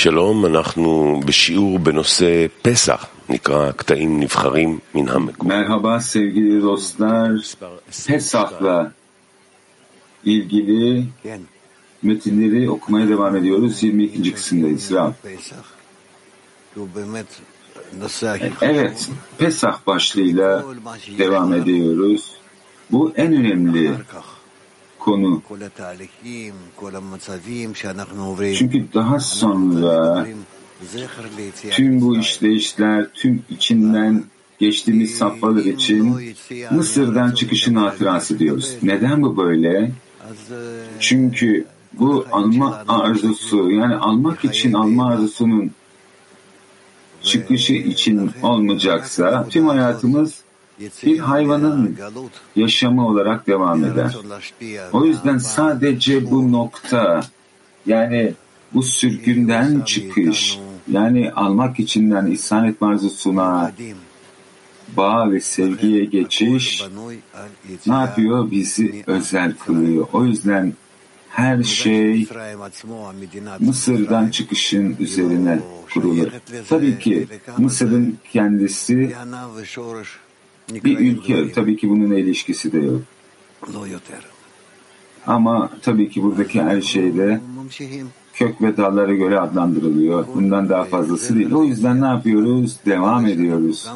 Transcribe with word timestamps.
שלום, 0.00 0.46
אנחנו 0.46 1.20
בשיעור 1.26 1.78
בנושא 1.78 2.46
פסח, 2.62 3.06
נקרא 3.28 3.72
קטעים 3.72 4.20
נבחרים 4.20 4.78
מן 4.94 5.08
המקום. 5.08 5.50
Merhaba 5.50 6.00
sevgili 6.00 6.62
dostlar. 6.62 7.30
Pesah'la 8.06 8.92
ilgili 10.24 11.06
metinleri 12.02 12.70
okumaya 12.70 13.08
devam 13.08 13.36
ediyoruz. 13.36 13.82
22. 13.82 14.32
kısımdayız. 14.32 14.92
Rav. 14.92 15.12
Evet, 18.62 19.10
Pesah 19.38 19.86
başlığıyla 19.86 20.64
devam 21.18 21.54
ediyoruz. 21.54 22.32
Bu 22.90 23.12
en 23.16 23.32
önemli 23.32 23.92
konu. 25.01 25.41
Çünkü 28.57 28.93
daha 28.93 29.19
sonra 29.19 30.27
tüm 31.71 32.01
bu 32.01 32.17
işleyişler, 32.17 33.07
tüm 33.13 33.43
içinden 33.49 34.23
geçtiğimiz 34.59 35.17
safhalar 35.17 35.65
için 35.65 36.15
Mısır'dan 36.71 37.31
çıkışın 37.31 37.75
hatırası 37.75 38.39
diyoruz. 38.39 38.77
Neden 38.83 39.21
bu 39.21 39.37
böyle? 39.37 39.91
Çünkü 40.99 41.65
bu 41.93 42.25
alma 42.31 42.83
arzusu, 42.87 43.71
yani 43.71 43.95
almak 43.95 44.45
için 44.45 44.73
alma 44.73 45.07
arzusunun 45.07 45.71
çıkışı 47.23 47.73
için 47.73 48.31
olmayacaksa 48.43 49.47
tüm 49.49 49.67
hayatımız 49.67 50.41
bir 51.05 51.19
hayvanın 51.19 51.97
yaşamı 52.55 53.07
olarak 53.07 53.47
devam 53.47 53.85
eder. 53.85 54.17
O 54.93 55.05
yüzden 55.05 55.37
sadece 55.37 56.31
bu 56.31 56.51
nokta 56.51 57.21
yani 57.85 58.33
bu 58.73 58.83
sürgünden 58.83 59.81
çıkış 59.81 60.59
yani 60.91 61.31
almak 61.31 61.79
içinden 61.79 62.25
ihsan 62.25 62.65
etme 62.65 62.87
arzusuna 62.87 63.71
bağ 64.97 65.31
ve 65.31 65.39
sevgiye 65.39 66.05
geçiş 66.05 66.83
ne 67.87 67.93
yapıyor? 67.93 68.51
Bizi 68.51 69.03
özel 69.07 69.53
kılıyor. 69.55 70.07
O 70.13 70.25
yüzden 70.25 70.73
her 71.29 71.63
şey 71.63 72.27
Mısır'dan 73.59 74.29
çıkışın 74.29 74.95
üzerine 74.99 75.59
kurulur. 75.93 76.27
Tabii 76.69 76.99
ki 76.99 77.27
Mısır'ın 77.57 78.17
kendisi 78.33 79.15
bir 80.83 80.99
ülke. 80.99 81.51
Tabii 81.51 81.77
ki 81.77 81.89
bunun 81.89 82.11
ilişkisi 82.11 82.71
de 82.71 82.77
yok. 82.77 83.01
Ama 85.27 85.69
tabii 85.81 86.09
ki 86.09 86.23
buradaki 86.23 86.61
her 86.61 86.81
şeyde 86.81 87.41
kök 88.33 88.61
ve 88.61 88.77
dallara 88.77 89.13
göre 89.13 89.39
adlandırılıyor. 89.39 90.27
Bundan 90.35 90.69
daha 90.69 90.83
fazlası 90.83 91.35
değil. 91.35 91.51
O 91.51 91.63
yüzden 91.63 92.01
ne 92.01 92.05
yapıyoruz? 92.05 92.77
Devam 92.85 93.25
ediyoruz. 93.27 93.87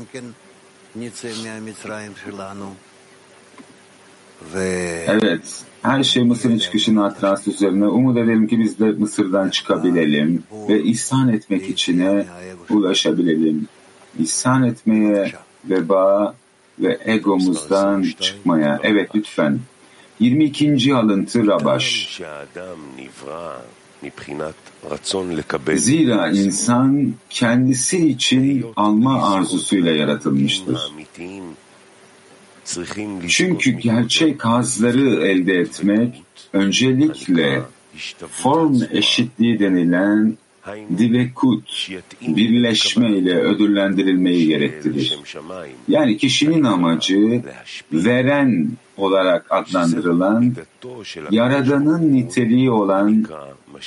Evet, 5.07 5.63
her 5.81 6.03
şey 6.03 6.23
Mısır'ın 6.23 6.57
çıkışının 6.57 7.01
hatırası 7.01 7.51
üzerine. 7.51 7.87
Umut 7.87 8.17
edelim 8.17 8.47
ki 8.47 8.59
biz 8.59 8.79
de 8.79 8.91
Mısır'dan 8.91 9.49
çıkabilelim 9.49 10.43
ve 10.69 10.83
ihsan 10.83 11.29
etmek 11.29 11.69
içine 11.69 12.25
ulaşabilelim. 12.69 13.67
İhsan 14.19 14.63
etmeye, 14.63 15.31
veba 15.69 16.35
ve 16.79 16.99
egomuzdan 17.05 18.05
çıkmaya. 18.19 18.79
Evet 18.83 19.09
lütfen. 19.15 19.59
22. 20.19 20.95
alıntı 20.95 21.47
Rabaş. 21.47 22.21
Zira 25.75 26.29
insan 26.29 27.13
kendisi 27.29 28.07
için 28.07 28.65
alma 28.75 29.35
arzusuyla 29.35 29.91
yaratılmıştır. 29.91 30.91
Çünkü 33.27 33.71
gerçek 33.71 34.45
hazları 34.45 35.25
elde 35.27 35.53
etmek 35.53 36.23
öncelikle 36.53 37.61
form 38.31 38.81
eşitliği 38.91 39.59
denilen 39.59 40.37
divekut, 40.97 41.89
birleşme 42.21 43.17
ile 43.17 43.39
ödüllendirilmeyi 43.39 44.47
gerektirir. 44.47 45.19
Yani 45.87 46.17
kişinin 46.17 46.63
amacı 46.63 47.43
veren 47.93 48.69
olarak 48.97 49.45
adlandırılan, 49.49 50.53
yaradanın 51.31 52.13
niteliği 52.13 52.71
olan 52.71 53.25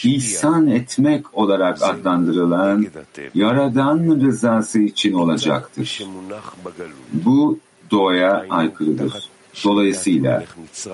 ihsan 0.04 0.66
etmek 0.66 1.38
olarak 1.38 1.82
adlandırılan 1.82 2.86
yaradan 3.34 4.20
rızası 4.20 4.78
için 4.78 5.12
olacaktır. 5.12 6.04
Bu 7.12 7.58
doğaya 7.90 8.46
aykırıdır. 8.50 9.12
Dolayısıyla 9.64 10.44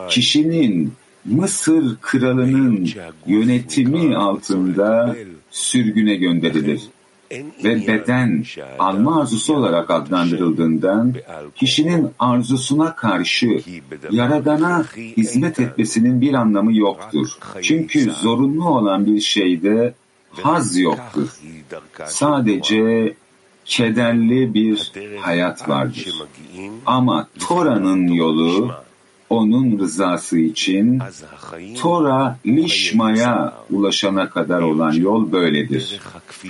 kişinin 0.08 0.92
Mısır 1.24 1.96
kralının 2.00 2.88
yönetimi 3.26 4.16
altında 4.16 5.16
sürgüne 5.54 6.14
gönderilir 6.14 6.80
ve 7.64 7.86
beden 7.86 8.44
alma 8.78 9.20
arzusu 9.20 9.54
olarak 9.54 9.90
adlandırıldığından 9.90 11.14
kişinin 11.54 12.10
arzusuna 12.18 12.94
karşı 12.94 13.60
Yaradan'a 14.10 14.84
hizmet 15.16 15.60
etmesinin 15.60 16.20
bir 16.20 16.34
anlamı 16.34 16.76
yoktur. 16.76 17.28
Çünkü 17.62 18.10
zorunlu 18.10 18.68
olan 18.68 19.06
bir 19.06 19.20
şeyde 19.20 19.94
haz 20.30 20.78
yoktur. 20.78 21.28
Sadece 22.06 23.14
kederli 23.64 24.54
bir 24.54 24.92
hayat 25.20 25.68
vardır. 25.68 26.14
Ama 26.86 27.28
Tora'nın 27.48 28.08
yolu 28.08 28.74
onun 29.34 29.78
rızası 29.78 30.38
için 30.38 31.02
Tora 31.80 32.38
Lişma'ya 32.46 33.54
ulaşana 33.70 34.30
kadar 34.30 34.62
olan 34.62 34.92
yol 34.92 35.32
böyledir. 35.32 36.00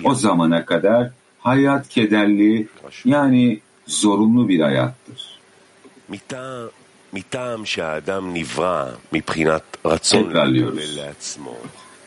O 0.04 0.14
zamana 0.14 0.64
kadar 0.64 1.10
hayat 1.40 1.88
kederli 1.88 2.68
yani 3.04 3.60
zorunlu 3.86 4.48
bir 4.48 4.60
hayattır. 4.60 5.38
Tekrarlıyoruz. 10.24 10.98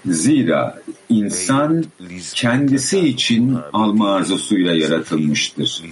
Zira 0.09 0.77
insan 1.09 1.85
kendisi 2.33 2.99
için 2.99 3.57
alma 3.73 4.13
arzusuyla 4.13 4.73
yaratılmıştır. 4.73 5.83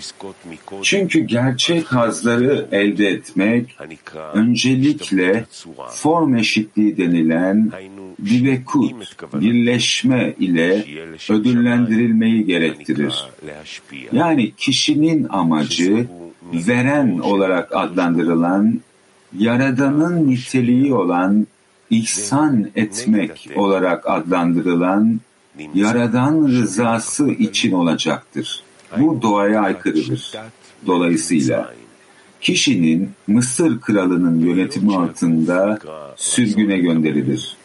Çünkü 0.82 1.20
gerçek 1.20 1.86
hazları 1.86 2.68
elde 2.72 3.08
etmek 3.08 3.78
öncelikle 4.34 5.46
form 5.90 6.36
eşitliği 6.36 6.98
denilen 6.98 7.72
divekut, 8.26 8.94
birleşme 9.34 10.34
ile 10.40 10.86
ödüllendirilmeyi 11.30 12.46
gerektirir. 12.46 13.26
Yani 14.12 14.52
kişinin 14.58 15.28
amacı 15.30 16.08
veren 16.54 17.20
olarak 17.20 17.76
adlandırılan 17.76 18.82
Yaradan'ın 19.38 20.30
niteliği 20.30 20.94
olan 20.94 21.48
ihsan 21.90 22.72
etmek 22.76 23.50
olarak 23.56 24.10
adlandırılan 24.10 25.20
Yaradan 25.74 26.48
rızası 26.48 27.28
için 27.30 27.72
olacaktır. 27.72 28.64
Bu 28.98 29.22
doğaya 29.22 29.62
aykırıdır. 29.62 30.34
Dolayısıyla 30.88 31.74
kişinin 32.42 33.10
Mısır 33.28 33.82
kralının 33.82 34.40
yönetimi 34.40 34.98
altında 34.98 35.80
sürgüne 36.16 36.78
gönderilir. 36.78 37.58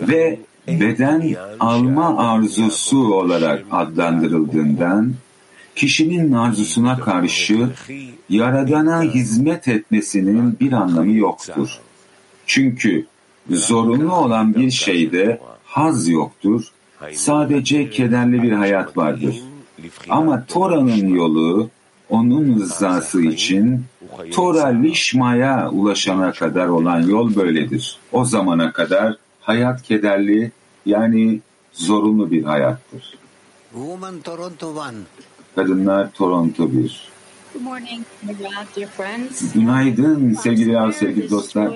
Ve 0.00 0.38
beden 0.68 1.36
alma 1.60 2.18
arzusu 2.18 3.14
olarak 3.14 3.64
adlandırıldığından 3.70 5.14
kişinin 5.76 6.32
arzusuna 6.32 6.98
karşı 6.98 7.68
Yaradan'a 8.28 9.02
hizmet 9.02 9.68
etmesinin 9.68 10.56
bir 10.60 10.72
anlamı 10.72 11.12
yoktur. 11.12 11.78
Çünkü 12.46 13.06
zorunlu 13.50 14.14
olan 14.14 14.54
bir 14.54 14.70
şeyde 14.70 15.40
haz 15.64 16.08
yoktur, 16.08 16.64
sadece 17.12 17.90
kederli 17.90 18.42
bir 18.42 18.52
hayat 18.52 18.96
vardır. 18.96 19.36
Ama 20.08 20.44
Tora'nın 20.46 21.08
yolu, 21.08 21.70
onun 22.10 22.54
rızası 22.60 23.22
için 23.22 23.84
Tora 24.32 24.66
Lişma'ya 24.66 25.70
ulaşana 25.70 26.32
kadar 26.32 26.66
olan 26.68 27.02
yol 27.02 27.34
böyledir. 27.34 27.98
O 28.12 28.24
zamana 28.24 28.72
kadar 28.72 29.16
hayat 29.40 29.82
kederli 29.82 30.52
yani 30.86 31.40
zorunlu 31.72 32.30
bir 32.30 32.44
hayattır. 32.44 33.14
Kadınlar 35.54 36.12
Toronto 36.12 36.72
1 36.72 37.13
Günaydın 39.54 40.34
sevgili 40.34 40.92
sevgili 40.92 41.30
dostlar. 41.30 41.72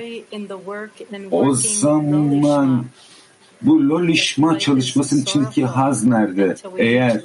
O 1.30 1.54
zaman 1.54 2.84
Bu 3.62 3.88
lolişma 3.88 4.58
çalışmasının 4.58 5.22
içindeki 5.22 5.64
haz 5.66 6.04
nerede? 6.04 6.56
Eğer 6.78 7.22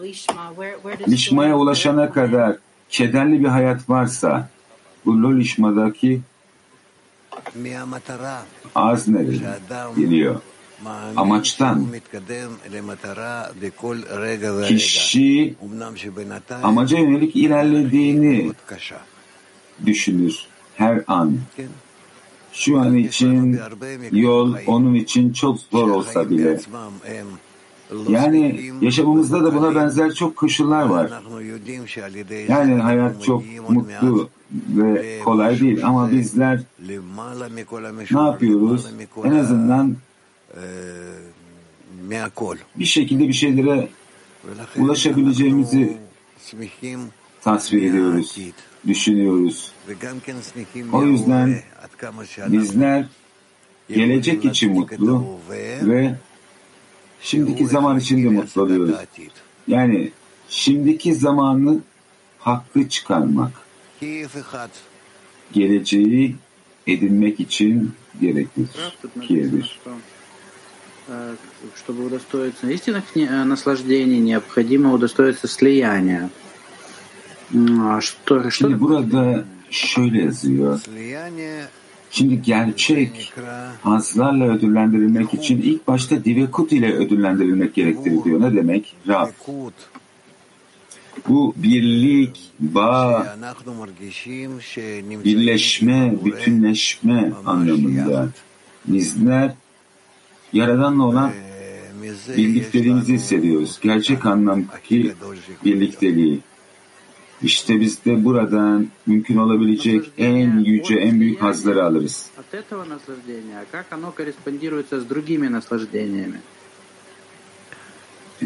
lişmaya 1.08 1.58
ulaşana 1.58 2.10
kadar 2.12 2.56
kederli 2.90 3.40
bir 3.44 3.48
hayat 3.48 3.90
varsa 3.90 4.50
bu 5.06 5.24
lolişmadaki 5.24 6.22
az 8.76 9.08
nerede 9.08 9.32
geliyor? 9.98 10.42
Amaçtan 11.15 11.88
kişi 14.68 15.56
amaca 16.63 16.97
yönelik 16.97 17.35
ilerlediğini 17.35 18.51
düşünür 19.85 20.47
her 20.75 21.03
an. 21.07 21.38
Şu 22.53 22.80
an 22.80 22.95
için 22.95 23.59
yol 24.12 24.56
onun 24.68 24.94
için 24.94 25.33
çok 25.33 25.59
zor 25.59 25.89
olsa 25.89 26.30
bile. 26.30 26.59
Yani 28.09 28.71
yaşamımızda 28.81 29.44
da 29.44 29.56
buna 29.56 29.75
benzer 29.75 30.12
çok 30.12 30.35
koşullar 30.35 30.85
var. 30.85 31.12
Yani 32.47 32.74
hayat 32.81 33.24
çok 33.24 33.44
mutlu 33.69 34.30
ve 34.69 35.19
kolay 35.24 35.59
değil 35.59 35.85
ama 35.85 36.12
bizler 36.12 36.62
ne 38.12 38.21
yapıyoruz? 38.21 38.88
En 39.24 39.31
azından 39.31 39.95
bir 42.76 42.86
şekilde 42.86 43.28
bir 43.28 43.34
şeylere 43.34 43.88
ulaşabileceğimizi 44.78 45.98
tasvir 47.42 47.90
ediyoruz, 47.90 48.38
düşünüyoruz. 48.88 49.72
O 50.94 51.04
yüzden 51.04 51.62
bizler 52.38 53.06
gelecek 53.90 54.46
için 54.46 54.72
mutlu 54.72 55.40
ve 55.82 56.16
şimdiki 57.22 57.68
zaman 57.68 58.00
için 58.00 58.24
de 58.24 58.30
mutlu 58.30 58.62
oluyoruz. 58.62 58.96
Yani 59.68 60.12
şimdiki 60.50 61.16
zamanı 61.16 61.80
haklı 62.40 62.90
çıkarmak, 62.90 63.52
geleceği 65.54 66.36
edinmek 66.88 67.40
için 67.40 67.94
gereklidir. 68.22 68.98
Kiye'dir. 69.28 69.80
Чтобы 71.75 72.05
удостоиться 72.05 72.69
истинных 72.70 73.05
наслаждений, 73.17 74.19
необходимо 74.19 74.93
удостоиться 74.93 75.49
слияния. 75.49 76.29
Что, 78.00 78.50
Şimdi 78.50 78.81
burada 78.81 79.44
şöyle 79.70 80.23
yazıyor. 80.23 80.81
Şimdi 82.11 82.43
gerçek 82.43 83.32
hazlarla 83.82 84.44
ödüllendirilmek 84.44 85.35
için 85.35 85.62
ilk 85.62 85.88
başta 85.88 86.25
divekut 86.25 86.73
ile 86.73 86.93
ödüllendirilmek 86.93 87.75
gerektirir 87.75 88.25
diyor. 88.25 88.41
Ne 88.41 88.56
demek? 88.56 88.97
Rab. 89.09 89.29
Bu 91.29 91.55
birlik, 91.56 92.50
bağ, 92.61 93.37
birleşme, 95.25 96.15
bütünleşme 96.25 97.32
anlamında. 97.47 98.29
Bizler 98.87 99.55
Yaradan'la 100.54 101.04
olan 101.04 101.32
birlikteliğimizi 102.38 103.14
hissediyoruz. 103.14 103.80
Gerçek 103.82 104.26
anlamdaki 104.26 105.14
birlikteliği. 105.66 106.40
İşte 107.42 107.80
biz 107.80 108.06
de 108.06 108.26
buradan 108.26 108.88
mümkün 109.06 109.38
olabilecek 109.38 110.12
en 110.18 110.60
yüce, 110.60 110.96
en 110.96 111.20
büyük 111.20 111.42
hazları 111.42 111.86
alırız. 111.86 112.30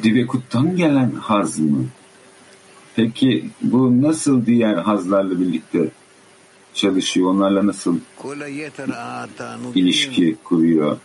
Divekut'tan 0.03 0.75
gelen 0.75 1.11
haz 1.11 1.59
mı? 1.59 1.85
Peki 2.95 3.49
bu 3.61 4.01
nasıl 4.01 4.45
diğer 4.45 4.75
hazlarla 4.75 5.39
birlikte 5.39 5.89
çalışıyor? 6.73 7.29
Onlarla 7.29 7.67
nasıl 7.67 7.99
ilişki 9.75 10.35
kuruyor? 10.43 10.97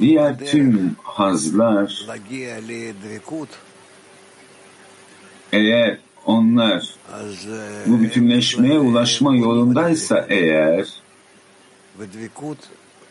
Diğer 0.00 0.38
tüm 0.38 0.96
hazlar 1.02 2.06
eğer 5.52 5.98
onlar 6.26 6.94
bu 7.86 8.00
bütünleşmeye 8.00 8.78
ulaşma 8.78 9.36
yolundaysa 9.36 10.26
eğer 10.28 10.88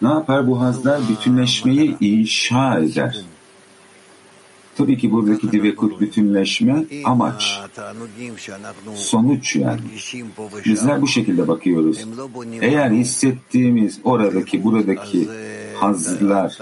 ne 0.01 0.10
yapar 0.10 0.48
bu 0.48 0.62
hazlar? 0.62 1.01
Bütünleşmeyi 1.10 1.98
inşa 2.00 2.80
eder. 2.80 3.25
Tabii 4.78 4.98
ki 4.98 5.12
buradaki 5.12 5.51
divekut 5.51 6.01
bütünleşme 6.01 6.86
amaç, 7.04 7.62
sonuç 8.95 9.56
yani. 9.56 9.81
Bizler 10.66 11.01
bu 11.01 11.07
şekilde 11.07 11.48
bakıyoruz. 11.48 12.06
Eğer 12.62 12.92
hissettiğimiz 12.92 14.00
oradaki, 14.04 14.63
buradaki 14.63 15.28
hazlar 15.75 16.57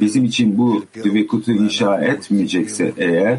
bizim 0.00 0.24
için 0.24 0.58
bu 0.58 0.84
divekutu 0.94 1.52
inşa 1.52 2.00
etmeyecekse 2.00 2.92
eğer 2.96 3.38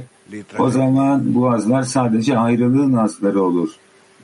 o 0.60 0.72
zaman 0.72 1.36
bu 1.36 1.52
hazlar 1.52 1.84
sadece 1.84 2.38
ayrılığın 2.38 2.94
hazları 2.94 3.44
olur 3.44 3.70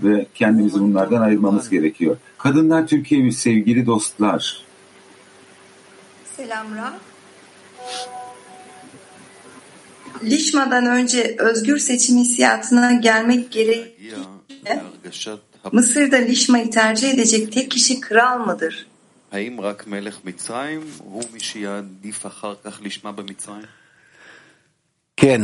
ve 0.04 0.28
kendimizi 0.36 0.80
bunlardan 0.80 1.22
ayırmamız 1.22 1.70
gerekiyor. 1.70 2.18
Kadınlar 2.38 2.88
Türkiye'yi 2.88 3.32
sevgili 3.32 3.86
dostlar. 3.86 4.64
Selam 6.38 6.68
Rab. 6.76 6.94
Lişma'dan 10.24 10.86
önce 10.86 11.36
özgür 11.40 11.78
seçim 11.78 12.18
hissiyatına 12.18 12.94
gelmek 12.94 13.52
gerekirse 13.52 15.32
Mısır'da 15.72 16.16
Lişma'yı 16.16 16.70
tercih 16.70 17.14
edecek 17.14 17.52
tek 17.52 17.72
kişi 17.72 18.00
kral 18.00 18.46
mıdır? 18.46 18.88
האם 19.37 19.61
רק 19.61 19.87
מלך 19.87 20.19
מצרים 20.25 20.81
הוא 20.99 21.23
מי 21.33 21.41
שיעדיף 21.41 22.27
אחר 22.27 22.55
כך 22.65 22.81
לשמה 22.83 23.13
במצרים? 23.13 23.65
כן. 25.17 25.41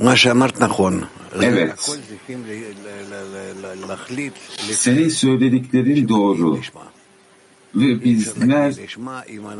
מה 0.00 0.16
שאמרת 0.16 0.60
נכון. 0.60 1.04
Evet. 1.42 1.80
Senin 4.72 5.08
söylediklerin 5.08 6.08
doğru. 6.08 6.58
Ve 7.74 8.04
bizler 8.04 8.74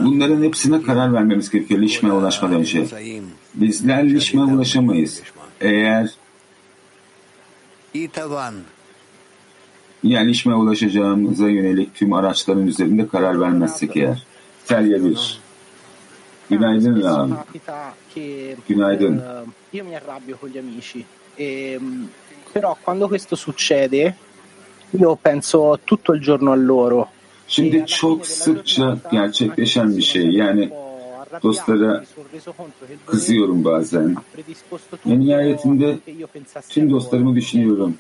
bunların 0.01 0.43
hepsine 0.43 0.83
karar 0.83 1.13
vermemiz 1.13 1.51
gerekiyor 1.51 1.81
Lişme'ye 1.81 2.15
ulaşmadan 2.15 2.57
önce. 2.57 2.87
Bizler 3.55 4.15
Lişme'ye 4.15 4.47
ulaşamayız. 4.47 5.23
Eğer 5.61 6.11
yani 10.04 10.30
Lişme'ye 10.30 10.58
ulaşacağımıza 10.58 11.50
yönelik 11.50 11.96
tüm 11.96 12.14
araçların 12.14 12.68
üzerinde 12.68 13.08
karar 13.08 13.42
vermezsek 13.42 13.98
eğer. 13.98 14.26
Telye 14.66 15.04
bir. 15.04 15.40
Günaydın 16.50 17.04
Ram. 17.04 17.38
Günaydın. 18.70 19.22
Io 19.74 19.84
mi 19.84 19.96
arrabbio 19.96 20.38
con 20.38 20.52
gli 20.52 20.60
amici, 20.60 21.04
e, 21.40 21.80
però 22.54 22.76
quando 22.86 23.08
questo 23.08 23.36
succede 23.36 24.14
io 24.92 25.16
penso 25.16 25.80
tutto 25.84 26.14
il 26.14 26.22
giorno 26.22 26.52
a 26.52 26.56
loro. 26.56 27.08
Şimdi 27.48 27.86
çok 27.86 28.28
sıkça 28.28 28.98
gerçekleşen 29.12 29.98
bir 29.98 30.02
şey. 30.02 30.30
Yani 30.30 30.70
dostlara 31.44 32.04
kızıyorum 33.06 33.66
bazen. 33.66 34.16
Ve 35.06 35.20
nihayetinde 35.20 36.00
tüm 36.70 36.92
dostlarımı 36.92 37.36
düşünüyorum. 37.36 37.96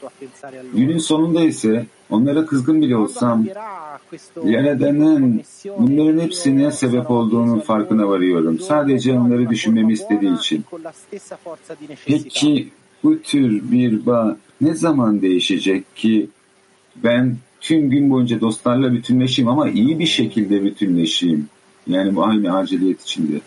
Günün 0.73 0.97
sonunda 0.97 1.41
ise 1.41 1.85
onlara 2.09 2.45
kızgın 2.45 2.81
bile 2.81 2.95
olsam 2.95 3.45
Yaradan'ın 4.43 5.41
bunların 5.79 6.19
hepsine 6.19 6.71
sebep 6.71 7.11
olduğunun 7.11 7.59
farkına 7.59 8.07
varıyorum. 8.07 8.59
Sadece 8.59 9.19
onları 9.19 9.49
düşünmemi 9.49 9.93
istediği 9.93 10.37
için. 10.37 10.65
Peki 12.05 12.69
bu 13.03 13.21
tür 13.21 13.71
bir 13.71 14.05
bağ 14.05 14.37
ne 14.61 14.73
zaman 14.73 15.21
değişecek 15.21 15.95
ki 15.95 16.29
ben 16.95 17.37
tüm 17.61 17.89
gün 17.89 18.09
boyunca 18.09 18.41
dostlarla 18.41 18.93
bütünleşeyim 18.93 19.49
ama 19.49 19.69
iyi 19.69 19.99
bir 19.99 20.05
şekilde 20.05 20.63
bütünleşeyim. 20.63 21.47
Yani 21.87 22.15
bu 22.15 22.25
aynı 22.25 22.57
aciliyet 22.57 23.01
içinde. 23.01 23.41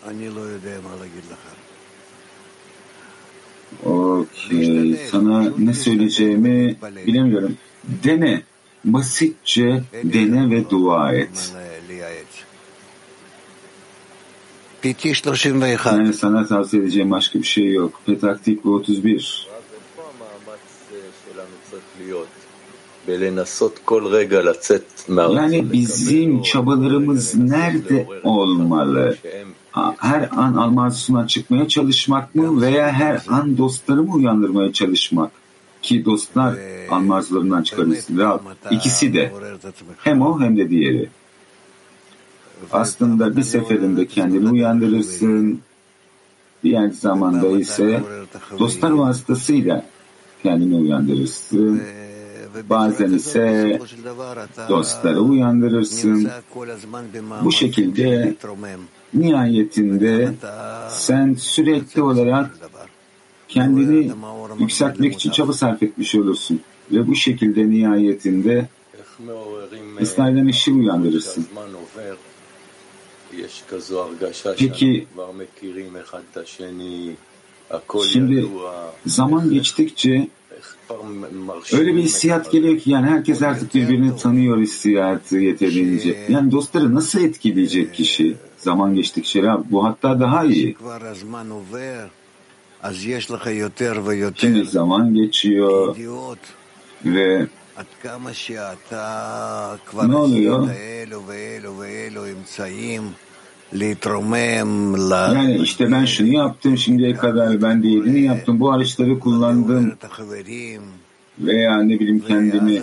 Okey. 3.85 4.95
Sana 5.11 5.51
ne 5.57 5.73
söyleyeceğimi 5.73 6.75
bilemiyorum. 7.07 7.57
Dene. 8.03 8.41
Basitçe 8.85 9.83
dene 10.03 10.49
ve 10.49 10.69
dua 10.69 11.13
et. 11.13 11.53
Yani 15.97 16.13
sana 16.13 16.47
tavsiye 16.47 16.83
edeceğim 16.83 17.11
başka 17.11 17.39
bir 17.39 17.43
şey 17.43 17.71
yok. 17.71 18.01
Petak 18.05 18.43
Tikva 18.43 18.69
31. 18.69 19.47
Yani 25.35 25.73
bizim 25.73 26.41
çabalarımız 26.41 27.35
nerede 27.35 28.07
olmalı? 28.23 29.17
Her 29.97 30.29
an 30.31 30.53
Almazus'una 30.53 31.27
çıkmaya 31.27 31.67
çalışmak 31.67 32.35
mı 32.35 32.61
veya 32.61 32.91
her 32.91 33.21
an 33.27 33.57
dostları 33.57 34.03
mı 34.03 34.13
uyandırmaya 34.13 34.73
çalışmak? 34.73 35.31
Ki 35.81 36.05
dostlar 36.05 36.55
Almazlarından 36.89 37.63
çıkarırsın. 37.63 38.21
İkisi 38.71 39.13
de. 39.13 39.31
Hem 39.97 40.21
o 40.21 40.41
hem 40.41 40.57
de 40.57 40.69
diğeri. 40.69 41.09
Aslında 42.71 43.37
bir 43.37 43.43
seferinde 43.43 44.07
kendini 44.07 44.49
uyandırırsın. 44.49 45.61
Diğer 46.63 46.89
zamanda 46.89 47.47
ise 47.47 48.03
dostlar 48.59 48.91
vasıtasıyla 48.91 49.85
kendini 50.43 50.75
uyandırırsın. 50.75 51.81
Bazen 52.69 53.11
ise 53.11 53.79
dostları 54.69 55.19
uyandırırsın. 55.19 56.29
Bu 57.43 57.51
şekilde 57.51 58.35
nihayetinde 59.13 60.33
sen 60.89 61.33
sürekli 61.33 62.01
olarak 62.01 62.57
kendini 63.47 64.11
yükseltmek 64.59 65.13
için 65.13 65.31
çaba 65.31 65.53
sarf 65.53 65.83
etmiş 65.83 66.15
olursun. 66.15 66.61
Ve 66.91 67.07
bu 67.07 67.15
şekilde 67.15 67.69
nihayetinde 67.69 68.67
İsrail'den 69.99 70.45
ışığı 70.45 70.71
uyandırırsın. 70.71 71.47
Peki 74.57 75.07
şimdi 78.11 78.47
zaman 79.05 79.49
geçtikçe 79.49 80.27
öyle 81.73 81.95
bir 81.95 82.01
hissiyat 82.03 82.51
geliyor 82.51 82.79
ki 82.79 82.91
yani 82.91 83.07
herkes 83.07 83.41
artık 83.41 83.75
birbirini 83.75 84.17
tanıyor 84.17 84.57
hissiyatı 84.57 85.37
yeterince. 85.37 86.25
Yani 86.29 86.51
dostları 86.51 86.95
nasıl 86.95 87.21
etkileyecek 87.21 87.93
kişi 87.93 88.37
zaman 88.57 88.95
geçtikçe 88.95 89.43
bu 89.71 89.85
hatta 89.85 90.19
daha 90.19 90.45
iyi. 90.45 90.75
Şimdi 94.41 94.65
zaman 94.65 95.13
geçiyor 95.13 95.95
ve 97.05 97.47
ne 100.07 100.15
oluyor? 100.15 100.69
Yani 105.35 105.57
işte 105.57 105.91
ben 105.91 106.05
şunu 106.05 106.27
yaptım 106.27 106.77
şimdiye 106.77 107.15
kadar 107.15 107.61
ben 107.61 107.83
diğerini 107.83 108.21
yaptım 108.21 108.59
bu 108.59 108.71
araçları 108.71 109.19
kullandım 109.19 109.93
veya 111.39 111.81
ne 111.81 111.99
bileyim 111.99 112.23
kendimi 112.27 112.81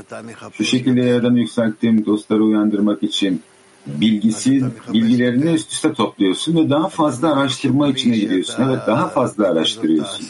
şu 0.52 0.64
şekilde 0.64 1.00
yerden 1.00 1.34
yükselttim 1.34 2.06
dostları 2.06 2.44
uyandırmak 2.44 3.02
için 3.02 3.42
bilgisi, 3.86 4.64
bilgilerini 4.92 5.50
üst 5.50 5.72
üste 5.72 5.92
topluyorsun 5.92 6.56
ve 6.56 6.70
daha 6.70 6.88
fazla 6.88 7.32
araştırma 7.32 7.88
içine 7.88 8.16
giriyorsun. 8.18 8.62
Evet 8.68 8.80
daha 8.86 9.08
fazla 9.08 9.48
araştırıyorsun. 9.48 10.26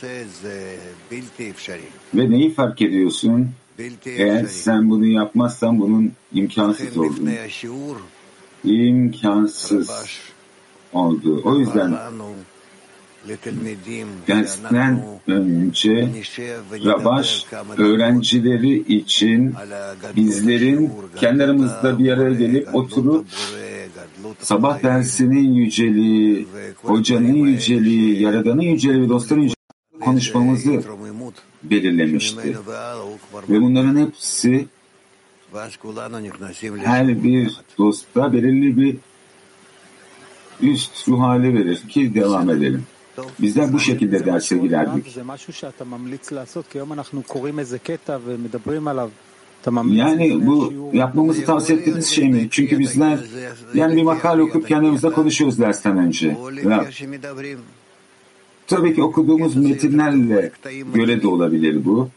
Ve 2.15 2.31
neyi 2.31 2.55
fark 2.55 2.83
ediyorsun? 2.83 3.51
Eğer 4.07 4.45
sen 4.45 4.91
bunu 4.91 5.07
yapmazsan 5.07 5.81
bunun 5.81 6.13
imkansız 6.33 6.97
olduğunu. 6.99 7.31
İmkansız 8.65 9.91
oldu. 10.95 11.43
O 11.45 11.59
yüzden 11.59 11.99
dersten 14.29 15.05
önce 15.27 16.09
Rabaş 16.85 17.47
öğrencileri 17.77 18.95
için 18.95 19.55
bizlerin 20.17 20.93
kendi 21.17 21.45
aramızda 21.45 21.99
bir 21.99 22.13
araya 22.13 22.35
gelip 22.35 22.75
oturup 22.75 23.27
sabah 24.41 24.83
dersinin 24.83 25.53
yüceliği, 25.53 26.47
hocanın 26.83 27.35
yüceliği, 27.35 28.23
yaradanın 28.23 28.61
yüceliği 28.63 29.03
ve 29.03 29.09
dostların 29.09 29.41
yüceliği 29.41 29.55
konuşmamızı 30.01 30.83
belirlemişti. 31.63 32.57
Ve 33.49 33.61
bunların 33.61 33.97
hepsi 34.07 34.67
her 36.85 37.25
bir 37.25 37.57
dosta 37.79 38.33
belirli 38.33 38.77
bir 38.77 38.97
üst 40.63 41.09
ruh 41.09 41.21
hali 41.21 41.55
verir 41.55 41.77
ki 41.89 42.15
devam 42.15 42.51
edelim. 42.51 42.87
Bizler 43.39 43.73
bu 43.73 43.81
şekilde 43.81 44.27
derse 44.27 44.57
girerdik. 44.57 45.17
Yani 49.67 50.47
bu 50.47 50.73
yapmamızı 50.93 51.45
tavsiye 51.45 51.79
ettiğiniz 51.79 52.07
şey 52.07 52.29
mi? 52.29 52.49
Çünkü 52.51 52.79
bizler 52.79 53.19
yani 53.75 53.97
bir 53.97 54.03
makale 54.03 54.43
okup 54.43 54.69
kendimizde 54.69 55.11
konuşuyoruz 55.11 55.59
dersten 55.59 55.99
önce. 55.99 56.37
Ya, 56.65 56.87
tabii 58.67 58.95
ki 58.95 59.03
okuduğumuz 59.03 59.57
metinlerle 59.57 60.53
göre 60.95 61.23
de 61.23 61.29
olabilir 61.29 61.85
bu. 61.85 62.09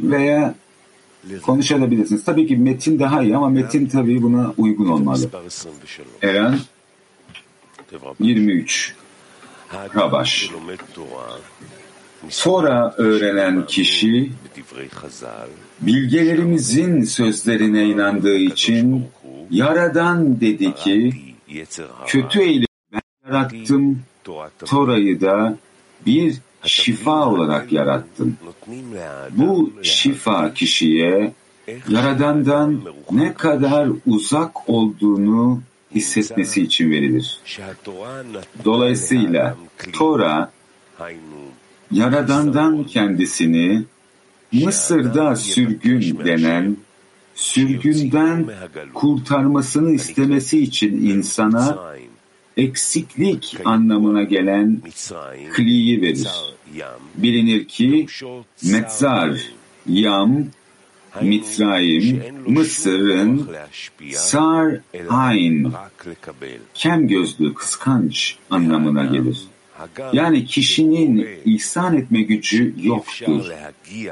Veya 0.00 0.54
konuşabilirsiniz. 1.42 2.24
Tabii 2.24 2.46
ki 2.46 2.56
metin 2.56 2.98
daha 2.98 3.22
iyi 3.22 3.36
ama 3.36 3.48
metin 3.48 3.86
tabii 3.86 4.22
buna 4.22 4.54
uygun 4.58 4.88
olmalı. 4.88 5.30
Eren 6.22 6.58
23 8.20 8.94
Rabaş 9.96 10.50
Sonra 12.28 12.94
öğrenen 12.96 13.66
kişi 13.66 14.32
bilgelerimizin 15.80 17.04
sözlerine 17.04 17.84
inandığı 17.84 18.36
için 18.36 19.06
Yaradan 19.50 20.40
dedi 20.40 20.74
ki 20.74 21.12
kötü 22.06 22.40
eylemi 22.40 22.66
ben 22.92 23.00
yarattım 23.26 24.02
Tora'yı 24.66 25.20
da 25.20 25.58
bir 26.06 26.36
şifa 26.64 27.28
olarak 27.28 27.72
yarattım. 27.72 28.36
Bu 29.30 29.72
şifa 29.82 30.54
kişiye 30.54 31.32
Yaradan'dan 31.88 32.82
ne 33.10 33.34
kadar 33.34 33.88
uzak 34.06 34.68
olduğunu 34.68 35.62
hissetmesi 35.96 36.62
için 36.62 36.90
verilir. 36.90 37.40
Dolayısıyla 38.64 39.56
Tora 39.92 40.52
Yaradan'dan 41.90 42.84
kendisini 42.84 43.84
Mısır'da 44.52 45.36
sürgün 45.36 46.18
denen 46.24 46.76
sürgünden 47.34 48.46
kurtarmasını 48.94 49.92
istemesi 49.92 50.60
için 50.60 51.06
insana 51.06 51.78
eksiklik 52.56 53.56
anlamına 53.64 54.22
gelen 54.22 54.82
kliyi 55.52 56.02
verir. 56.02 56.28
Bilinir 57.16 57.68
ki 57.68 58.06
Metzar, 58.62 59.40
Yam, 59.86 60.46
Mitzrayim, 61.22 62.22
Mısır'ın 62.46 63.48
Sar 64.12 64.80
Ayn, 65.08 65.72
kem 66.74 67.08
gözlü, 67.08 67.54
kıskanç 67.54 68.36
anlamına 68.50 69.04
gelir. 69.04 69.38
Yani 70.12 70.44
kişinin 70.44 71.28
ihsan 71.44 71.96
etme 71.96 72.22
gücü 72.22 72.74
yoktur. 72.82 73.44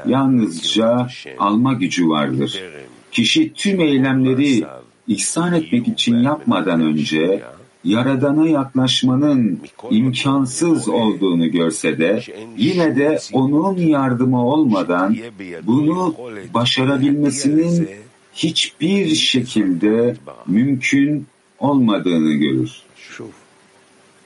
Yalnızca 0.05 1.07
alma 1.39 1.73
gücü 1.73 2.09
vardır. 2.09 2.63
Kişi 3.11 3.53
tüm 3.53 3.81
eylemleri 3.81 4.63
ihsan 5.07 5.53
etmek 5.53 5.87
için 5.87 6.15
yapmadan 6.15 6.81
önce 6.81 7.43
Yaradan'a 7.85 8.47
yaklaşmanın 8.47 9.59
imkansız 9.91 10.89
olduğunu 10.89 11.51
görse 11.51 11.97
de 11.97 12.21
yine 12.57 12.95
de 12.95 13.19
onun 13.33 13.77
yardımı 13.77 14.47
olmadan 14.47 15.17
bunu 15.63 16.15
başarabilmesinin 16.53 17.89
hiçbir 18.33 19.15
şekilde 19.15 20.15
mümkün 20.47 21.27
olmadığını 21.59 22.33
görür. 22.33 22.71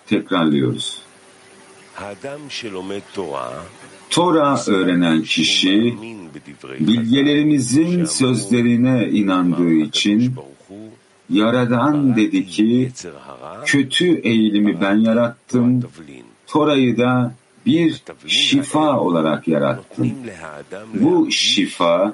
Tekrarlıyoruz. 0.07 1.01
Tora 4.09 4.59
öğrenen 4.67 5.21
kişi 5.21 5.93
bilgelerimizin 6.79 8.05
sözlerine 8.05 9.09
inandığı 9.09 9.73
için 9.73 10.35
Yaradan 11.29 12.15
dedi 12.15 12.47
ki, 12.47 12.91
kötü 13.65 14.15
eğilimi 14.15 14.81
ben 14.81 14.95
yarattım, 14.95 15.83
Tora'yı 16.47 16.97
da 16.97 17.33
bir 17.65 18.01
şifa 18.27 18.99
olarak 18.99 19.47
yarattım. 19.47 20.11
Bu 20.93 21.31
şifa, 21.31 22.13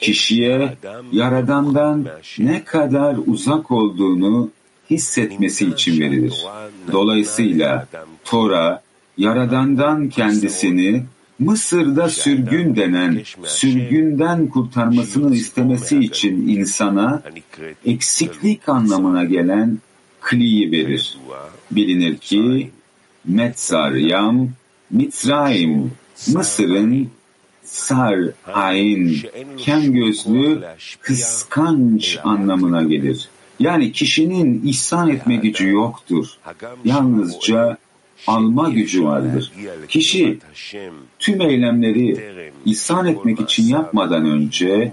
kişiye 0.00 0.76
Yaradan'dan 1.12 2.06
ne 2.38 2.64
kadar 2.64 3.16
uzak 3.26 3.70
olduğunu 3.70 4.50
hissetmesi 4.90 5.66
için 5.66 6.00
verilir. 6.00 6.44
Dolayısıyla 6.92 7.86
Tora, 8.24 8.82
Yaradan'dan 9.18 10.08
kendisini 10.08 11.04
Mısır'da 11.44 12.08
sürgün 12.08 12.76
denen, 12.76 13.22
sürgünden 13.44 14.46
kurtarmasını 14.46 15.34
istemesi 15.34 15.98
için 15.98 16.48
insana 16.48 17.22
eksiklik 17.84 18.68
anlamına 18.68 19.24
gelen 19.24 19.78
kliyi 20.20 20.72
verir. 20.72 21.18
Bilinir 21.70 22.16
ki 22.18 22.70
Metzar 23.24 23.92
Yam, 23.92 24.48
Mitzrayim, 24.90 25.92
Mısır'ın 26.32 27.08
Sar, 27.64 28.18
Ayn, 28.52 29.16
kem 29.56 29.92
gözlü, 29.92 30.62
kıskanç 31.00 32.18
anlamına 32.24 32.82
gelir. 32.82 33.28
Yani 33.58 33.92
kişinin 33.92 34.62
ihsan 34.66 35.08
etme 35.08 35.36
gücü 35.36 35.68
yoktur. 35.68 36.26
Yalnızca 36.84 37.78
alma 38.26 38.68
gücü 38.68 39.04
vardır. 39.04 39.52
Kişi 39.88 40.38
tüm 41.18 41.40
eylemleri 41.40 42.32
ihsan 42.64 43.06
etmek 43.06 43.40
için 43.40 43.68
yapmadan 43.68 44.24
önce 44.24 44.92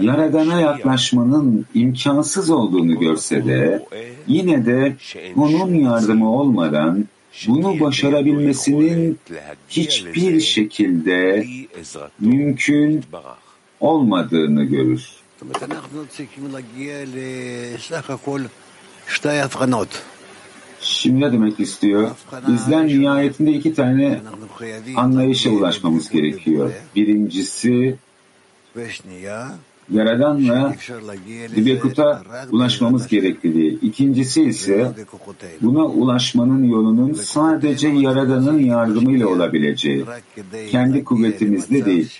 Yaradan'a 0.00 0.60
yaklaşmanın 0.60 1.66
imkansız 1.74 2.50
olduğunu 2.50 2.98
görse 2.98 3.44
de 3.44 3.86
yine 4.26 4.66
de 4.66 4.96
onun 5.36 5.74
yardımı 5.74 6.32
olmadan 6.32 7.08
bunu 7.48 7.80
başarabilmesinin 7.80 9.18
hiçbir 9.68 10.40
şekilde 10.40 11.46
mümkün 12.20 13.04
olmadığını 13.80 14.64
görür. 14.64 15.10
Şimdi 20.82 21.20
ne 21.20 21.32
demek 21.32 21.60
istiyor? 21.60 22.10
Bizden 22.48 22.88
nihayetinde 22.88 23.52
iki 23.52 23.74
tane 23.74 24.20
anlayışa 24.96 25.50
ulaşmamız 25.50 26.10
gerekiyor. 26.10 26.72
Birincisi 26.96 27.96
Yaradan'la 29.90 30.74
Dibekut'a 31.56 32.22
ulaşmamız 32.50 33.06
gerekliliği. 33.06 33.78
İkincisi 33.82 34.42
ise 34.42 34.92
buna 35.60 35.84
ulaşmanın 35.84 36.64
yolunun 36.64 37.12
sadece 37.12 37.88
Yaradan'ın 37.88 38.58
yardımıyla 38.58 39.28
olabileceği. 39.28 40.04
Kendi 40.70 41.04
kuvvetimizde 41.04 41.84
değil. 41.84 42.18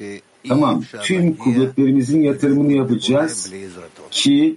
Tamam, 0.49 0.83
tüm 1.03 1.37
kuvvetlerimizin 1.37 2.21
yatırımını 2.21 2.73
yapacağız 2.73 3.53
ki 4.11 4.57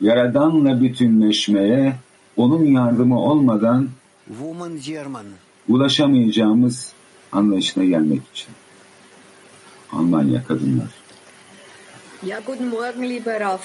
Yaradan'la 0.00 0.82
bütünleşmeye 0.82 1.94
onun 2.36 2.64
yardımı 2.64 3.20
olmadan 3.20 3.88
ulaşamayacağımız 5.68 6.92
anlayışına 7.32 7.84
gelmek 7.84 8.22
için. 8.32 8.48
Almanya 9.92 10.44
kadınlar. 10.44 10.88
Ja, 12.26 12.40
guten 12.46 12.66
Morgen, 12.66 13.08
lieber 13.08 13.40
Raff. 13.40 13.62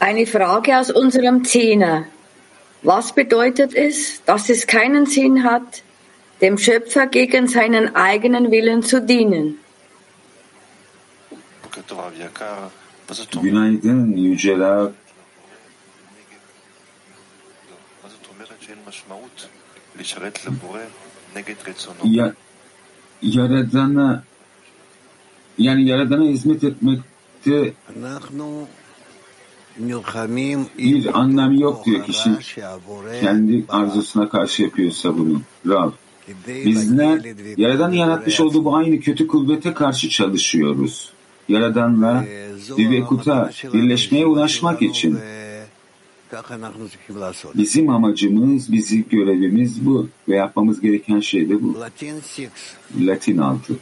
Eine 0.00 0.24
Frage 0.24 0.76
aus 0.76 0.90
unserem 0.90 1.44
Zehner. 1.44 2.04
Was 2.82 3.16
bedeutet 3.16 3.76
es, 3.76 4.20
dass 4.26 4.50
es 4.50 4.66
keinen 4.66 5.06
Sinn 5.06 5.36
hat, 5.44 5.82
dem 6.40 6.58
Schöpfer 6.58 7.06
gegen 7.06 7.46
seinen 7.46 7.94
eigenen 7.94 8.50
Willen 8.50 8.82
zu 8.82 9.08
dienen? 9.08 9.58
Günaydın 13.42 14.16
yüceler. 14.16 14.88
Ya, 22.04 22.34
Yaradan'a 23.22 24.24
yani 25.58 25.88
Yaradan'a 25.88 26.24
hizmet 26.24 26.64
etmekte 26.64 27.72
bir 30.78 31.18
anlam 31.20 31.54
yok 31.54 31.84
diyor 31.84 32.04
kişi 32.04 32.30
kendi 33.20 33.64
arzusuna 33.68 34.28
karşı 34.28 34.62
yapıyorsa 34.62 35.18
bunu. 35.18 35.42
Rab. 35.66 35.92
Bizler 36.46 37.20
Yaradan 37.56 37.92
yaratmış 37.92 38.40
olduğu 38.40 38.64
bu 38.64 38.76
aynı 38.76 39.00
kötü 39.00 39.26
kuvvete 39.26 39.74
karşı 39.74 40.08
çalışıyoruz. 40.08 41.12
Yaradan'la 41.48 42.24
Divekut'a 42.76 43.50
birleşmeye 43.72 44.26
ulaşmak 44.26 44.82
için. 44.82 45.18
Bizim 47.54 47.88
amacımız, 47.88 48.72
bizim 48.72 49.04
görevimiz 49.10 49.86
bu 49.86 50.08
ve 50.28 50.36
yapmamız 50.36 50.80
gereken 50.80 51.20
şey 51.20 51.48
de 51.48 51.62
bu. 51.62 51.76
Latin 53.00 53.38
altı. 53.38 53.76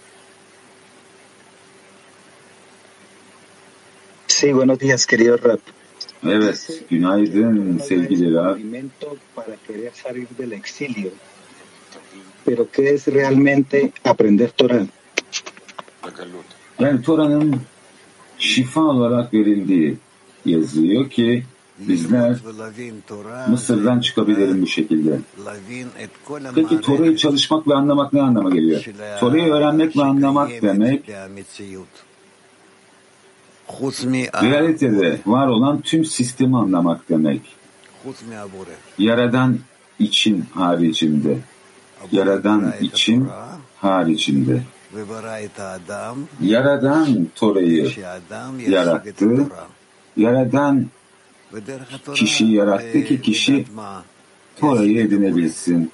Sí, 4.29 4.53
buenos 4.53 4.81
días, 4.81 5.07
querido 5.07 5.39
Rap. 5.45 5.61
Evet, 6.27 6.85
günaydın 6.91 7.79
sevgili 7.79 8.35
Rab. 8.35 8.59
para 9.35 9.57
querer 9.67 9.93
salir 9.93 10.29
del 10.39 10.53
exilio. 10.53 11.11
Pero 12.45 12.67
¿qué 12.73 12.95
es 12.95 13.07
realmente 13.09 13.93
aprender 14.05 14.51
Torah? 14.51 14.87
Yani 16.79 17.03
Tora'nın 17.03 17.61
şifa 18.39 18.81
olarak 18.81 19.35
verildiği 19.35 19.97
yazıyor 20.45 21.11
ki 21.11 21.43
bizler 21.79 22.37
Mısır'dan 23.49 24.01
çıkabilirim 24.01 24.63
bu 24.63 24.67
şekilde. 24.67 25.19
Peki 26.55 26.81
Tora'yı 26.81 27.17
çalışmak 27.17 27.69
ve 27.69 27.75
anlamak 27.75 28.13
ne 28.13 28.23
anlama 28.23 28.51
geliyor? 28.51 28.85
Tora'yı 29.21 29.53
öğrenmek 29.53 29.97
ve 29.97 30.03
anlamak 30.03 30.63
demek 30.63 31.11
realitede 34.43 35.21
var 35.27 35.47
olan 35.47 35.81
tüm 35.81 36.05
sistemi 36.05 36.59
anlamak 36.59 37.09
demek. 37.09 37.41
Yaradan 38.99 39.59
için 39.99 40.45
haricinde. 40.55 41.39
Yaradan 42.13 42.75
için 42.81 43.29
haricinde. 43.77 44.63
Yaradan 46.41 47.27
Tora'yı 47.35 47.93
yarattı. 48.69 49.47
Yaradan 50.17 50.87
kişiyi 52.15 52.53
yarattı 52.53 53.05
ki 53.05 53.23
kişi 53.23 53.65
Tora'yı 54.57 55.01
edinebilsin. 55.01 55.91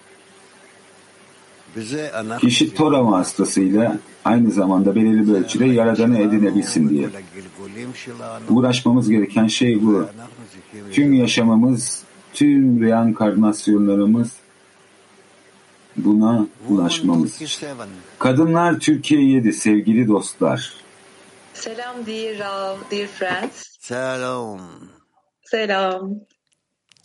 Kişi 2.40 2.74
Tora 2.74 3.06
vasıtasıyla 3.06 3.98
aynı 4.24 4.50
zamanda 4.50 4.94
belirli 4.94 5.28
bir 5.28 5.32
ölçüde 5.32 5.66
Yaradan'ı 5.66 6.18
edinebilsin 6.18 6.88
diye. 6.88 7.08
Uğraşmamız 8.48 9.10
gereken 9.10 9.46
şey 9.46 9.82
bu. 9.82 10.06
Tüm 10.92 11.12
yaşamımız, 11.12 12.02
tüm 12.34 12.82
reenkarnasyonlarımız 12.82 14.30
buna 15.96 16.46
ulaşmamız. 16.68 17.42
Kadınlar 18.18 18.78
Türkiye 18.78 19.22
7 19.22 19.52
sevgili 19.52 20.08
dostlar. 20.08 20.74
Selam 21.54 22.06
dear 22.06 22.38
Rav, 22.38 22.76
dear 22.90 23.06
friends. 23.06 23.62
Selam. 23.80 24.60
Selam. 25.50 26.20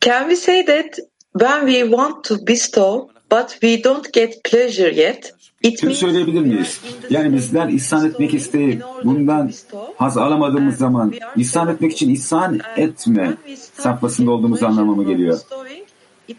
Can 0.02 0.30
we 0.30 0.36
say 0.36 0.66
that 0.66 1.00
when 1.34 1.66
we 1.66 1.84
want 1.84 2.24
to 2.24 2.38
bestow 2.48 3.10
but 3.32 3.58
we 3.62 3.84
don't 3.84 4.14
get 4.14 4.44
pleasure 4.44 4.92
yet, 4.92 5.36
it 5.64 5.82
Şunu 5.82 5.96
söyleyebilir 5.96 6.42
miyiz? 6.42 6.82
Yani 7.10 7.34
bizler 7.34 7.70
ihsan 7.70 8.10
etmek 8.10 8.34
isteyip 8.34 8.84
bundan 9.04 9.52
haz 9.98 10.18
alamadığımız 10.18 10.78
zaman 10.78 11.14
ihsan 11.36 11.68
etmek 11.68 11.92
için 11.92 12.10
ihsan 12.10 12.60
etme 12.78 13.38
safhasında 13.74 14.32
olduğumuz 14.32 14.64
anlamı 14.64 15.06
geliyor. 15.06 15.40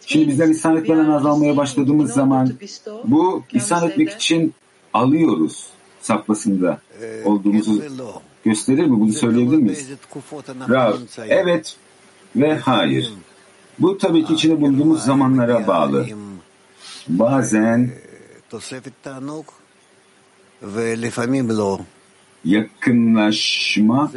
Şimdi 0.07 0.29
bizler 0.29 0.49
ihsan 0.49 0.77
etmeden 0.77 1.05
haz 1.05 1.27
almaya 1.27 1.57
başladığımız 1.57 2.13
zaman 2.13 2.53
bu 3.05 3.43
ihsan 3.53 3.89
etmek 3.89 4.11
için 4.11 4.55
alıyoruz 4.95 5.67
safhasında 6.01 6.81
olduğumuzu 7.25 7.83
gösterir 8.45 8.87
mi? 8.87 9.01
Bunu 9.01 9.13
söyleyebilir 9.13 9.57
miyiz? 9.57 9.89
Rav, 10.69 10.95
evet 11.29 11.77
ve 12.37 12.59
hayır. 12.59 13.13
Bu 13.79 13.99
tabii 13.99 14.25
ki 14.25 14.35
içinde 14.35 14.61
bulunduğumuz 14.61 15.03
zamanlara 15.03 15.67
bağlı. 15.67 16.07
Bazen 17.09 17.91
yakınlaşma 22.45 24.13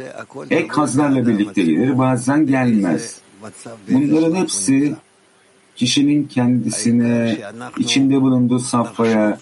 ek 0.50 0.68
hazlarla 0.68 1.26
birlikte 1.26 1.62
gelir, 1.62 1.98
bazen 1.98 2.46
gelmez. 2.46 3.20
Bunların 3.88 4.34
hepsi 4.34 4.94
kişinin 5.76 6.26
kendisine, 6.26 7.38
içinde 7.78 8.20
bulunduğu 8.20 8.58
safhaya, 8.58 9.38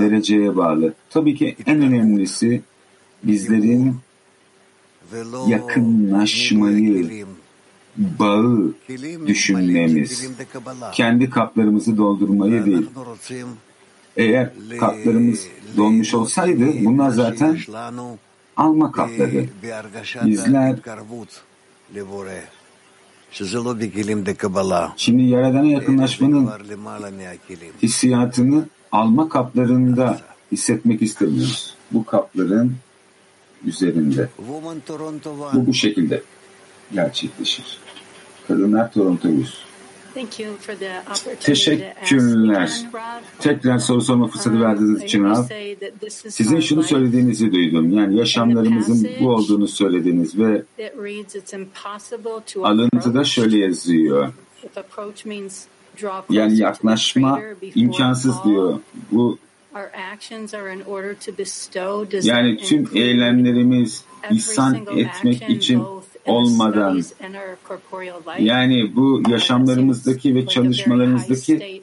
dereceye 0.00 0.56
bağlı. 0.56 0.94
Tabii 1.10 1.34
ki 1.34 1.56
en 1.66 1.82
önemlisi 1.82 2.62
bizlerin 3.22 3.96
yakınlaşmayı, 5.46 7.26
bağı 7.98 8.74
düşünmemiz, 9.26 10.30
kendi 10.92 11.30
kaplarımızı 11.30 11.96
doldurmayı 11.96 12.66
değil. 12.66 12.86
Eğer 14.16 14.52
kaplarımız 14.80 15.46
donmuş 15.76 16.14
olsaydı 16.14 16.84
bunlar 16.84 17.10
zaten 17.10 17.58
alma 18.56 18.92
kapları. 18.92 19.46
Bizler 20.24 20.76
şimdi 24.96 25.22
Yaradan'a 25.22 25.66
yakınlaşmanın 25.66 26.50
hissiyatını 27.82 28.68
alma 28.92 29.28
kaplarında 29.28 30.20
hissetmek 30.52 31.02
istemiyoruz. 31.02 31.74
Bu 31.90 32.04
kapların 32.04 32.76
üzerinde. 33.64 34.28
Bu 35.54 35.66
bu 35.66 35.74
şekilde 35.74 36.22
gerçekleşir. 36.92 37.78
Kadınlar 38.48 38.92
Toronto 38.92 39.28
100. 39.28 39.58
Teşekkürler. 41.40 42.70
Tekrar 43.38 43.78
soru 43.78 44.00
sorma 44.00 44.28
fırsatı 44.28 44.60
verdiğiniz 44.60 45.02
için 45.02 45.24
Rav. 45.24 45.44
Sizin 46.08 46.60
şunu 46.60 46.82
söylediğinizi 46.82 47.52
duydum. 47.52 47.92
Yani 47.92 48.16
yaşamlarımızın 48.16 49.08
bu 49.20 49.28
olduğunu 49.28 49.68
söylediniz 49.68 50.38
ve 50.38 50.62
alıntıda 52.62 53.24
şöyle 53.24 53.58
yazıyor. 53.58 54.32
Yani 56.30 56.58
yaklaşma 56.58 57.40
imkansız 57.74 58.34
diyor. 58.44 58.78
Bu 59.12 59.38
yani 62.22 62.56
tüm 62.56 62.88
eylemlerimiz 62.94 64.04
ihsan 64.30 64.78
etmek 64.96 65.50
için 65.50 65.82
olmadan 66.28 67.02
yani 68.38 68.96
bu 68.96 69.22
yaşamlarımızdaki 69.28 70.34
ve 70.34 70.46
çalışmalarımızdaki 70.46 71.82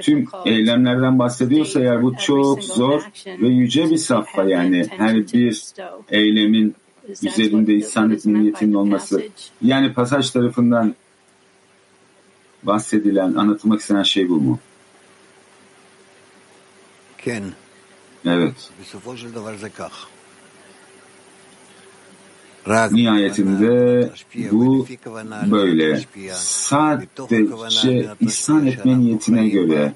tüm 0.00 0.26
eylemlerden 0.44 1.18
bahsediyorsa 1.18 1.80
eğer 1.80 2.02
bu 2.02 2.16
çok 2.16 2.64
zor 2.64 3.02
ve 3.26 3.48
yüce 3.48 3.90
bir 3.90 3.96
safha 3.96 4.44
yani 4.44 4.86
her 4.90 5.16
bir 5.16 5.62
eylemin 6.08 6.74
üzerinde 7.22 7.74
ihsan 7.74 8.10
etme 8.10 8.40
niyetinin 8.40 8.74
olması. 8.74 9.22
Yani 9.62 9.92
pasaj 9.92 10.30
tarafından 10.30 10.94
bahsedilen, 12.62 13.34
anlatılmak 13.34 13.80
istenen 13.80 14.02
şey 14.02 14.28
bu 14.28 14.40
mu? 14.40 14.58
Evet. 18.24 18.70
Nihayetinde 22.91 24.09
bu 24.51 24.87
böyle 25.51 26.01
sadece 26.33 28.05
ihsan 28.21 28.65
etme 28.67 28.99
niyetine 28.99 29.49
göre 29.49 29.93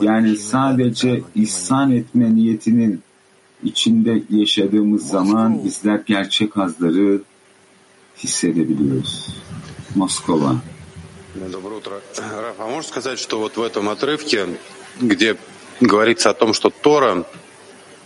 yani 0.00 0.36
sadece 0.36 1.22
ihsan 1.34 1.92
etme 1.92 2.34
niyetinin 2.34 3.02
içinde 3.64 4.22
yaşadığımız 4.30 5.08
zaman 5.08 5.64
bizler 5.64 6.02
gerçek 6.06 6.56
hazları 6.56 7.20
hissedebiliyoruz. 8.18 9.28
Moskova. 9.96 10.60
Доброе 11.34 11.76
утро. 11.76 12.00
Раф, 12.18 12.56
а 12.60 12.66
можешь 12.66 12.90
сказать, 12.90 13.18
что 13.18 13.38
вот 13.38 13.56
в 13.56 13.62
этом 13.62 13.88
отрывке, 13.88 14.46
где 15.00 15.36
говорится 15.80 16.30
о 16.30 16.34
том, 16.34 16.52
что 16.54 16.70
Тора 16.70 17.24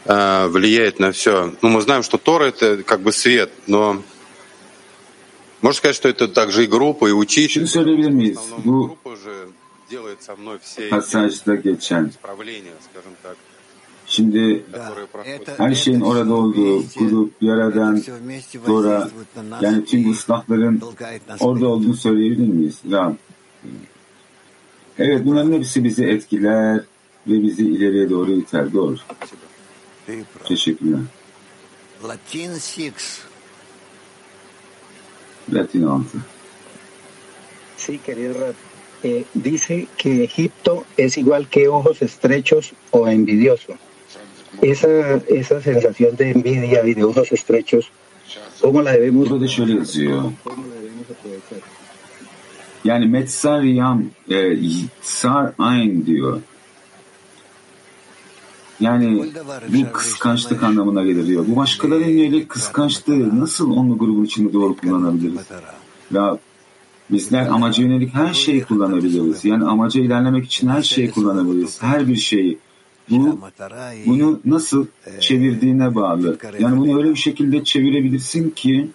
э, 0.05 0.47
влияет 0.47 0.99
на 0.99 1.11
все. 1.11 1.53
Ну, 1.61 1.69
мы 1.69 1.81
знаем, 1.81 2.03
что 2.03 2.17
Тора 2.17 2.45
это 2.45 2.83
как 2.83 3.01
бы 3.01 3.11
свет, 3.11 3.51
но 3.67 4.01
можно 5.61 5.77
сказать, 5.77 5.95
что 5.95 6.09
это 6.09 6.27
также 6.27 6.63
и 6.63 6.67
группа, 6.67 7.07
и 7.07 7.11
учитель. 7.11 7.65
Группа 8.63 9.15
же 9.15 9.49
делает 9.89 10.21
со 10.21 10.35
мной 10.35 10.59
все 10.59 10.89
geçen. 11.63 12.09
исправления, 12.09 12.73
скажем 12.91 13.15
так, 13.21 13.37
Şimdi 14.07 14.63
проходят. 15.13 15.59
her 15.59 15.75
şeyin 15.75 16.01
orada 16.01 16.33
olduğu 16.33 16.83
grup, 16.95 17.31
yaradan, 17.41 18.01
Dora, 18.67 19.09
yani 19.61 19.85
tüm 19.85 20.11
ıslahların 20.11 20.81
orada 21.39 21.67
olduğunu 21.67 21.93
söyleyebilir 21.93 22.47
miyiz? 22.47 22.81
Rab. 22.91 23.13
Evet 24.99 25.21
bunların 25.25 25.51
hepsi 25.53 25.83
bizi 25.83 26.05
etkiler 26.05 26.81
ve 27.27 27.43
bizi 27.43 27.63
ileriye 27.65 28.09
doğru 28.09 28.31
iter. 28.31 28.73
Doğru. 28.73 28.95
Teşekkürler. 30.47 30.99
Latin 32.03 32.53
6. 32.53 32.93
Latin 35.53 35.87
6. 36.11 36.17
Sí, 37.77 37.99
querido 37.99 38.33
Rab. 38.33 38.55
Eh, 39.03 39.25
dice 39.35 39.87
que 39.97 40.23
Egipto 40.23 40.85
es 40.97 41.17
igual 41.17 41.47
que 41.47 41.67
ojos 41.67 42.01
estrechos 42.01 42.73
o 42.91 43.07
envidioso. 43.07 43.73
Esa, 44.61 44.87
esa 45.27 45.61
sensación 45.61 46.15
de 46.15 46.31
envidia 46.31 46.87
y 46.87 46.93
de 46.93 47.03
ojos 47.03 47.31
estrechos, 47.31 47.91
¿cómo 48.61 48.81
la 48.81 48.93
debemos, 48.93 49.27
cómo 49.27 49.41
la 49.41 50.75
debemos 50.75 51.09
aprovechar? 51.11 51.59
Yani 52.85 53.07
Metzar 53.07 53.63
Yam, 53.63 54.11
e, 54.29 54.87
Sar 55.01 55.55
Ayn 55.57 56.05
diyor. 56.05 56.41
Yani 58.79 59.25
bu 59.69 59.91
kıskançlık 59.93 60.63
anlamına 60.63 61.03
gelir 61.03 61.27
diyor. 61.27 61.45
Bu 61.47 61.55
başkalarının 61.55 62.07
yönelik 62.07 62.49
kıskançlığı 62.49 63.39
nasıl 63.39 63.71
onu 63.71 63.97
grubun 63.97 64.23
içinde 64.23 64.53
doğru 64.53 64.77
kullanabiliriz? 64.77 65.41
Ya 66.11 66.38
bizler 67.11 67.47
amaca 67.47 67.83
yönelik 67.83 68.13
her 68.13 68.33
şeyi 68.33 68.63
kullanabiliriz. 68.63 69.45
Yani 69.45 69.65
amaca 69.65 70.01
ilerlemek 70.01 70.45
için 70.45 70.67
her 70.67 70.81
şeyi 70.81 71.11
kullanabiliriz. 71.11 71.81
Her 71.81 72.07
bir 72.07 72.15
şeyi. 72.15 72.57
Bu 73.09 73.39
bunu 74.05 74.39
nasıl 74.45 74.85
çevirdiğine 75.19 75.95
bağlı. 75.95 76.38
Yani 76.59 76.77
bunu 76.77 76.97
öyle 76.97 77.09
bir 77.09 77.15
şekilde 77.15 77.63
çevirebilirsin 77.63 78.49
ki 78.49 78.89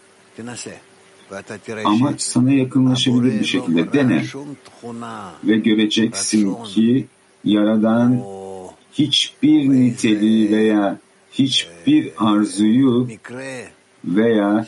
amaç 1.85 2.23
sana 2.23 2.53
yakınlaşabilir 2.53 3.41
bir 3.41 3.45
şekilde. 3.45 3.93
Dene 3.93 4.25
ve 5.45 5.57
göreceksin 5.57 6.57
ki 6.65 7.07
Yaradan 7.45 8.23
hiçbir 8.93 9.69
niteliği 9.69 10.51
veya 10.51 10.99
hiçbir 11.33 12.13
arzuyu 12.17 13.09
veya 14.05 14.65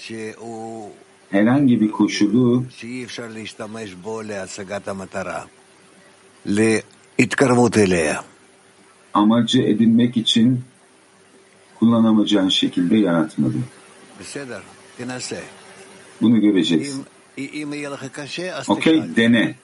herhangi 1.30 1.80
bir 1.80 1.90
koşulu 1.90 2.64
amacı 9.14 9.62
edinmek 9.62 10.16
için 10.16 10.60
kullanamayacağın 11.78 12.48
şekilde 12.48 12.96
yaratmadı. 12.96 13.54
Bunu 16.20 16.40
göreceksin. 16.40 17.04
Okey 18.68 19.02
dene. 19.16 19.54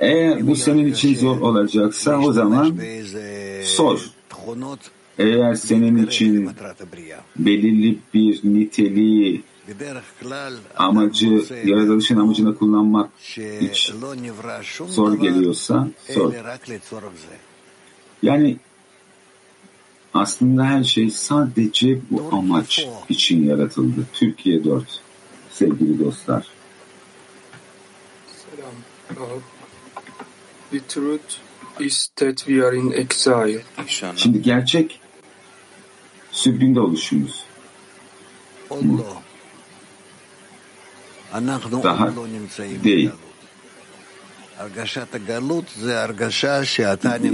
Eğer 0.00 0.46
bu 0.46 0.56
senin 0.56 0.86
için 0.86 1.14
zor 1.14 1.40
olacaksa 1.40 2.18
o 2.18 2.32
zaman 2.32 2.78
sor. 3.64 4.00
Eğer 5.18 5.54
senin 5.54 6.06
için 6.06 6.50
belirli 7.36 7.98
bir 8.14 8.40
niteliği 8.44 9.42
amacı, 10.76 11.44
yaratılışın 11.64 12.16
amacına 12.16 12.54
kullanmak 12.54 13.10
hiç 13.60 13.92
zor 14.88 15.14
geliyorsa 15.14 15.88
sor. 16.14 16.32
Yani 18.22 18.56
aslında 20.14 20.64
her 20.64 20.84
şey 20.84 21.10
sadece 21.10 21.98
bu 22.10 22.28
amaç 22.32 22.86
için 23.08 23.44
yaratıldı. 23.44 24.06
Türkiye 24.12 24.64
4 24.64 25.00
sevgili 25.50 26.04
dostlar. 26.04 26.46
Selam. 29.16 29.40
The 30.70 30.80
truth 30.88 31.38
is 31.80 32.08
that 32.16 32.36
we 32.36 32.66
are 32.66 32.76
in 32.76 32.92
exile. 32.92 33.62
Şimdi 34.16 34.42
gerçek 34.42 35.00
sürgünde 36.32 36.80
oluşumuz. 36.80 37.44
Allah. 38.70 39.22
Daha 41.82 42.16
değil. 42.84 43.10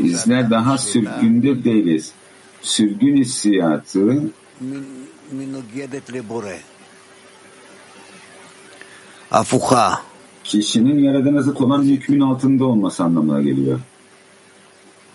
Bizler 0.04 0.50
daha 0.50 0.78
sürgünde 0.78 1.64
değiliz. 1.64 2.12
Sürgün 2.62 3.16
hissiyatı 3.16 4.32
Afuha 9.30 10.11
kişinin 10.44 10.98
yaradana 10.98 11.42
zıt 11.42 11.60
olan 11.60 11.82
bir 11.82 11.90
hükmün 11.90 12.20
altında 12.20 12.64
olması 12.64 13.04
anlamına 13.04 13.42
geliyor. 13.42 13.80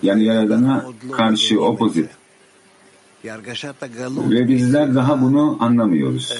Yani 0.04 0.24
yaradana 0.24 0.86
karşı 1.12 1.62
opozit. 1.62 2.10
Ve 4.30 4.48
bizler 4.48 4.96
daha 4.96 5.22
bunu 5.22 5.58
anlamıyoruz. 5.60 6.34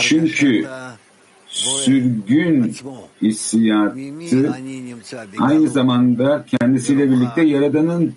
Çünkü 0.00 0.68
sürgün 1.48 2.76
hissiyatı 3.22 4.54
aynı 5.38 5.68
zamanda 5.68 6.44
kendisiyle 6.60 7.10
birlikte 7.10 7.42
Yaradan'ın 7.42 8.14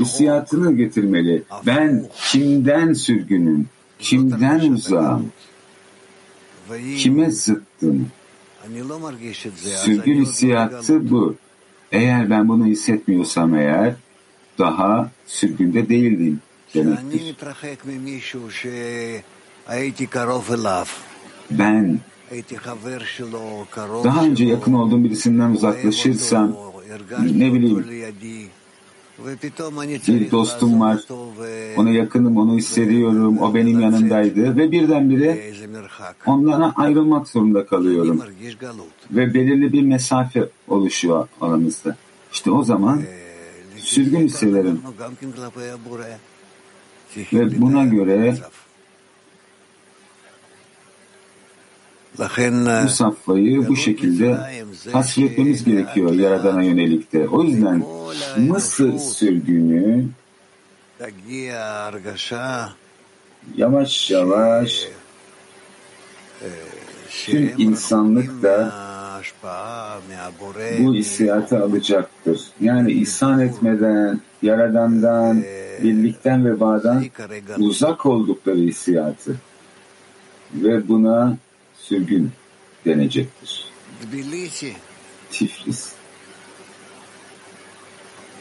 hissiyatını 0.00 0.76
getirmeli. 0.76 1.42
Ben 1.66 2.06
kimden 2.30 2.92
sürgünüm? 2.92 3.66
Kimden 3.98 4.72
uzağım? 4.72 5.32
Kime 6.98 7.30
zıttım? 7.30 8.10
Sürgün 9.76 10.20
hissiyatı 10.22 11.10
bu. 11.10 11.34
Eğer 11.92 12.30
ben 12.30 12.48
bunu 12.48 12.66
hissetmiyorsam 12.66 13.54
eğer 13.54 13.94
daha 14.58 15.10
sürgünde 15.26 15.88
değildim 15.88 16.40
demektir. 16.74 17.34
Ben 21.50 21.98
daha 24.04 24.24
önce 24.24 24.44
yakın 24.44 24.72
olduğum 24.72 25.04
birisinden 25.04 25.50
uzaklaşırsam 25.50 26.56
ne 27.20 27.52
bileyim 27.54 27.84
bir 30.08 30.30
dostum 30.30 30.80
var, 30.80 31.04
ona 31.76 31.90
yakınım, 31.90 32.36
onu 32.36 32.56
hissediyorum, 32.56 33.38
o 33.38 33.54
benim 33.54 33.80
yanımdaydı 33.80 34.56
ve 34.56 34.72
birdenbire 34.72 35.52
ondan 36.26 36.72
ayrılmak 36.76 37.28
zorunda 37.28 37.66
kalıyorum. 37.66 38.22
Ve 39.10 39.34
belirli 39.34 39.72
bir 39.72 39.82
mesafe 39.82 40.48
oluşuyor 40.68 41.28
aramızda. 41.40 41.96
İşte 42.32 42.50
o 42.50 42.64
zaman 42.64 43.02
sürgün 43.76 44.20
hissederim. 44.20 44.80
Ve 47.32 47.60
buna 47.60 47.84
göre 47.84 48.36
bu 52.84 52.88
safhayı 52.88 53.68
bu 53.68 53.76
şekilde 53.76 54.38
tasvir 54.92 55.30
etmemiz 55.30 55.64
gerekiyor 55.64 56.12
Yaradan'a 56.12 56.62
yönelikte. 56.62 57.28
O 57.28 57.42
yüzden 57.42 57.84
Mısır 58.36 58.98
sürgünü 58.98 60.06
yavaş 63.56 64.10
yavaş 64.10 64.88
tüm 67.26 67.52
insanlık 67.58 68.42
da 68.42 68.72
bu 70.78 70.94
hissiyatı 70.94 71.62
alacaktır. 71.62 72.40
Yani 72.60 72.92
ihsan 72.92 73.40
etmeden, 73.40 74.20
Yaradan'dan, 74.42 75.42
birlikten 75.82 76.44
ve 76.44 76.60
bağdan 76.60 77.04
uzak 77.58 78.06
oldukları 78.06 78.56
hissiyatı 78.56 79.36
ve 80.54 80.88
buna 80.88 81.36
sürgün 81.88 82.30
denecektir. 82.86 83.64
Tiflis. 85.30 85.94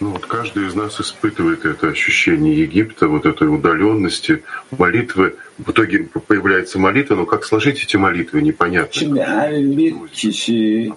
Ну 0.01 0.09
вот 0.11 0.25
каждый 0.25 0.67
из 0.67 0.75
нас 0.75 0.99
испытывает 0.99 1.65
это 1.65 1.87
ощущение 1.87 2.53
Египта, 2.59 3.07
вот 3.07 3.25
этой 3.25 3.47
удаленности, 3.47 4.43
молитвы. 4.77 5.35
В 5.57 5.71
итоге 5.71 6.09
появляется 6.27 6.77
молитва, 6.79 7.15
но 7.15 7.25
как 7.25 7.45
сложить 7.45 7.83
эти 7.83 7.95
молитвы, 7.95 8.41
непонятно. 8.41 8.99
Şimdi 8.99 9.21
her 9.21 9.77
bir 9.77 9.93
kişi 10.13 10.91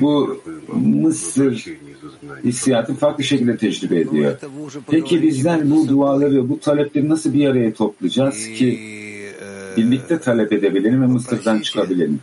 bu 0.00 0.42
Mısır 0.72 1.64
hissiyatı 2.44 2.94
farklı 2.94 3.24
şekilde 3.24 3.56
tecrübe 3.56 4.00
ediyor. 4.00 4.38
Peki 4.90 5.22
bizden 5.22 5.70
bu 5.70 5.88
duaları, 5.88 6.48
bu 6.48 6.60
talepleri 6.60 7.08
nasıl 7.08 7.34
bir 7.34 7.46
araya 7.46 7.74
toplayacağız 7.74 8.48
ki 8.48 9.03
birlikte 9.76 10.20
talep 10.20 10.52
edebilelim 10.52 11.02
ve 11.02 11.06
Mısır'dan 11.06 11.60
çıkabilelim? 11.60 12.20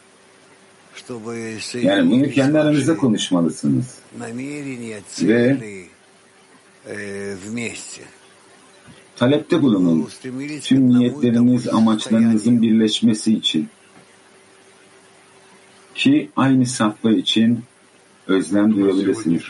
Yani 1.74 2.12
bunu 2.12 2.30
kendi 2.30 2.60
aranızda 2.60 2.98
konuşmalısınız. 2.98 3.98
Ve 5.22 5.58
talepte 9.16 9.62
bulunun. 9.62 10.10
Tüm 10.62 10.90
niyetleriniz, 10.90 11.68
amaçlarınızın 11.68 12.62
birleşmesi 12.62 13.34
için. 13.34 13.70
Ki 15.96 16.30
aynı 16.36 16.66
safha 16.66 17.12
için 17.12 17.60
özlem 18.28 18.76
duyabilirsiniz. 18.76 19.42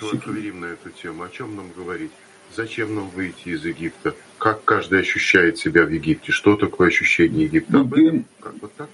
Зачем 2.56 2.96
нам 2.96 3.10
выйти 3.16 3.50
из 3.50 3.64
Египта? 3.66 4.14
Как 4.38 4.66
каждый 4.66 5.00
ощущает 5.00 5.58
себя 5.58 5.86
в 5.86 5.90
Египте? 5.90 6.32
Что 6.32 6.58
такое 6.58 6.88
ощущение 6.90 7.46
Египта? 7.46 7.92
Bugün 7.92 8.26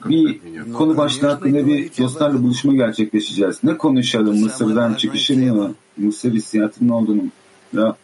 bir 0.05 0.39
konu 0.73 0.97
başlığı 0.97 1.27
hakkında 1.27 1.67
bir 1.67 1.97
dostlarla 1.97 2.43
buluşma 2.43 2.73
gerçekleşeceğiz. 2.73 3.63
Ne 3.63 3.77
konuşalım? 3.77 4.41
Mısır'dan 4.41 4.93
çıkışın 4.93 5.55
mı? 5.55 5.75
Mısır 5.97 6.33
hissiyatının 6.33 6.89
olduğunu 6.89 7.23
ya 7.73 7.95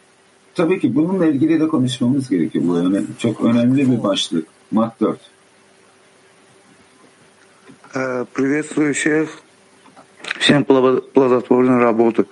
tabii 0.56 0.80
ki 0.80 0.96
bununla 0.96 1.26
ilgili 1.26 1.60
de 1.60 1.68
konuşmamız 1.68 2.30
gerekiyor. 2.30 2.66
Bu 2.68 2.78
önemli, 2.78 3.06
çok 3.20 3.44
önemli 3.46 3.92
bir 3.92 4.04
başlık. 4.04 4.48
Mat 4.72 5.02
4. 5.02 5.20
Приветствую 8.34 8.94
всех. 8.94 9.30
Всем 10.40 10.64
плодотворной 10.64 11.80
работы. 11.80 12.26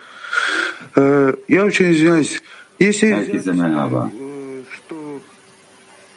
Я 1.47 1.65
очень 1.65 1.91
извиняюсь. 1.91 2.41
Если 2.80 3.12
Herkese 3.12 3.52
merhaba. 3.52 4.10
что 4.74 5.20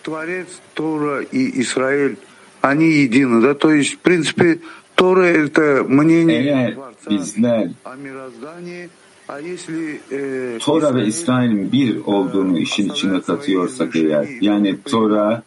Творец, 0.04 0.48
Тора 0.74 1.22
и 1.22 1.62
Израиль, 1.62 2.18
они 2.62 2.89
едины, 2.89 3.42
да? 3.42 3.54
То 3.54 3.72
есть, 3.72 3.94
в 3.96 4.00
принципе, 4.00 4.60
Тора — 4.96 5.28
это 5.28 5.86
мнение 5.88 6.42
Eğer 6.42 6.78
bizler 7.10 7.72
о 7.86 7.96
мироздании, 7.96 8.89
а 9.28 9.39
если 9.39 10.02
э, 10.12 10.58
Tora 10.60 10.96
ve 10.96 11.06
İsrail'in 11.06 11.72
bir 11.72 12.06
olduğunu 12.06 12.60
işin 12.60 12.89
içine 12.89 13.22
katıyorsak 13.22 13.96
eğer, 13.96 14.28
yani 14.42 14.82
Tora, 14.86 15.44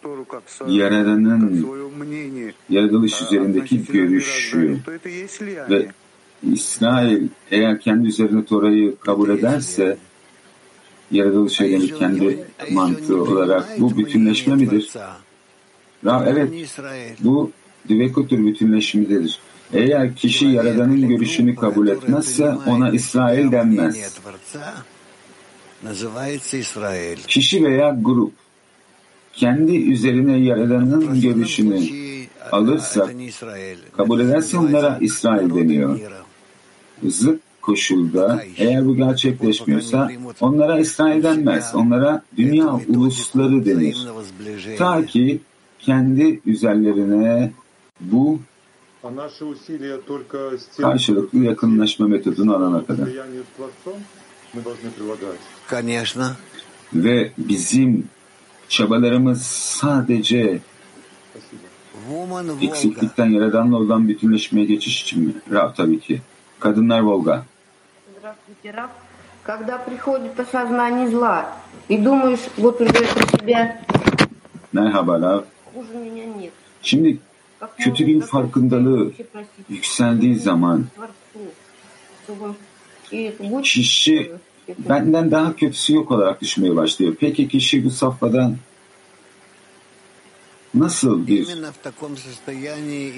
Yaradan'ın 0.66 1.66
yaratılış 2.70 3.22
üzerindeki 3.22 3.84
görüşü 3.86 4.78
ve 5.70 5.86
İsrail 6.52 7.28
eğer 7.50 7.80
kendi 7.80 8.08
üzerine 8.08 8.44
Tora'yı 8.44 8.96
kabul 8.96 9.30
ederse, 9.30 9.98
yaratılış 11.11 11.59
yönelik 11.59 11.99
kendi 11.99 12.45
mantığı 12.71 13.21
olarak 13.23 13.79
bu 13.79 13.97
bütünleşme 13.97 14.55
midir? 14.55 14.93
Evet, 16.25 16.69
bu 17.19 17.51
Düvekotür 17.89 18.45
bütünleşimidir. 18.45 19.39
Eğer 19.73 20.15
kişi 20.15 20.45
Yaradan'ın 20.45 21.07
görüşünü 21.07 21.55
kabul 21.55 21.87
etmezse 21.87 22.49
ona 22.67 22.89
İsrail 22.89 23.51
denmez. 23.51 24.19
Kişi 27.27 27.63
veya 27.63 27.97
grup 28.01 28.33
kendi 29.33 29.77
üzerine 29.77 30.37
Yaradan'ın 30.37 31.21
görüşünü 31.21 31.81
alırsa, 32.51 33.09
kabul 33.97 34.19
ederse 34.19 34.57
onlara 34.57 34.97
İsrail 35.01 35.55
deniyor. 35.55 35.99
Zıt 37.07 37.41
koşulda 37.67 38.43
eğer 38.57 38.85
bu 38.85 38.95
gerçekleşmiyorsa 38.95 40.11
onlara 40.41 40.79
İsrail 40.79 41.23
denmez. 41.23 41.75
Onlara 41.75 42.23
dünya 42.37 42.79
ulusları 42.87 43.65
denir. 43.65 44.07
Ta 44.77 45.05
ki 45.05 45.39
kendi 45.79 46.41
üzerlerine 46.45 47.51
bu 48.01 48.39
karşılıklı 50.77 51.39
yakınlaşma 51.39 52.07
metodunu 52.07 52.55
alana 52.55 52.85
kadar. 52.85 53.07
Ve 56.93 57.31
bizim 57.37 58.07
çabalarımız 58.69 59.41
sadece 59.41 60.59
eksiklikten 62.61 63.25
yaradanla 63.25 63.77
olan 63.77 64.07
bütünleşmeye 64.07 64.65
geçiş 64.65 65.01
için 65.01 65.23
mi? 65.23 65.33
Rav 65.51 65.73
tabii 65.73 65.99
ki. 65.99 66.21
Kadınlar 66.59 66.99
Volga 66.99 67.45
Здравствуйте, 68.26 68.70
Раф. 68.70 68.90
Когда 69.42 69.78
приходит 69.78 70.38
осознание 70.38 71.08
зла 71.08 71.52
и 71.88 71.96
думаешь, 71.96 72.40
вот 72.56 72.80
уже 72.80 72.92
про 72.92 73.38
себя, 73.38 73.80
Merhaba 74.72 75.18
Rav. 75.18 75.44
хуже 75.74 75.94
меня 75.94 76.24
нет. 76.26 76.52
Şimdi 76.82 77.18
kötülüğün 77.78 78.20
farkındalığı 78.20 79.12
yükseldiği 79.68 80.36
zaman 80.36 80.86
Творцу, 80.96 81.50
чтобы 82.26 82.54
и 83.12 83.18
это 83.28 83.50
будет 83.50 83.62
kişi 83.64 84.32
benden 84.78 85.30
daha 85.30 85.56
kötüsü 85.56 85.94
yok 85.94 86.10
olarak 86.10 86.40
düşmeye 86.40 86.76
başlıyor. 86.76 87.14
Peki 87.20 87.48
kişi 87.48 87.84
bu 87.84 87.90
safhadan 87.90 88.56
nasıl 90.73 91.27
bir 91.27 91.47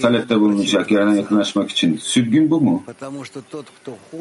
talepte 0.02 0.40
bulunacak 0.40 0.92
yarana 0.92 1.16
yakınlaşmak 1.16 1.70
için? 1.70 1.98
Sürgün 1.98 2.52
bu 2.52 2.62
mu? 2.62 2.84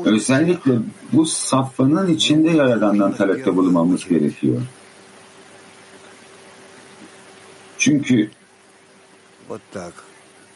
Özellikle 0.04 0.72
bu 1.12 1.26
safhanın 1.26 2.14
içinde 2.14 2.50
yaradandan 2.50 3.14
talepte 3.14 3.56
bulunmamız 3.56 4.08
gerekiyor. 4.08 4.62
Çünkü 7.78 8.30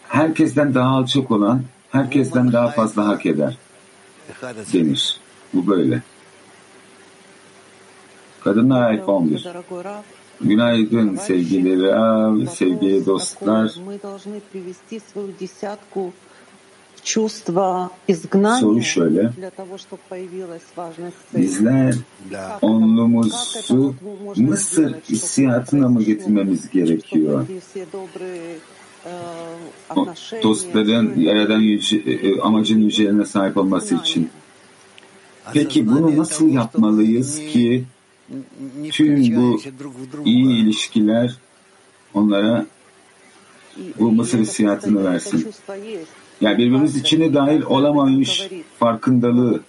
herkesten 0.08 0.74
daha 0.74 0.88
alçak 0.88 1.30
olan 1.30 1.62
herkesten 1.90 2.52
daha 2.52 2.68
fazla 2.68 3.06
hak 3.06 3.26
eder 3.26 3.56
denir. 4.72 5.20
Bu 5.54 5.66
böyle. 5.66 6.02
Kadınlar 8.44 8.82
Ayfa 8.82 9.12
11. 9.12 9.48
Günaydın 10.42 11.16
sevgili 11.16 11.82
Rav, 11.82 12.46
sevgili 12.46 13.06
dostlar. 13.06 13.74
Soru 18.60 18.82
şöyle. 18.82 19.30
Bizler 21.36 21.94
onlumuzu 22.62 23.94
Mısır 24.36 24.94
hissiyatına 24.94 25.88
mı 25.88 26.02
getirmemiz 26.02 26.70
gerekiyor? 26.70 27.46
O, 29.96 30.06
dostların 30.42 31.20
yaradan 31.20 31.60
yüce, 31.60 31.96
e, 31.96 32.40
amacın 32.40 32.82
yücelerine 32.82 33.24
sahip 33.24 33.56
olması 33.56 33.94
için. 33.94 34.30
Peki 35.52 35.86
bunu 35.86 36.16
nasıl 36.16 36.48
yapmalıyız 36.48 37.38
ki 37.38 37.84
tüm 38.90 39.36
bu 39.36 39.60
iyi 40.24 40.62
ilişkiler 40.62 41.36
onlara 42.14 42.66
bu 43.98 44.12
Mısır 44.12 44.38
hissiyatını 44.38 45.04
versin. 45.04 45.52
Yani 46.40 46.58
birbirimiz 46.58 46.96
içine 46.96 47.34
dahil 47.34 47.62
olamamış 47.62 48.48
farkındalığı. 48.78 49.60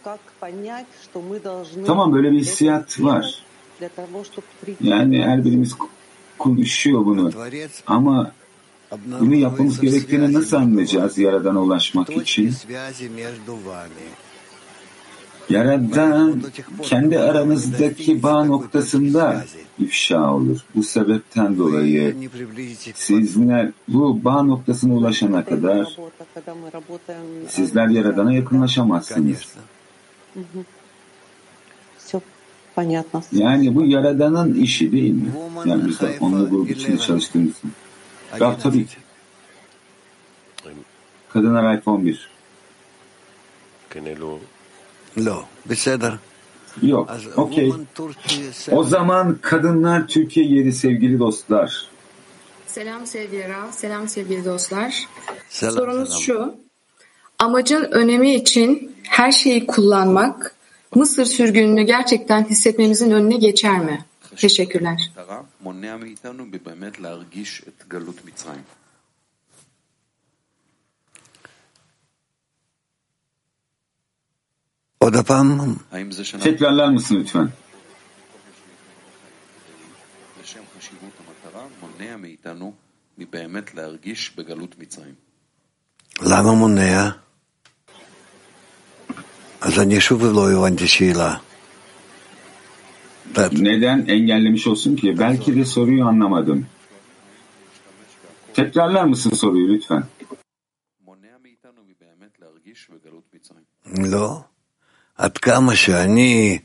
Tamam 1.86 2.13
böyle 2.13 2.32
bir 2.32 2.39
hissiyat 2.39 3.02
var. 3.02 3.43
Yani 4.82 5.23
her 5.23 5.45
birimiz 5.45 5.76
konuşuyor 6.38 7.06
bunu. 7.06 7.32
Ama 7.88 8.32
bunu 9.19 9.36
yapmamız 9.36 9.80
gerektiğini 9.80 10.34
nasıl 10.34 10.58
anlayacağız 10.58 11.17
Yaradan'a 11.17 11.62
ulaşmak 11.62 12.10
için? 12.10 12.54
Yaradan 15.49 16.41
kendi 16.82 17.19
aranızdaki 17.19 18.23
bağ 18.23 18.45
noktasında 18.45 19.45
ifşa 19.79 20.34
olur. 20.34 20.60
Bu 20.75 20.84
sebepten 20.84 21.58
dolayı 21.58 22.15
sizler 22.95 23.71
bu 23.88 24.23
bağ 24.23 24.43
noktasına 24.43 24.93
ulaşana 24.93 25.45
kadar 25.45 25.97
sizler 27.47 27.88
Yaradan'a 27.88 28.34
yakınlaşamazsınız. 28.34 29.56
Yani 33.32 33.75
bu 33.75 33.86
Yaradan'ın 33.86 34.53
işi 34.53 34.91
değil 34.91 35.13
mi? 35.13 35.32
Yani 35.65 35.88
biz 35.88 36.01
de 36.01 36.17
onunla 36.19 36.49
grup 36.49 36.71
içinde 36.71 36.97
çalıştığımız 36.97 37.51
için. 37.58 37.71
Rab 38.39 38.60
tabii 38.63 38.86
ki. 38.86 38.95
Kadınlar 41.29 41.77
iPhone 41.77 42.06
1. 42.06 42.29
Kenelo 43.93 44.39
Yok, 46.82 47.12
okey. 47.36 47.73
O 48.71 48.84
zaman 48.84 49.38
kadınlar 49.41 50.08
Türkiye 50.08 50.45
yeri 50.45 50.73
sevgili 50.73 51.19
dostlar. 51.19 51.88
Selam 52.67 53.08
sevgili 53.08 53.49
Rav, 53.49 53.71
selam 53.71 54.08
sevgili 54.08 54.45
dostlar. 54.45 55.08
Selam, 55.49 55.76
Sorunuz 55.76 56.08
selam. 56.08 56.21
şu, 56.21 56.56
amacın 57.39 57.84
önemi 57.91 58.36
için 58.36 58.95
her 59.04 59.32
şeyi 59.32 59.67
kullanmak 59.67 60.56
Mısır 60.95 61.26
sürgününü 61.26 61.84
gerçekten 61.84 62.45
hissetmemizin 62.45 63.12
önüne 63.12 63.38
geçer 63.38 63.80
mi? 63.80 64.06
Teşekkürler. 64.36 65.12
Tekrarlar 76.40 76.88
mısın 76.88 77.16
lütfen? 77.16 77.52
למה 86.22 86.52
מונע? 86.61 87.11
אז 89.61 89.78
אני 89.78 90.00
שוב 90.00 90.22
לא 90.37 90.44
הבנתי 90.52 90.87
שאלה. 90.88 91.37
Neden 93.52 93.98
engellemiş 94.09 94.66
olsun 94.66 94.96
ki? 94.96 95.18
Belki 95.18 95.57
de 95.57 95.64
soruyu 95.64 96.04
anlamadım. 96.04 96.66
Tekrarlar 98.54 99.04
mısın 99.04 99.31
soruyu 99.31 99.68
lütfen? 99.68 100.04
לא. 104.12 104.44
עד 105.18 105.38
כמה 105.38 105.76
שאני 105.76 106.59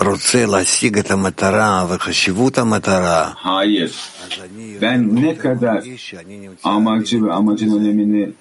רוצה 0.00 0.46
להשיג 0.46 0.98
את 0.98 1.10
המטרה 1.10 1.86
וחשיבות 1.88 2.58
המטרה. 2.58 3.32
Hayır. 3.36 3.90
Ben 4.80 5.16
ne 5.16 5.38
kadar 5.38 5.84
amacı 6.64 7.24
ve 7.24 7.32
amacın 7.32 7.80
önemini 7.80 8.32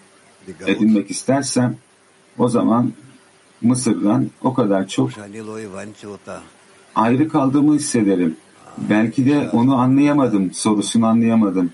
edinmek 0.67 1.11
istersem 1.11 1.77
o 2.37 2.49
zaman 2.49 2.93
Mısır'dan 3.61 4.29
o 4.43 4.53
kadar 4.53 4.87
çok 4.87 5.09
ayrı 6.95 7.29
kaldığımı 7.29 7.75
hissederim. 7.75 8.37
Belki 8.77 9.25
de 9.25 9.49
onu 9.49 9.75
anlayamadım, 9.75 10.53
sorusunu 10.53 11.07
anlayamadım. 11.07 11.71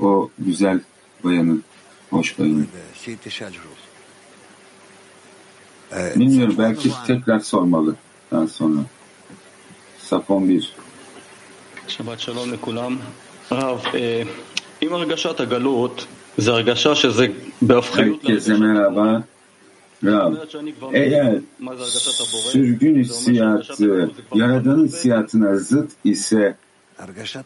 O 0.00 0.30
güzel 0.38 0.80
bayanın, 1.24 1.64
hoş 2.10 2.38
bayanın. 2.38 2.68
Bilmiyorum, 6.16 6.54
belki 6.58 6.90
tekrar 7.06 7.40
sormalı 7.40 7.94
daha 8.32 8.46
sonra. 8.46 8.80
Safon 10.10 10.48
1. 10.48 10.64
שבת 11.88 12.20
שלום 12.20 12.52
לכולם. 12.52 12.98
הרב, 13.50 13.82
אם 14.82 14.92
הרגשת 14.92 15.40
הגלות 15.40 16.06
זה 16.36 16.50
הרגשה 16.50 16.94
שזה 16.94 17.26
בהפכיות 17.62 18.24
Herkese 18.24 18.54
merhaba. 18.58 19.22
Rab, 20.04 20.34
eğer 20.92 21.38
sürgün 22.52 22.98
hissiyatı 22.98 24.10
Yaradan'ın 24.34 24.84
hissiyatına 24.84 25.56
zıt 25.56 25.90
ise 26.04 26.56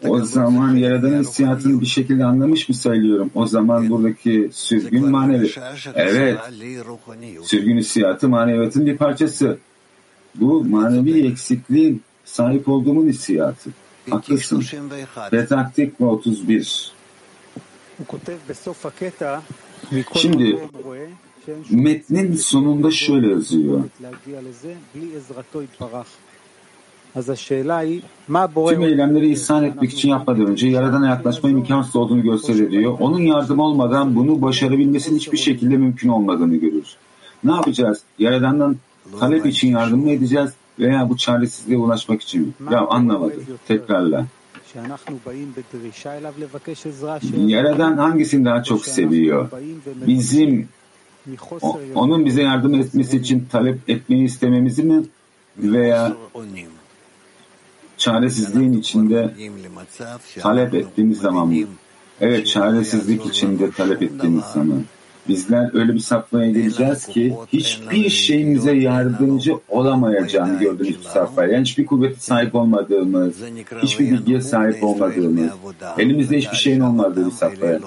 o 0.08 0.22
zaman 0.22 0.76
Yaradan'ın 0.76 1.20
hissiyatını 1.20 1.82
bir 1.82 1.86
şekilde 1.86 2.26
anlamış 2.26 2.70
mı 2.70 2.76
sayılıyorum? 2.76 3.32
O 3.36 3.46
zaman 3.46 3.90
buradaki 3.90 4.50
sürgün 4.54 5.10
manevi. 5.10 5.52
Evet, 5.96 6.40
sürgün 7.44 7.78
hissiyatı 7.78 8.30
maneviyatın 8.30 8.86
bir 8.86 8.98
parçası. 8.98 9.58
Bu 10.36 10.64
manevi 10.64 11.28
eksikliğin 11.28 12.02
sahip 12.26 12.70
olduğumun 12.70 13.08
hissiyatı. 13.08 13.70
Haklısın. 14.10 14.64
Retaktik 15.34 16.02
31. 16.02 16.94
Şimdi 20.16 20.60
metnin 21.70 22.36
sonunda 22.36 22.92
şöyle 22.92 23.30
yazıyor. 23.30 23.84
Tüm 28.70 28.82
eylemleri 28.82 29.32
ihsan 29.32 29.64
etmek 29.64 29.92
için 29.94 30.10
yapmadan 30.10 30.46
önce 30.46 30.68
Yaradan'a 30.68 31.08
yaklaşma 31.08 31.50
imkansız 31.50 31.96
olduğunu 31.96 32.22
gösteriyor. 32.22 32.98
Onun 33.00 33.20
yardım 33.20 33.60
olmadan 33.60 34.16
bunu 34.16 34.42
başarabilmesinin 34.42 35.18
hiçbir 35.20 35.38
şekilde 35.38 35.78
mümkün 35.78 36.10
olmadığını 36.10 36.56
görürüz. 36.56 36.96
Ne 37.44 37.52
yapacağız? 37.52 38.02
Yaradan'dan 38.20 38.78
talep 39.20 39.46
için 39.46 39.68
yardım 39.72 40.00
mı 40.04 40.10
edeceğiz 40.12 40.50
veya 40.80 41.10
bu 41.10 41.18
çaresizliğe 41.18 41.78
ulaşmak 41.80 42.22
için 42.22 42.42
mi? 42.42 42.48
Ya 42.72 42.80
anlamadım. 42.80 43.44
Tekrarla. 43.68 44.26
Yaradan 47.48 47.98
hangisini 47.98 48.46
daha 48.46 48.64
çok 48.64 48.86
seviyor? 48.86 49.50
Bizim 50.08 50.68
o, 51.62 51.80
onun 51.96 52.26
bize 52.26 52.42
yardım 52.42 52.74
etmesi 52.74 53.18
için 53.18 53.48
talep 53.52 53.90
etmeyi 53.90 54.24
istememizi 54.24 54.84
mi 54.84 55.04
veya 55.58 56.14
çaresizliğin 58.00 58.74
içinde 58.74 59.34
talep 60.40 60.74
ettiğimiz 60.74 61.18
zaman 61.18 61.48
mı? 61.48 61.68
Evet, 62.22 62.48
çaresizlik 62.48 63.26
içinde 63.26 63.72
talep 63.72 64.02
ettiğimiz 64.02 64.44
zaman. 64.44 64.84
Bizler 65.28 65.70
öyle 65.74 65.94
bir 65.94 66.00
safhaya 66.00 66.52
geleceğiz 66.52 67.06
ki 67.06 67.36
hiçbir 67.54 68.10
şeyimize 68.10 68.76
yardımcı 68.76 69.54
olamayacağını 69.70 70.60
gördüğümüz 70.60 71.00
bir 71.00 71.06
safhaya. 71.06 71.54
Yani 71.54 71.62
hiçbir 71.62 71.86
kuvvete 71.86 72.20
sahip 72.20 72.56
olmadığımız, 72.56 73.36
hiçbir 73.84 74.12
bilgiye 74.12 74.42
sahip 74.42 74.84
olmadığımız, 74.84 75.52
elimizde 75.98 76.38
hiçbir 76.38 76.58
şeyin 76.58 76.80
olmadığı 76.80 77.26
bir 77.26 77.32
safhaya. 77.32 77.80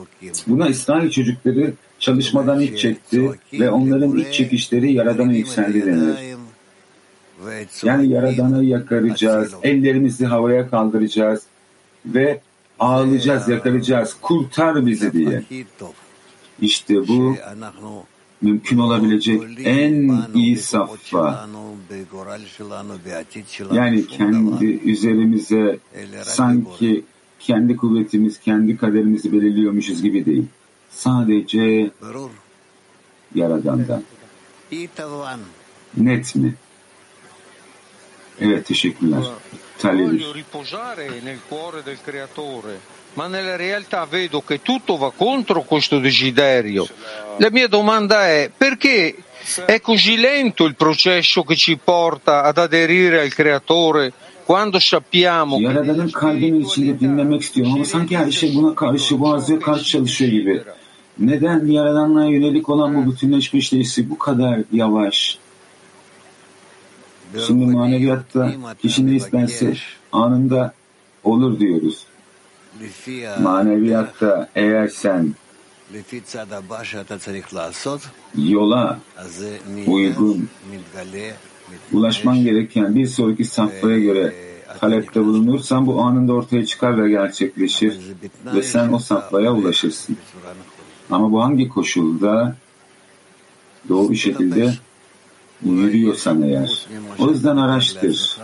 Buna 0.47 0.69
İsrail 0.69 1.11
çocukları 1.11 1.73
çalışmadan 1.99 2.61
iç 2.61 2.79
çekti 2.79 3.31
ve 3.53 3.71
onların 3.71 4.17
iç 4.17 4.35
çekişleri 4.35 4.93
Yaradan'a 4.93 5.33
yükseldi 5.33 5.87
denir. 5.87 6.32
Yani 7.83 8.09
Yaradan'ı 8.09 8.65
yakaracağız, 8.65 9.53
ellerimizi 9.63 10.27
havaya 10.27 10.71
kaldıracağız 10.71 11.43
ve 12.07 12.41
ağlayacağız, 12.79 13.49
yakaracağız, 13.49 14.17
kurtar 14.23 14.87
bizi 14.87 15.13
diye. 15.13 15.43
İşte 16.61 17.09
bu 17.09 17.37
mümkün 18.43 18.79
olabilecek 18.79 19.43
en 19.65 20.17
iyi 20.35 20.57
safha. 20.57 21.49
Yani 23.73 24.07
kendi 24.07 24.65
üzerimize 24.85 25.79
sanki 26.23 27.05
kendi 27.41 27.77
kuvvetimiz, 27.77 28.41
kendi 28.41 28.77
kaderimizi 28.77 29.33
belirliyormuşuz 29.33 30.03
gibi 30.03 30.27
değil. 30.27 30.45
Sadece 30.91 31.91
Yaradan'dan. 33.35 34.03
Net 35.97 36.37
mi? 36.37 36.55
Evet, 38.43 38.67
teşekkürler. 38.67 39.23
Talebir. 39.79 40.27
ma 43.15 43.27
nella 43.27 43.57
realtà 43.57 44.07
vedo 44.07 44.41
che 44.41 44.63
tutto 44.63 44.97
va 44.97 45.13
contro 45.15 45.63
questo 45.63 45.99
desiderio. 45.99 46.87
La 47.39 47.51
mia 47.51 47.69
domanda 47.69 48.27
è 48.27 48.51
perché 48.57 49.15
è 49.67 49.81
così 49.81 50.17
lento 50.17 50.65
il 50.65 50.77
processo 50.77 51.43
che 51.43 51.57
ci 51.57 51.79
porta 51.83 52.43
ad 52.43 52.59
aderire 52.59 53.21
al 53.21 53.33
Creatore 53.33 54.13
quando 54.45 54.79
sappiamo 54.79 55.57
che 55.57 55.63
Yaradan'ın 55.63 56.11
kalbinin 56.11 56.61
içinde 56.61 57.01
dinlemek 57.01 57.43
istiyorum 57.43 57.73
ama 57.73 57.85
sanki 57.85 58.17
her 58.17 58.31
şey 58.31 58.55
buna 58.55 58.75
karşı, 58.75 59.21
boğazıya 59.21 59.61
karşı 59.61 59.85
çalışıyor 59.85 60.31
gibi. 60.31 60.63
Neden 61.19 61.67
Yaradan'la 61.67 62.25
yönelik 62.25 62.69
olan 62.69 62.95
bu 62.95 63.13
bütünleşme 63.13 63.59
işleyişi 63.59 64.11
bu 64.11 64.19
kadar 64.19 64.61
yavaş? 64.73 65.39
Şimdi 67.47 67.67
maneviyatta 67.67 68.53
kişi 68.83 69.07
ne 69.07 69.15
isterse 69.15 69.75
anında 70.13 70.75
olur 71.25 71.59
diyoruz. 71.59 72.07
Maneviyatta 73.41 74.49
eğer 74.55 74.89
sen 74.89 75.35
yola 78.39 78.99
uygun 79.87 80.49
ulaşman 81.93 82.45
gereken 82.45 82.95
bir 82.95 83.07
sonraki 83.07 83.45
safhaya 83.45 83.99
göre 83.99 84.35
talepte 84.81 85.25
bulunursan 85.25 85.87
bu 85.87 86.03
anında 86.03 86.33
ortaya 86.33 86.67
çıkar 86.67 87.05
ve 87.05 87.11
gerçekleşir 87.11 87.99
ve 88.55 88.63
sen 88.63 88.93
o 88.93 88.99
safhaya 88.99 89.53
ulaşırsın. 89.53 90.17
Ama 91.11 91.33
bu 91.33 91.43
hangi 91.43 91.69
koşulda 91.69 92.57
doğru 93.89 94.11
bir 94.11 94.17
şekilde 94.17 94.75
yürüyorsan 95.64 96.42
eğer. 96.42 96.88
O 97.20 97.30
yüzden 97.30 97.58
araştır. 97.58 98.38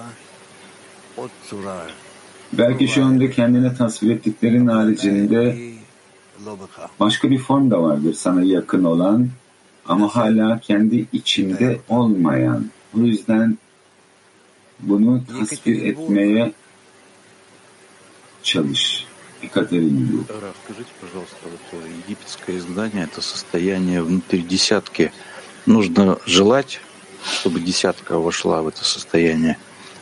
Belki 2.54 2.88
şu 2.88 3.06
anda 3.06 3.32
kendine 3.32 3.76
tasvir 3.76 4.12
ettiklerin 4.16 4.68
haricinde 4.68 5.58
başka 7.00 7.32
bir 7.32 7.38
form 7.38 7.72
da 7.72 7.84
vardır 7.84 8.14
sana 8.14 8.44
yakın 8.44 8.84
olan 8.84 9.30
ama 9.86 10.16
hala 10.16 10.60
kendi 10.60 11.06
içinde 11.14 11.80
olmayan. 11.90 12.66
O 12.98 13.00
yüzden 13.00 13.58
bunu 14.80 15.22
tasvir 15.40 15.86
etmeye 15.86 16.54
çalış. 18.44 19.06
Екатерине. 19.44 20.24
Раф, 20.30 20.56
скажите, 20.64 20.92
пожалуйста, 21.02 21.36
вот 21.52 21.84
египетское 22.06 22.58
изгнание — 22.58 23.12
это 23.12 23.22
состояние 23.22 24.02
внутри 24.02 24.42
десятки. 24.42 25.12
Нужно 25.66 26.18
желать, 26.26 26.80
чтобы 27.24 27.60
десятка 27.60 28.18
вошла 28.20 28.62
в 28.62 28.68
это 28.68 28.84
состояние. 28.84 29.58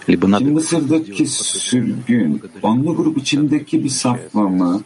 Lибо 0.08 0.38
Şimdi 0.38 0.52
Mısır'daki 0.52 1.28
sürgün, 1.28 2.42
onlu 2.62 2.96
grup 2.96 3.18
içindeki 3.18 3.84
bir 3.84 3.90
saflama, 3.90 4.82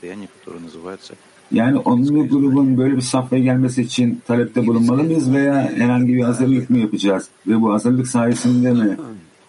yani 1.52 1.78
onlu 1.78 2.28
grubun 2.28 2.78
böyle 2.78 2.96
bir 2.96 3.02
safhaya 3.02 3.44
gelmesi 3.44 3.82
için 3.82 4.22
talepte 4.28 4.68
bulunmalı 4.68 5.04
mıyız 5.04 5.34
veya 5.34 5.72
herhangi 5.76 6.14
bir 6.14 6.24
hazırlık 6.24 6.70
mı 6.70 6.78
yapacağız? 6.78 7.28
Ve 7.48 7.62
bu 7.62 7.74
hazırlık 7.74 8.08
sayesinde 8.08 8.72
mi 8.72 8.98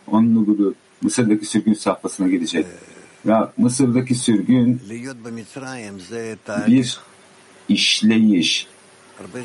onlu 0.07 0.45
grup 0.45 0.77
Mısır'daki 1.03 1.47
sürgün 1.47 1.75
safhasına 1.75 2.29
gidecek? 2.29 2.67
Ya 3.25 3.53
Mısır'daki 3.57 4.15
sürgün 4.15 4.81
bir 6.67 6.99
işleyiş. 7.69 8.67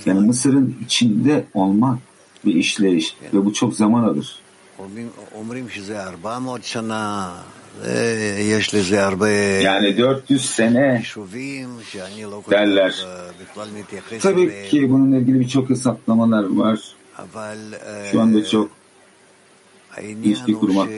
Yani 0.05 0.27
Mısır'ın 0.27 0.75
içinde 0.85 1.45
olmak 1.53 1.99
bir 2.46 2.54
işleyiş 2.54 3.16
ve 3.34 3.44
bu 3.44 3.52
çok 3.52 3.74
zaman 3.74 4.02
alır. 4.04 4.38
Yani 9.62 9.98
400 9.98 10.50
sene 10.50 11.02
derler. 12.50 13.06
Tabii 14.22 14.68
ki 14.70 14.90
bununla 14.90 15.16
ilgili 15.16 15.40
birçok 15.40 15.70
hesaplamalar 15.70 16.44
var. 16.56 16.80
Şu 18.12 18.20
anda 18.20 18.44
çok 18.48 18.70
ilişki 20.02 20.52
kurmak 20.54 20.88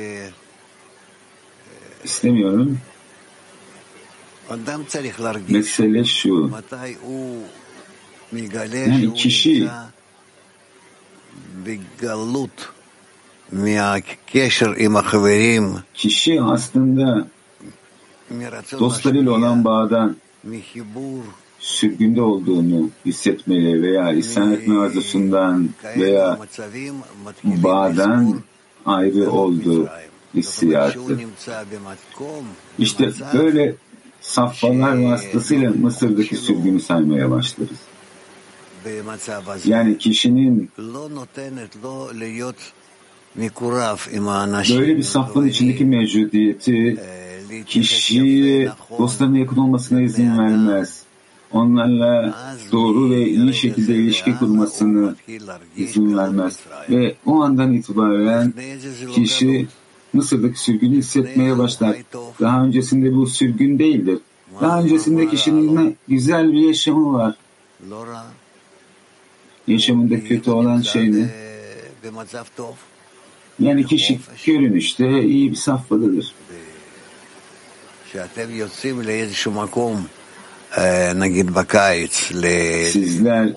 istemiyorum. 2.05 2.79
Mesele 5.55 6.05
şu. 6.05 6.51
Yani 8.91 9.15
kişi 9.15 9.69
kişi 15.95 16.43
aslında 16.43 17.29
dostlarıyla 18.81 19.33
olan 19.33 19.65
bağdan 19.65 20.17
sürgünde 21.59 22.23
olduğunu 22.23 22.91
hissetmeli 23.07 23.83
veya 23.83 24.13
isyan 24.13 24.53
etme 24.53 24.79
arzusundan 24.79 25.69
veya 25.97 26.39
bağdan 27.45 28.41
ayrı 28.87 29.31
olduğu 29.31 29.89
hissiyatı. 30.35 31.19
İşte 32.79 33.11
böyle 33.35 33.75
safhalar 34.21 35.03
vasıtasıyla 35.05 35.71
Mısır'daki 35.71 36.37
sürgünü 36.37 36.81
saymaya 36.81 37.31
başlarız. 37.31 37.79
Yani 39.65 39.99
kişinin 39.99 40.71
böyle 44.79 44.97
bir 44.97 45.03
safhanın 45.03 45.47
içindeki 45.47 45.85
mevcudiyeti 45.85 46.97
kişiye 47.67 48.69
dostlarına 48.99 49.39
yakın 49.39 49.57
olmasına 49.57 50.01
izin 50.01 50.39
vermez. 50.39 51.03
Onlarla 51.53 52.35
doğru 52.73 53.11
ve 53.11 53.29
iyi 53.29 53.55
şekilde 53.55 53.95
ilişki 53.95 54.37
kurmasını 54.39 55.15
izin 55.77 56.17
vermez. 56.19 56.61
Ve 56.91 57.15
o 57.27 57.43
andan 57.43 57.73
itibaren 57.73 58.53
kişi 59.15 59.69
Mısır'daki 60.13 60.61
sürgünü 60.61 60.97
hissetmeye 60.97 61.59
başlar. 61.59 61.97
Daha 62.41 62.65
öncesinde 62.65 63.15
bu 63.15 63.27
sürgün 63.27 63.79
değildir. 63.79 64.19
Daha 64.61 64.83
öncesinde 64.83 65.29
kişinin 65.29 65.97
güzel 66.09 66.53
bir 66.53 66.61
yaşamı 66.61 67.13
var. 67.13 67.35
Yaşamında 69.69 70.25
kötü 70.25 70.51
olan 70.51 70.81
şey 70.81 71.13
ne? 71.13 71.31
Yani 73.61 73.87
kişi 73.87 74.19
görünüşte 74.47 75.23
iyi 75.23 75.51
bir 75.51 75.57
safhadadır. 75.57 76.35
Sizler 82.91 83.53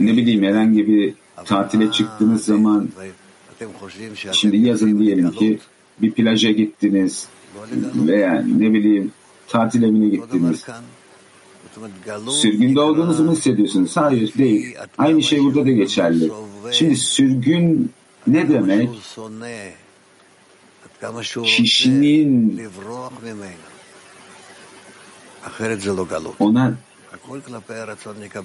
ne 0.00 0.12
bileyim 0.16 0.42
herhangi 0.44 0.88
bir 0.88 1.14
tatile 1.44 1.92
çıktığınız 1.92 2.44
zaman 2.44 2.88
şimdi 4.32 4.56
yazın 4.56 4.98
diyelim 4.98 5.30
ki 5.30 5.58
bir 6.02 6.12
plaja 6.12 6.50
gittiniz 6.50 7.26
veya 7.94 8.44
ne 8.58 8.72
bileyim 8.72 9.12
tatil 9.48 9.82
evine 9.82 10.08
gittiniz. 10.08 10.64
Sürgünde 12.30 12.80
olduğunuzu 12.80 13.24
mu 13.24 13.32
hissediyorsunuz? 13.32 13.96
Hayır 13.96 14.34
değil. 14.38 14.76
Aynı 14.98 15.22
şey 15.22 15.44
burada 15.44 15.66
da 15.66 15.70
geçerli. 15.70 16.30
Şimdi 16.72 16.96
sürgün 16.96 17.92
ne 18.26 18.48
demek? 18.48 18.88
Kişinin 21.44 22.70
ona 26.38 26.74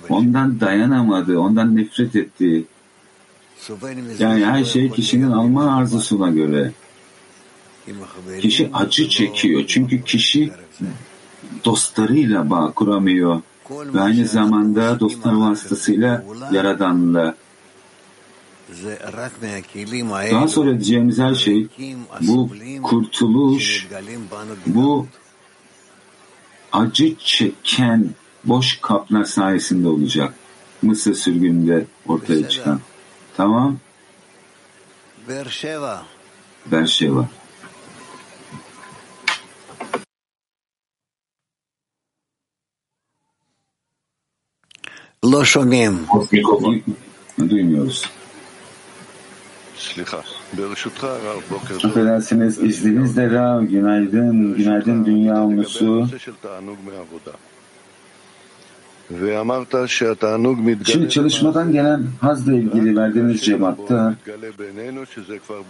ondan 0.09 0.59
dayanamadığı, 0.59 1.39
ondan 1.39 1.75
nefret 1.75 2.15
ettiği 2.15 2.65
yani 4.19 4.45
her 4.45 4.63
şey 4.63 4.89
kişinin 4.91 5.31
alma 5.31 5.77
arzusuna 5.77 6.29
göre. 6.29 6.71
Kişi 8.41 8.69
acı 8.73 9.09
çekiyor. 9.09 9.63
Çünkü 9.67 10.03
kişi 10.03 10.51
dostlarıyla 11.65 12.49
bağ 12.49 12.71
kuramıyor. 12.71 13.41
Ve 13.69 14.01
aynı 14.01 14.25
zamanda 14.27 14.99
dostlar 14.99 15.33
vasıtasıyla 15.33 16.23
Yaradan'la. 16.51 17.35
Daha 20.31 20.47
sonra 20.47 20.69
diyeceğimiz 20.69 21.19
her 21.19 21.35
şey 21.35 21.67
bu 22.21 22.49
kurtuluş, 22.83 23.87
bu 24.65 25.07
acı 26.71 27.15
çeken 27.17 28.09
boş 28.43 28.79
kaplar 28.81 29.23
sayesinde 29.23 29.87
olacak. 29.87 30.33
Mısır 30.81 31.13
sürgününde 31.13 31.85
ortaya 32.07 32.49
çıkan. 32.49 32.79
Tamam. 33.37 33.77
Berşeva. 35.29 36.03
Berşeva. 36.71 37.27
Lo 45.31 45.45
şomim. 45.45 45.99
Mikrofon. 46.31 46.81
Duymuyoruz. 47.49 48.09
Affedersiniz 51.83 52.63
izninizle 52.63 53.29
Rav, 53.31 53.61
günaydın, 53.63 54.55
günaydın 54.57 55.05
dünya 55.05 55.43
umlusu. 55.43 56.07
Şimdi 60.85 61.09
çalışmadan 61.09 61.71
gelen 61.71 62.03
hazla 62.21 62.53
ilgili 62.53 62.97
verdiğiniz 62.97 63.41
cevapta 63.41 64.15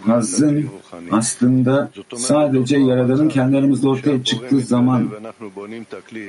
hazın 0.06 0.66
aslında 1.10 1.90
sadece 2.16 2.78
Yaradan'ın 2.78 3.28
kendi 3.28 3.56
aramızda 3.56 3.88
ortaya 3.88 4.24
çıktığı 4.24 4.60
zaman 4.60 5.08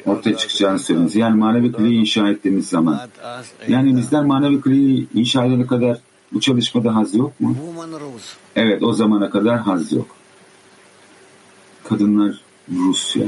ortaya 0.05 0.37
çıkacağını 0.37 0.79
söylüyoruz. 0.79 1.15
Yani 1.15 1.37
manevi 1.37 1.71
kuleyi 1.71 1.99
inşa 1.99 2.29
ettiğimiz 2.29 2.69
zaman. 2.69 2.99
Yani 3.67 3.97
bizler 3.97 4.25
manevi 4.25 4.61
kuleyi 4.61 5.07
inşa 5.13 5.45
edene 5.45 5.67
kadar 5.67 5.97
bu 6.33 6.39
çalışmada 6.41 6.95
haz 6.95 7.15
yok 7.15 7.39
mu? 7.39 7.55
Evet 8.55 8.83
o 8.83 8.93
zamana 8.93 9.29
kadar 9.29 9.57
haz 9.59 9.91
yok. 9.91 10.07
Kadınlar 11.89 12.41
Rusya. 12.77 13.27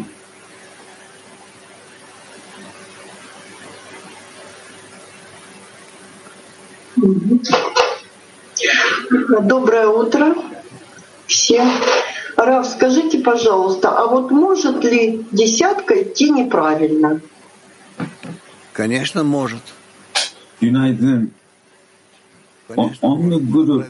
Доброе 9.42 9.88
утро 9.88 10.36
всем. 11.28 11.70
Раф, 12.36 12.68
скажите, 12.68 13.20
пожалуйста, 13.20 13.90
а 13.90 14.08
вот 14.08 14.32
может 14.32 14.84
ли 14.84 15.26
десятка 15.32 16.04
идти 16.04 16.30
неправильно? 16.30 17.22
Конечно, 18.74 19.24
может. 19.24 19.62
Günaydın. 20.62 21.32
O, 22.78 22.92
onlu 23.02 23.52
grup 23.52 23.86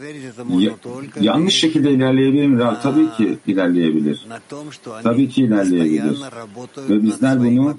ya, 0.50 0.72
yanlış 1.20 1.56
şekilde 1.56 1.92
ilerleyebilir 1.92 2.48
mi? 2.48 2.60
Rav? 2.60 2.76
Tabii 2.84 3.12
ki 3.18 3.38
ilerleyebilir. 3.48 4.28
Tabii 5.04 5.30
ki 5.30 5.44
ilerleyebilir. 5.44 6.20
Ve 6.90 7.04
bizler 7.04 7.40
bunu 7.40 7.78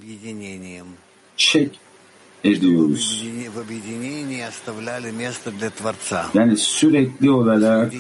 çek 1.37 1.81
ediyoruz. 2.45 3.27
Yani 6.35 6.57
sürekli 6.57 7.31
olarak 7.31 7.93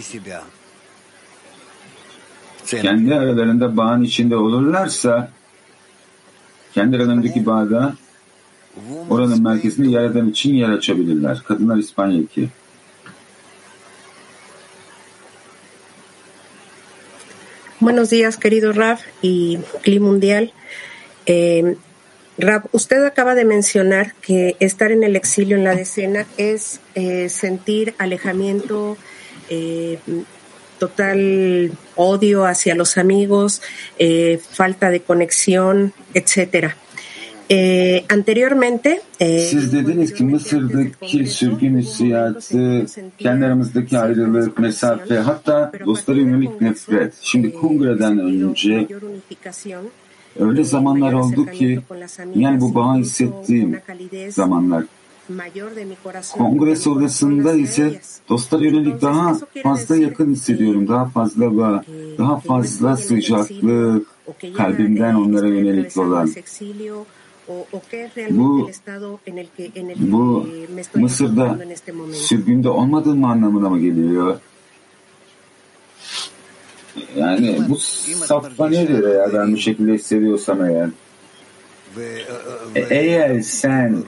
kendi 2.66 3.14
aralarında 3.14 3.76
bağın 3.76 4.03
içinde 4.03 4.36
olurlarsa 4.36 5.30
kendi 6.74 6.97
aralarındaki 6.97 7.47
bağda 7.47 7.95
oranın 9.11 9.43
merkezinde 9.43 9.88
yaradan 9.88 10.28
için 10.28 10.55
yer 10.55 10.68
açabilirler. 10.68 11.43
Kadınlar 11.49 11.76
İspanya 11.76 12.18
2. 12.18 12.49
Buenos 17.80 18.11
días, 18.11 18.36
querido 18.36 18.76
Raf 18.76 19.01
y 19.22 19.59
Cli 19.84 20.01
Mundial. 20.01 20.49
Eh, 21.26 21.64
Rab, 22.41 22.62
usted 22.72 23.05
acaba 23.05 23.34
de 23.34 23.45
mencionar 23.45 24.14
que 24.22 24.57
estar 24.61 24.93
en 24.93 25.05
el 25.05 25.14
exilio 25.14 25.57
en 25.57 25.64
la 25.64 25.74
decena 25.74 26.26
es 26.38 26.80
eh, 26.95 27.28
sentir 27.28 27.95
alejamiento, 27.99 28.97
eh, 29.51 29.99
total 30.78 31.70
odio 31.97 32.47
hacia 32.47 32.74
los 32.74 32.97
amigos, 32.97 33.61
eh, 33.99 34.41
falta 34.53 34.88
de 34.88 35.01
conexión, 35.01 35.93
etcétera. 36.14 36.76
Eh, 37.53 38.05
anteriormente 38.09 39.03
Siz 39.18 39.72
dediniz 39.72 40.14
ki 40.14 40.24
Mısır'daki 40.24 41.26
sürgün 41.26 41.78
hissiyatı, 41.78 42.86
kendi 43.18 43.47
aramızdaki 43.47 43.99
ayrılık, 43.99 44.59
mesafe, 44.59 45.14
hatta 45.14 45.72
dostlara 45.86 46.18
yönelik 46.18 46.61
nefret. 46.61 47.14
Şimdi 47.22 47.55
kongreden 47.55 48.18
önce 48.18 48.86
öyle 50.41 50.64
zamanlar 50.64 51.12
oldu 51.12 51.47
ki 51.47 51.80
yani 52.34 52.61
bu 52.61 52.74
bağı 52.74 52.97
hissettiğim 52.99 53.78
zamanlar. 54.28 54.84
Kongre 56.36 56.76
sonrasında 56.76 57.55
ise 57.55 58.01
dostlar 58.28 58.61
yönelik 58.61 59.03
daha 59.03 59.36
fazla 59.62 59.97
yakın 59.97 60.32
hissediyorum. 60.32 60.88
Daha 60.88 61.05
fazla 61.09 61.57
bağ, 61.57 61.84
daha 62.18 62.41
fazla 62.41 62.97
sıcaklık 62.97 64.07
kalbimden 64.57 65.14
onlara 65.14 65.49
yönelik 65.49 65.97
olan. 65.97 66.30
Bu, 68.41 68.70
bu 70.01 70.47
Mısır'da 70.95 71.59
sürgünde 72.12 72.68
olmadığım 72.68 73.24
anlamına 73.24 73.68
mı 73.70 73.80
geliyor? 73.80 74.38
Yani 77.16 77.59
bu 77.68 77.76
safta 78.26 78.68
nedir 78.68 79.05
eğer 79.05 79.32
ben 79.32 79.53
bu 79.53 79.57
şekilde 79.57 79.93
hissediyorsam 79.93 80.64
eğer? 80.64 80.88
E, 82.74 82.80
eğer 82.91 83.41
sen 83.41 84.05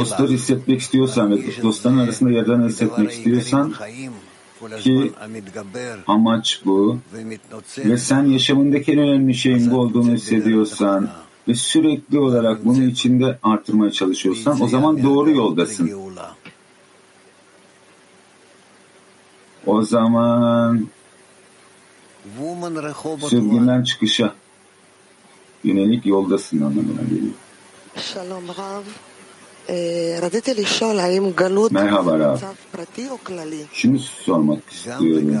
dostları 0.00 0.28
hissetmek 0.32 0.80
istiyorsan 0.80 1.30
ve 1.30 1.62
dostların 1.62 1.98
arasında 1.98 2.30
yerden 2.30 2.62
hissetmek 2.68 3.10
istiyorsan 3.10 3.74
ki 4.80 5.12
amaç 6.06 6.60
bu. 6.64 6.98
Ve 7.78 7.98
sen 7.98 8.24
yaşamındaki 8.24 8.92
en 8.92 8.98
önemli 8.98 9.34
şeyin 9.34 9.70
bu 9.70 9.76
olduğunu 9.76 10.12
hissediyorsan 10.12 11.10
ve 11.48 11.54
sürekli 11.54 12.18
olarak 12.18 12.64
bunu 12.64 12.84
içinde 12.84 13.38
artırmaya 13.42 13.90
çalışıyorsan 13.90 14.60
o 14.62 14.68
zaman 14.68 15.02
doğru 15.02 15.30
yoldasın. 15.30 15.90
O 19.68 19.82
zaman 19.82 20.88
sürgünden 23.28 23.82
çıkışa 23.82 24.34
yönelik 25.64 26.06
yoldasın 26.06 26.56
anlamına 26.60 27.02
geliyor. 27.02 27.32
Merhaba 31.72 32.18
Rab. 32.18 32.38
Şunu 33.72 33.98
sormak 33.98 34.70
istiyorum. 34.70 35.40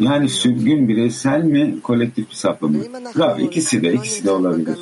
Yani 0.00 0.28
sürgün 0.28 0.88
bireysel 0.88 1.42
mi, 1.42 1.80
kolektif 1.82 2.30
bir 2.30 2.34
sapı 2.34 2.68
mı? 2.68 2.78
Rab 3.18 3.38
ikisi 3.38 3.82
de, 3.82 3.92
ikisi 3.94 4.24
de 4.24 4.30
olabilir. 4.30 4.76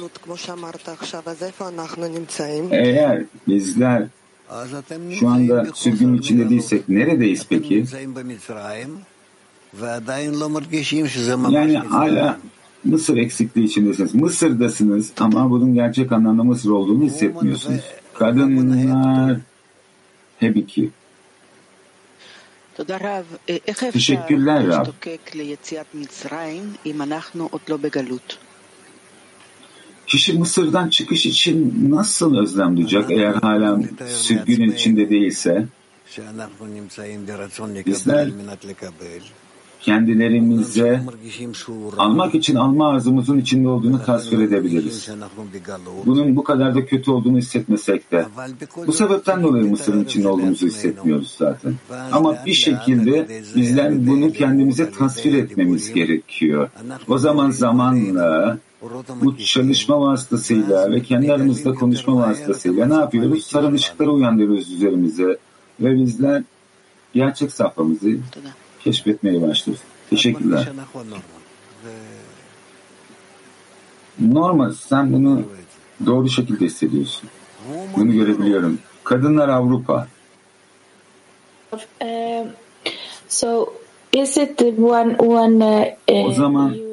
Eğer 2.71 3.23
bizler 3.49 4.07
şu 5.15 5.29
anda 5.29 5.65
sürgün 5.75 6.15
içinde 6.19 6.51
değilsek 6.51 6.89
neredeyiz 6.89 7.47
peki? 7.49 7.85
Yani 11.53 11.73
hala 11.89 12.39
Mısır 12.85 13.17
eksikliği 13.17 13.67
içindesiniz. 13.67 14.15
Mısır'dasınız 14.15 15.13
ama 15.19 15.51
bunun 15.51 15.75
gerçek 15.75 16.13
anlamda 16.13 16.45
Mısır 16.45 16.71
olduğunu 16.71 17.05
hissetmiyorsunuz. 17.05 17.81
Kadınlar 18.15 19.39
hep 20.41 20.57
iki. 20.57 20.91
Teşekkürler 23.93 24.67
Rab. 24.67 24.87
Kişi 30.15 30.39
Mısır'dan 30.39 30.89
çıkış 30.89 31.27
için 31.27 31.87
nasıl 31.91 32.37
özlem 32.37 32.77
duyacak 32.77 33.11
eğer 33.11 33.35
hala 33.35 33.81
sürgünün 34.09 34.73
içinde 34.73 35.11
değilse? 35.11 35.67
Bizler 37.87 38.31
kendilerimize 39.81 41.03
almak 41.99 42.35
için 42.35 42.55
alma 42.55 42.89
arzumuzun 42.89 43.39
içinde 43.39 43.69
olduğunu 43.69 44.03
tasvir 44.05 44.39
edebiliriz. 44.39 45.09
Bunun 46.07 46.37
bu 46.37 46.45
kadar 46.45 46.75
da 46.75 46.87
kötü 46.87 47.11
olduğunu 47.11 47.39
hissetmesek 47.39 48.13
de. 48.13 48.27
Bu 48.87 48.93
sebepten 48.93 49.43
dolayı 49.43 49.65
Mısır'ın 49.71 50.05
içinde 50.05 50.29
olduğumuzu 50.29 50.67
hissetmiyoruz 50.67 51.35
zaten. 51.39 51.75
Ama 52.13 52.37
bir 52.47 52.55
şekilde 52.55 53.29
bizler 53.57 54.07
bunu 54.07 54.33
kendimize 54.33 54.91
tasvir 54.91 55.35
etmemiz 55.35 55.93
gerekiyor. 55.93 56.71
O 57.09 57.19
zaman 57.19 57.51
zamanla 57.51 58.59
bu 59.23 59.39
çalışma 59.39 60.01
vasıtasıyla 60.01 60.91
ve 60.91 61.03
kendi 61.03 61.33
aramızda 61.33 61.75
konuşma 61.75 62.17
vasıtasıyla 62.17 62.87
ne 62.87 62.95
yapıyoruz? 62.95 63.47
Sarı 63.47 63.73
ışıkları 63.73 64.11
uyandırıyoruz 64.11 64.73
üzerimize 64.73 65.39
ve 65.81 65.97
bizler 65.97 66.43
gerçek 67.15 67.53
safhamızı 67.53 68.11
keşfetmeye 68.81 69.43
başlıyoruz. 69.43 69.85
Teşekkürler. 70.11 70.69
Normal. 74.21 74.73
Sen 74.73 75.13
bunu 75.13 75.43
doğru 76.07 76.29
şekilde 76.29 76.65
hissediyorsun. 76.65 77.29
Bunu 77.97 78.13
görebiliyorum. 78.13 78.79
Kadınlar 79.05 79.49
Avrupa. 79.49 80.07
So 83.29 83.67
is 84.13 84.37
it 84.37 84.59
the 84.59 84.71
one 84.71 85.17
when 85.17 85.61
uh, 85.61 86.27
O 86.27 86.33
zaman 86.33 86.84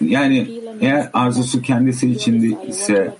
yani 0.00 0.44
feel 0.44 0.66
and 0.66 0.80
eğer 0.80 0.96
understand 0.96 1.10
arzusu 1.12 1.62
kendisi 1.62 2.10
içinde 2.10 2.68
ise 2.68 3.14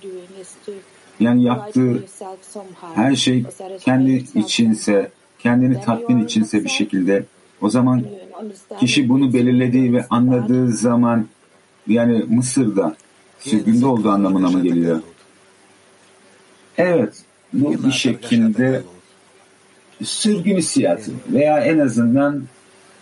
yani 1.19 1.43
yaptığı 1.43 2.03
her 2.95 3.15
şey 3.15 3.43
kendi 3.79 4.25
içinse, 4.35 5.11
kendini 5.39 5.81
tatmin 5.81 6.25
içinse 6.25 6.63
bir 6.63 6.69
şekilde 6.69 7.25
o 7.61 7.69
zaman 7.69 8.03
kişi 8.79 9.09
bunu 9.09 9.33
belirlediği 9.33 9.93
ve 9.93 10.05
anladığı 10.09 10.71
zaman 10.71 11.27
yani 11.87 12.23
Mısır'da 12.29 12.95
sürgünde 13.39 13.85
olduğu 13.85 14.09
anlamına 14.09 14.49
mı 14.49 14.63
geliyor? 14.63 15.01
Evet, 16.77 17.13
bu 17.53 17.83
bir 17.83 17.91
şekilde 17.91 18.81
sürgün 20.03 20.57
hissiyatı 20.57 21.11
veya 21.29 21.59
en 21.59 21.79
azından 21.79 22.43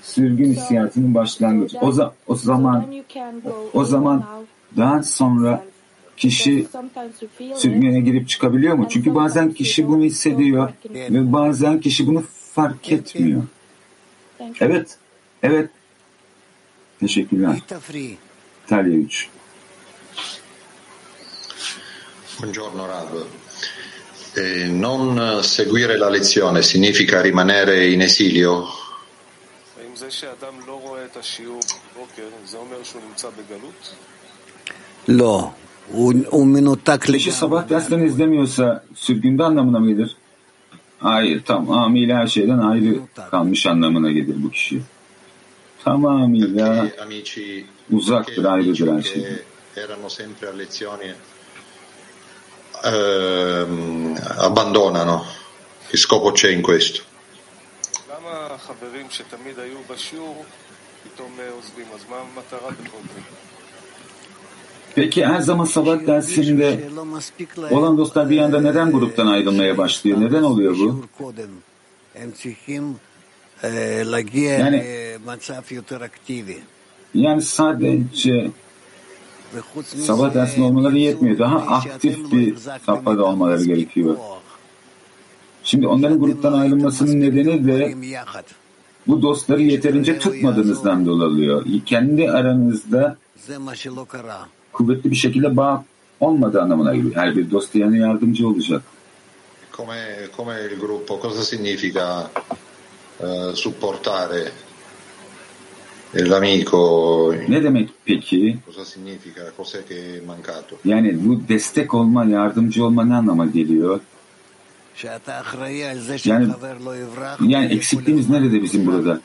sürgün 0.04 0.54
hissiyatının 0.54 1.16
başlangıcı. 1.16 1.78
O, 1.80 1.90
za- 1.92 2.12
o 2.28 2.36
zaman 2.36 2.86
o 3.74 3.86
zaman 3.86 4.26
daha 4.78 5.04
sonra 5.04 5.64
kişi 6.18 6.68
sürgüne 7.56 8.00
girip 8.00 8.30
çıkabiliyor 8.30 8.76
mu? 8.76 8.86
Çünkü 8.90 9.16
bazen 9.16 9.52
kişi 9.52 9.88
bunu 9.88 10.04
hissediyor 10.04 10.70
ve 10.96 11.34
bazen 11.34 11.80
kişi 11.82 12.08
bunu 12.08 12.24
fark 12.54 12.92
etmiyor. 12.92 13.44
Evet, 14.62 14.98
evet. 15.44 15.70
Teşekkürler. 17.00 17.58
İtalya 18.66 18.94
3. 18.98 19.30
Buongiorno 22.42 22.88
Rav. 22.88 23.06
E 24.34 24.68
non 24.68 25.42
seguire 25.42 25.98
la 25.98 26.10
lezione 26.10 26.62
significa 26.62 27.22
rimanere 27.22 27.88
in 27.88 28.02
esilio? 28.02 28.68
No. 35.08 35.52
Kişi 37.02 37.32
sabah 37.32 37.70
derslerini 37.70 38.06
izlemiyorsa 38.06 38.84
sürgünde 38.96 39.44
anlamına 39.44 39.80
mı 39.80 39.88
gelir? 39.88 40.16
Hayır, 41.00 41.44
tamamıyla 41.44 42.18
her 42.18 42.28
şeyden 42.28 42.58
ayrı 42.58 43.00
kalmış 43.32 43.66
anlamına 43.66 44.12
gelir 44.12 44.36
bu 44.44 44.52
kişi. 44.52 44.82
Tamamıyla 45.84 46.88
uzaktır, 47.92 48.46
ayrıdır 48.46 48.96
her 48.96 49.02
şeyden. 49.02 49.40
erano 49.80 50.10
sempre 50.10 50.48
a 50.48 50.52
lezioni 50.52 51.14
eh, 52.84 53.66
abbandonano. 54.38 55.26
Che 55.90 55.98
scopo 55.98 56.32
c'è 56.32 56.50
in 56.50 56.62
questo? 56.62 57.02
Peki 64.96 65.26
her 65.26 65.42
zaman 65.42 65.66
sabah 65.66 66.08
dersinde 66.08 66.90
olan 67.72 67.98
dostlar 67.98 68.30
bir 68.30 68.38
anda 68.38 68.62
neden 68.62 68.92
gruptan 68.92 69.28
ayrılmaya 69.28 69.78
başlıyor? 69.78 70.22
Neden 70.22 70.44
oluyor 70.44 70.78
bu? 70.78 71.06
Yani 74.60 74.84
yani 77.14 77.42
sadece 77.42 78.52
sabah 79.84 80.34
dersinde 80.34 80.66
olmaları 80.66 80.98
yetmiyor. 80.98 81.40
Daha 81.40 81.58
aktif 81.58 82.32
bir 82.32 82.56
safhada 82.86 83.26
olmaları 83.26 83.64
gerekiyor. 83.64 84.16
Şimdi 85.64 85.88
onların 85.88 86.20
gruptan 86.20 86.54
ayrılmasının 86.54 87.22
nedeni 87.22 87.68
de 87.68 87.96
bu 89.08 89.22
dostları 89.22 89.62
yeterince 89.62 90.20
tutmadığınızdan 90.20 91.06
dolayı 91.06 91.30
oluyor. 91.30 91.66
Kendi 91.86 92.32
aranızda 92.32 93.18
kuvvetli 94.74 95.12
bir 95.12 95.16
şekilde 95.16 95.58
bağ 95.58 95.84
olmadığı 96.20 96.62
anlamına 96.62 96.96
geliyor. 96.96 97.16
Her 97.16 97.36
bir 97.36 97.52
dost 97.52 97.76
yani 97.76 98.00
yardımcı 98.00 98.48
olacak. 98.48 98.82
Come, 99.78 100.28
come 100.38 100.54
il 100.66 100.80
gruppo 100.80 101.20
cosa 101.22 101.44
significa 101.44 102.32
eh, 103.20 103.54
supportare 103.54 104.52
l'amico. 106.14 107.36
Ne 107.48 107.64
demek 107.64 107.90
peki? 108.06 108.58
Cosa 108.66 108.86
significa? 108.86 109.52
Cos'è 109.58 109.84
che 109.88 109.96
è 109.96 110.26
mancato? 110.26 110.78
Yani 110.86 111.26
bu 111.26 111.48
destek 111.48 111.94
olma, 111.94 112.26
yardımcı 112.26 112.86
olma 112.86 113.06
ne 113.06 113.16
anlama 113.16 113.46
geliyor? 113.46 114.00
Yani, 116.26 116.52
yani 117.48 117.74
eksikliğimiz 117.74 118.30
nerede 118.30 118.64
bizim 118.64 118.86
burada? 118.86 119.22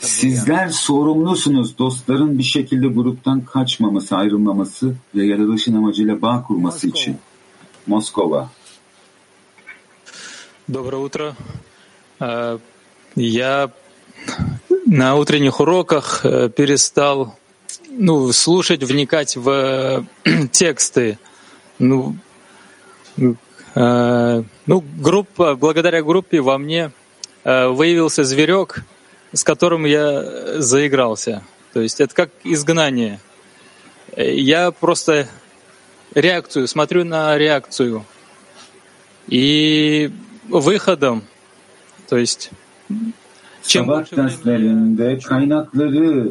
Sizler 0.00 0.68
sorumlusunuz 0.68 1.78
dostların 1.78 2.38
bir 2.38 2.42
şekilde 2.42 2.86
gruptan 2.86 3.40
kaçmaması, 3.40 4.16
ayrılmaması 4.16 4.94
ve 5.14 5.26
yaratılışın 5.26 5.74
amacıyla 5.74 6.22
bağ 6.22 6.42
kurması 6.42 6.86
Moskova. 6.86 7.02
için. 7.02 7.16
Moskova. 7.86 8.48
Доброе 10.68 10.96
утро. 10.96 11.34
Э, 12.20 12.58
я 13.16 13.68
на 14.92 15.16
утренних 15.16 15.58
уроках 15.60 16.20
э, 16.22 16.50
перестал 16.50 17.34
ну, 17.88 18.30
слушать, 18.32 18.82
вникать 18.82 19.36
в 19.36 19.48
э, 19.48 20.48
тексты. 20.52 21.18
Ну, 21.78 22.14
э, 23.16 24.42
ну, 24.66 24.84
группа, 24.98 25.54
благодаря 25.54 26.02
группе 26.02 26.42
во 26.42 26.58
мне 26.58 26.92
э, 27.42 27.68
выявился 27.68 28.22
зверек, 28.22 28.84
с 29.32 29.42
которым 29.44 29.86
я 29.86 30.60
заигрался. 30.60 31.42
То 31.72 31.80
есть 31.80 32.02
это 32.02 32.14
как 32.14 32.28
изгнание. 32.44 33.18
Я 34.14 34.72
просто 34.72 35.26
реакцию, 36.14 36.68
смотрю 36.68 37.04
на 37.04 37.38
реакцию. 37.38 38.04
И 39.26 40.12
выходом, 40.50 41.24
то 42.10 42.18
есть 42.18 42.50
Sabah 43.61 43.87
больше 43.87 44.15
времени 44.15 44.97
derslerinde 44.97 45.17
kaynakları 45.19 46.29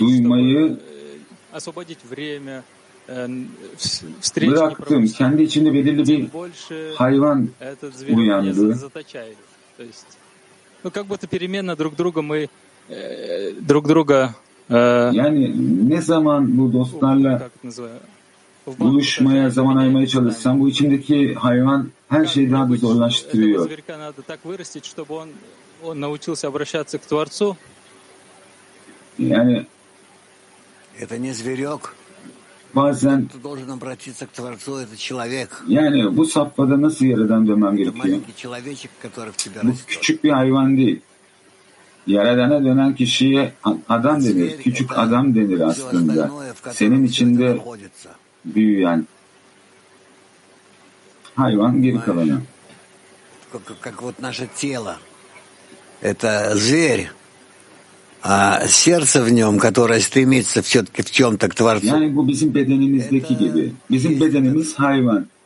duymayı 0.00 0.78
освободить 1.52 1.98
время, 2.10 2.62
э, 3.08 3.28
вс- 3.78 4.04
встречи 4.20 4.50
не 4.50 4.56
bıraktım. 4.56 5.06
Kendi 5.06 5.42
içinde 5.42 5.74
belirli 5.74 6.08
bir 6.08 6.32
больше 6.32 6.92
hayvan 6.96 7.48
этот 7.60 7.94
зверек 7.94 8.16
меня 8.18 8.38
uyandı. 8.40 8.72
за- 8.72 8.74
заточает. 8.88 9.36
То 9.78 9.82
есть, 9.84 10.06
ну, 10.84 10.90
как 10.90 11.06
будто 11.06 11.26
переменно 11.26 11.76
друг 11.76 11.96
друга 11.96 12.20
мы 12.22 12.48
э, 12.90 13.52
друг 13.68 13.88
друга 13.88 14.34
э, 14.70 15.10
Yani 15.14 15.52
ne 15.90 16.00
zaman 16.02 16.58
bu 16.58 16.72
dostlarla 16.72 17.38
как 17.38 17.52
это 17.56 17.66
называю, 17.66 17.98
buluşmaya, 18.78 19.50
zaman 19.50 19.76
ayırmaya 19.76 20.06
çalışsam 20.06 20.60
bu 20.60 20.68
içimdeki 20.68 21.34
hayvan 21.34 21.88
her 22.08 22.24
şeyi 22.26 22.50
daha 22.50 22.62
da 22.70 22.74
этого 22.74 22.76
zorlaştırıyor. 22.80 23.68
зверька 25.84 25.84
надо 25.84 25.84
так 25.84 25.84
вырастить, 25.84 25.84
чтобы 25.84 25.84
он, 25.84 25.90
он 25.90 26.00
научился 26.00 26.48
обращаться 26.48 26.98
к 26.98 27.02
Творцу, 27.06 27.56
Yani 29.18 29.66
Это 30.98 31.18
не 31.18 31.32
зверек. 31.32 31.94
bazen 32.74 33.28
Ты 33.28 33.38
должен 33.38 33.70
обратиться 33.70 34.26
к 34.26 34.30
Творцу, 34.32 34.78
это 34.78 34.96
человек. 34.96 35.62
yani 35.68 36.16
bu 36.16 36.24
safhada 36.26 36.82
nasıl 36.82 37.04
yaradan 37.06 37.46
dönmem 37.46 37.74
Это 37.74 37.76
gerekiyor? 37.76 38.04
маленький 38.04 38.34
человечек, 38.36 38.90
который 39.02 39.30
в 39.32 39.36
тебе 39.36 39.60
Bu 39.62 39.68
растет. 39.68 39.86
küçük 39.86 40.24
bir 40.24 40.30
hayvan 40.30 40.76
değil. 40.76 41.00
Yaradana 42.06 42.64
dönen 42.64 42.94
kişiye 42.94 43.52
a- 43.64 43.74
adam 43.88 44.24
denir, 44.24 44.62
küçük 44.62 44.98
adam 44.98 45.34
denir 45.34 45.56
Все 45.56 45.64
aslında. 45.64 46.12
остальное, 46.12 46.52
в 46.54 46.60
котором 46.62 46.74
Senin 46.76 47.06
все 47.06 47.24
это 47.24 47.24
içinde 47.24 47.56
находится. 47.56 48.10
büyüyen 48.44 49.06
hayvan 51.34 51.82
geri 51.82 52.00
kalanı. 52.00 52.40
Как, 53.52 53.80
как 53.80 54.02
вот 54.02 54.20
наше 54.20 54.46
тело. 54.56 54.96
Это 56.01 56.55
зверь. 56.55 57.09
А 58.21 58.67
сердце 58.67 59.21
в 59.23 59.29
нем, 59.31 59.59
которое 59.59 59.99
стремится 59.99 60.61
все-таки 60.61 61.03
в 61.03 61.11
чем-то 61.11 61.47
к 61.47 61.53
Творцу, 61.55 61.85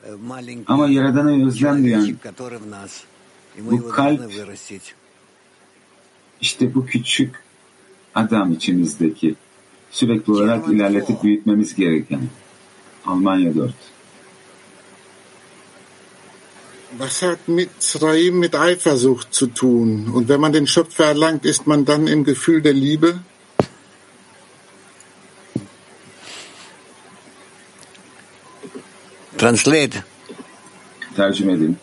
э, 0.01 0.15
Ama 0.65 0.89
Yaradan'a 0.89 1.45
özlem 1.47 1.83
duyan, 1.83 2.15
который 2.23 2.57
в 2.59 2.67
нас. 2.67 3.03
И 3.57 3.61
мы 3.61 3.71
Bu 3.71 3.75
его 3.77 3.89
kalp- 3.89 4.17
должны 4.17 4.45
вырастить. 4.45 4.95
işte 6.41 6.73
bu 6.75 6.85
küçük 6.85 7.35
adam 8.15 8.51
içimizdeki 8.53 9.35
sürekli 9.91 10.33
olarak 10.33 10.67
ilerletip 10.69 11.23
büyütmemiz 11.23 11.75
gereken. 11.75 12.21
Almanya 13.05 13.55
4. 13.55 13.73
Was 16.97 17.21
hat 17.21 17.47
Mitzraim 17.47 18.39
mit 18.39 18.55
Eifersucht 18.55 19.33
zu 19.33 19.47
tun? 19.47 20.09
Und 20.11 20.27
wenn 20.27 20.41
man 20.41 20.53
den 20.53 20.67
Schöpfer 20.67 21.05
erlangt, 21.05 21.45
ist 21.45 21.67
man 21.67 21.85
dann 21.85 22.07
im 22.07 22.23
Gefühl 22.23 22.61
der 22.61 22.73
Liebe? 22.73 23.19
Translate. 29.37 30.03
ترجمه 31.17 31.73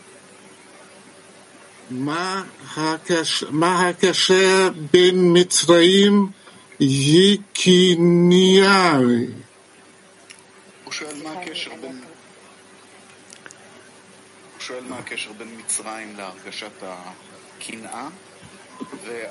ما 1.90 2.46
هكش 2.74 3.44
ما 3.50 3.90
هكش 3.90 4.32
بين 4.92 5.32
متريم 5.32 6.32
يكينياوي 6.80 8.09
وش 10.86 11.04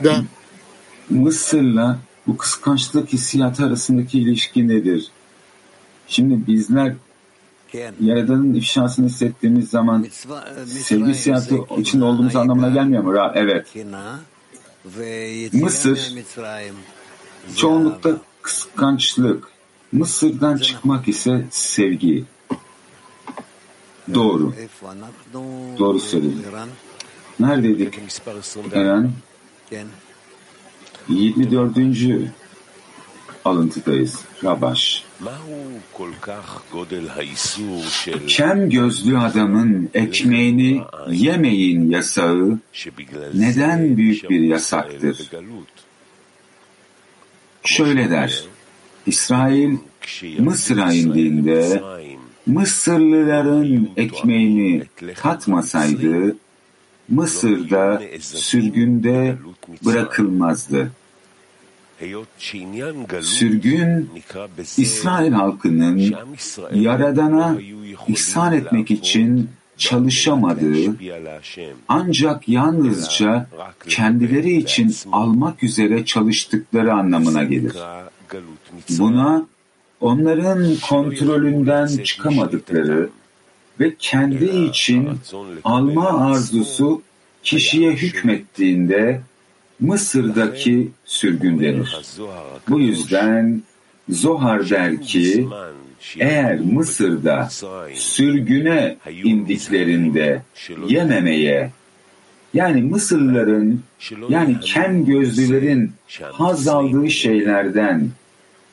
Da 0.04 0.24
Mısır'la 1.10 2.00
bu 2.28 2.38
kıskançlık 2.38 3.14
hissiyatı 3.14 3.66
arasındaki 3.66 4.20
ilişki 4.20 4.68
nedir? 4.68 5.08
Şimdi 6.08 6.48
bizler 6.48 6.94
Yaradan'ın 8.02 8.54
ifşasını 8.54 9.06
hissettiğimiz 9.06 9.70
zaman 9.70 10.08
sevgi 10.66 11.06
hissiyatı 11.06 11.56
içinde 11.78 12.06
olduğumuz 12.06 12.36
anlamına 12.36 12.70
gelmiyor 12.70 13.04
mu? 13.04 13.14
Evet. 13.36 13.68
Mısır 15.54 15.98
çoğunlukta 17.56 18.18
kıskançlık. 18.42 19.48
Mısır'dan 19.92 20.58
çıkmak 20.58 21.08
ise 21.08 21.46
sevgi. 21.52 22.24
Doğru. 24.14 24.54
Doğru 25.80 26.00
söyledin. 26.00 26.46
Neredeydik? 27.40 28.00
Eren? 28.74 29.12
24. 31.10 31.78
alıntıdayız. 33.46 34.22
Rabaş. 34.44 35.04
Kem 38.28 38.70
gözlü 38.70 39.18
adamın 39.18 39.90
ekmeğini 39.94 40.82
yemeyin 41.10 41.90
yasağı 41.90 42.60
neden 43.34 43.98
büyük 43.98 44.30
bir 44.30 44.40
yasaktır? 44.40 45.32
Şöyle 47.64 48.10
der. 48.10 48.44
İsrail 49.06 49.78
Mısır'a 50.40 50.94
indiğinde 50.94 51.82
Mısırlıların 52.46 53.90
ekmeğini 53.98 54.84
tatmasaydı 55.16 56.36
Mısır'da 57.10 58.02
sürgünde 58.20 59.38
bırakılmazdı. 59.86 60.92
Sürgün, 63.22 64.10
İsrail 64.78 65.32
halkının 65.32 66.16
Yaradan'a 66.74 67.58
ihsan 68.08 68.54
etmek 68.54 68.92
için 68.92 69.50
çalışamadığı, 69.78 70.96
ancak 71.88 72.50
yalnızca 72.50 73.48
kendileri 73.88 74.58
için 74.58 74.96
almak 75.12 75.64
üzere 75.64 76.06
çalıştıkları 76.06 76.94
anlamına 76.94 77.44
gelir. 77.44 77.76
Buna 78.90 79.46
onların 80.02 80.76
kontrolünden 80.90 81.88
çıkamadıkları 81.88 83.10
ve 83.80 83.96
kendi 84.00 84.46
için 84.46 85.10
alma 85.64 86.10
arzusu 86.10 87.02
kişiye 87.44 87.92
hükmettiğinde 87.92 89.22
Mısır'daki 89.80 90.92
sürgün 91.06 91.60
denir. 91.60 92.02
Bu 92.70 92.80
yüzden 92.80 93.64
Zohar 94.10 94.70
der 94.70 95.02
ki 95.02 95.48
eğer 96.20 96.60
Mısır'da 96.60 97.50
sürgüne 97.94 98.98
indiklerinde 99.24 100.42
yememeye 100.88 101.72
yani 102.54 102.82
Mısırlıların 102.82 103.80
yani 104.30 104.60
kem 104.60 105.06
gözlülerin 105.06 105.92
haz 106.22 106.68
aldığı 106.68 107.10
şeylerden 107.10 108.10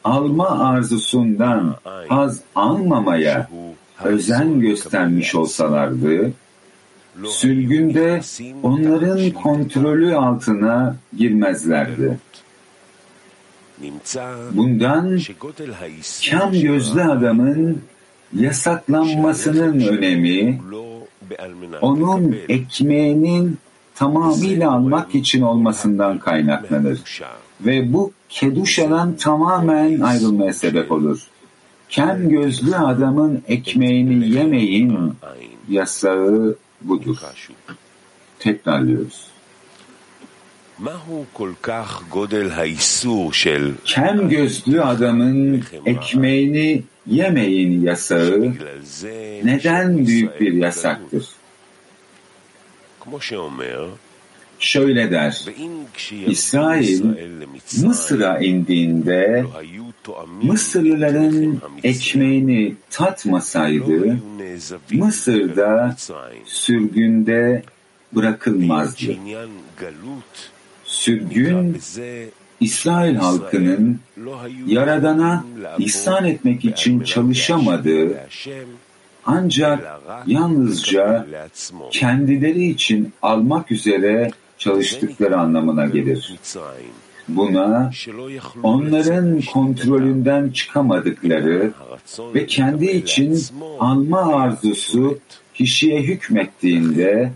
alma 0.05 0.48
arzusundan 0.48 1.76
haz 2.09 2.40
almamaya 2.55 3.48
özen 4.05 4.61
göstermiş 4.61 5.34
olsalardı 5.34 6.32
sürgünde 7.24 8.20
onların 8.62 9.30
kontrolü 9.30 10.16
altına 10.16 10.96
girmezlerdi. 11.18 12.18
Bundan 14.53 15.18
kam 16.30 16.53
gözlü 16.53 17.03
adamın 17.03 17.82
yasaklanmasının 18.36 19.80
önemi 19.80 20.61
onun 21.80 22.36
ekmeğinin 22.48 23.59
tamamıyla 23.94 24.72
almak 24.72 25.14
için 25.14 25.42
olmasından 25.42 26.18
kaynaklanır. 26.18 27.00
Ve 27.66 27.92
bu 27.92 28.12
keduşadan 28.28 29.16
tamamen 29.16 30.00
ayrılmaya 30.00 30.52
sebep 30.52 30.92
olur. 30.92 31.28
Kem 31.88 32.28
gözlü 32.28 32.76
adamın 32.76 33.42
ekmeğini 33.48 34.28
yemeyin 34.34 35.14
yasağı 35.68 36.56
budur. 36.80 37.16
Tekrarlıyoruz. 38.38 39.26
Kem 43.84 44.28
gözlü 44.28 44.82
adamın 44.82 45.64
ekmeğini 45.86 46.82
yemeyin 47.06 47.82
yasağı 47.82 48.52
neden 49.44 50.06
büyük 50.06 50.40
bir 50.40 50.52
yasaktır? 50.52 51.28
Şöyle 54.62 55.10
der, 55.10 55.44
İsrail 56.26 57.02
Mısır'a 57.82 58.38
indiğinde 58.38 59.44
Mısırlıların 60.42 61.60
ekmeğini 61.84 62.74
tatmasaydı 62.90 64.18
Mısır'da 64.92 65.96
sürgünde 66.44 67.62
bırakılmazdı. 68.12 69.14
Sürgün 70.84 71.78
İsrail 72.60 73.14
halkının 73.16 74.00
Yaradan'a 74.66 75.44
ihsan 75.78 76.24
etmek 76.24 76.64
için 76.64 77.00
çalışamadığı 77.00 78.20
ancak 79.26 80.00
yalnızca 80.26 81.26
kendileri 81.90 82.68
için 82.68 83.12
almak 83.22 83.72
üzere 83.72 84.30
çalıştıkları 84.64 85.38
anlamına 85.38 85.86
gelir. 85.86 86.34
Buna 87.28 87.90
onların 88.62 89.40
kontrolünden 89.52 90.50
çıkamadıkları 90.50 91.72
ve 92.34 92.46
kendi 92.46 92.86
için 92.86 93.40
alma 93.80 94.34
arzusu 94.34 95.18
kişiye 95.54 96.02
hükmettiğinde 96.02 97.32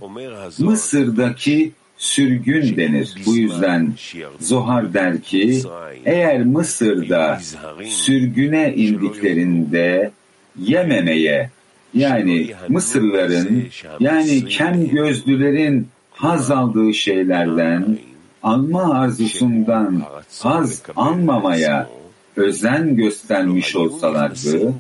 Mısır'daki 0.58 1.72
sürgün 1.96 2.76
denir. 2.76 3.14
Bu 3.26 3.36
yüzden 3.36 3.94
Zohar 4.40 4.94
der 4.94 5.20
ki 5.20 5.62
eğer 6.04 6.44
Mısır'da 6.44 7.40
sürgüne 7.84 8.74
indiklerinde 8.74 10.10
yememeye 10.58 11.50
yani 11.94 12.50
Mısırların 12.68 13.64
yani 14.00 14.44
kem 14.48 14.88
gözlülerin 14.88 15.88
haz 16.16 16.50
aldığı 16.50 16.94
şeylerden 16.94 17.98
alma 18.42 18.94
arzusundan 18.94 20.02
haz 20.42 20.82
almamaya 20.96 21.88
özen 22.36 22.96
göstermiş 22.96 23.76
olsalardı, 23.76 24.74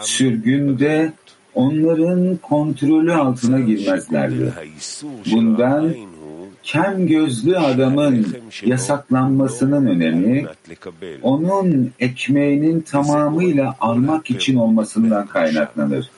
sürgünde 0.00 1.12
onların 1.54 2.36
kontrolü 2.36 3.14
altına 3.14 3.60
girmezlerdi. 3.60 4.52
Bundan 5.32 5.94
kem 6.62 7.06
gözlü 7.06 7.58
adamın 7.58 8.26
yasaklanmasının 8.64 9.86
önemi, 9.86 10.46
onun 11.22 11.90
ekmeğinin 12.00 12.80
tamamıyla 12.80 13.76
almak 13.80 14.30
için 14.30 14.56
olmasından 14.56 15.26
kaynaklanır. 15.26 16.10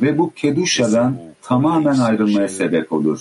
Ve 0.00 0.18
bu 0.18 0.32
keduşadan 0.34 1.16
tamamen 1.50 1.98
ayrılmaya 1.98 2.48
sebep 2.48 2.92
olur. 2.92 3.20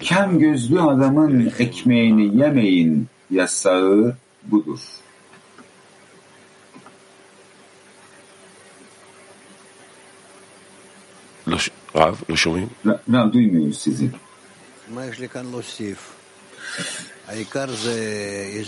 Kem 0.00 0.38
gözlü 0.38 0.80
adamın 0.80 1.52
ekmeğini 1.58 2.38
yemeyin 2.38 3.06
yasağı 3.30 4.16
budur. 4.42 4.78
Rav, 11.96 12.14
Rav 13.12 13.32
duymuyoruz 13.32 13.78
sizi. 13.78 14.10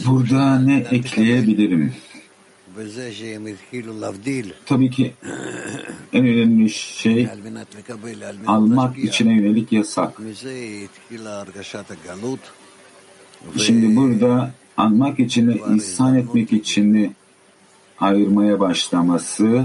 Burada 0.06 0.58
ne 0.58 0.76
ekleyebilirim? 0.90 1.94
Tabii 4.66 4.90
ki 4.90 5.12
en 6.12 6.26
önemli 6.26 6.70
şey 6.70 7.28
almak 8.46 8.98
içine 8.98 9.34
yönelik 9.34 9.72
yasak. 9.72 10.20
Şimdi 13.56 13.96
burada 13.96 14.50
almak 14.76 15.20
içine 15.20 15.54
ihsan 15.76 16.14
etmek 16.16 16.52
içini 16.52 17.10
ayırmaya 18.00 18.60
başlaması 18.60 19.64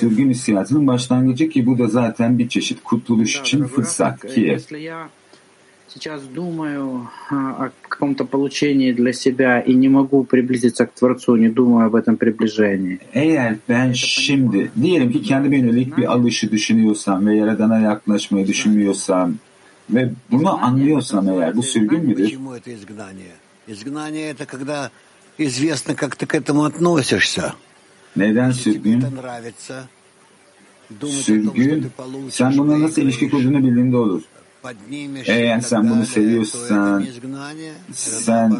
sürgün 0.00 0.30
hissiyatının 0.30 0.86
başlangıcı 0.86 1.48
ki 1.48 1.66
bu 1.66 1.78
da 1.78 1.88
zaten 1.88 2.38
bir 2.38 2.48
çeşit 2.48 2.84
kurtuluş 2.84 3.40
için 3.40 3.64
fırsat. 3.64 4.34
Ki 4.34 4.56
сейчас 5.94 6.22
думаю 6.22 7.08
о 7.30 7.70
каком-то 7.82 8.24
получении 8.24 8.92
для 8.92 9.12
себя 9.12 9.60
и 9.60 9.74
не 9.74 9.88
могу 9.88 10.24
приблизиться 10.24 10.86
к 10.86 10.92
Творцу, 10.92 11.36
не 11.36 11.48
думаю 11.48 11.86
об 11.86 11.94
этом 11.94 12.16
приближении. 12.16 12.98
Eğer 13.12 13.56
ben 13.68 13.92
şimdi 13.92 14.70
diyelim 14.82 15.12
ki 15.12 15.22
kendime 15.22 15.58
yönelik 15.58 15.96
bir 15.96 16.12
alışı 16.12 16.50
düşünüyorsam 16.50 17.26
ve 17.26 17.36
Yaradan'a 17.36 17.78
yaklaşmayı 17.80 18.46
düşünmüyorsam 18.46 19.34
ve 19.90 20.10
bunu 20.30 20.64
anlıyorsam 20.64 21.28
eğer 21.28 21.56
bu 21.56 21.62
sürgün 21.62 22.04
müdür? 22.04 22.38
Изгнание 23.66 24.28
это 24.28 24.44
когда 24.44 24.90
известно, 25.38 25.94
как 25.94 26.16
ты 26.16 26.26
к 26.26 26.34
этому 26.34 26.64
относишься. 26.64 27.54
Neden 28.16 28.50
sürgün? 28.50 29.04
Sürgün, 31.10 31.90
sen 32.30 32.58
buna 32.58 32.80
nasıl 32.80 33.02
ilişki 33.02 33.30
kurduğunu 33.30 33.58
bildiğinde 33.64 33.96
olur. 33.96 34.22
Eğer 35.26 35.60
sen 35.60 35.90
bunu 35.90 36.06
seviyorsan, 36.06 37.06
sen 37.92 38.56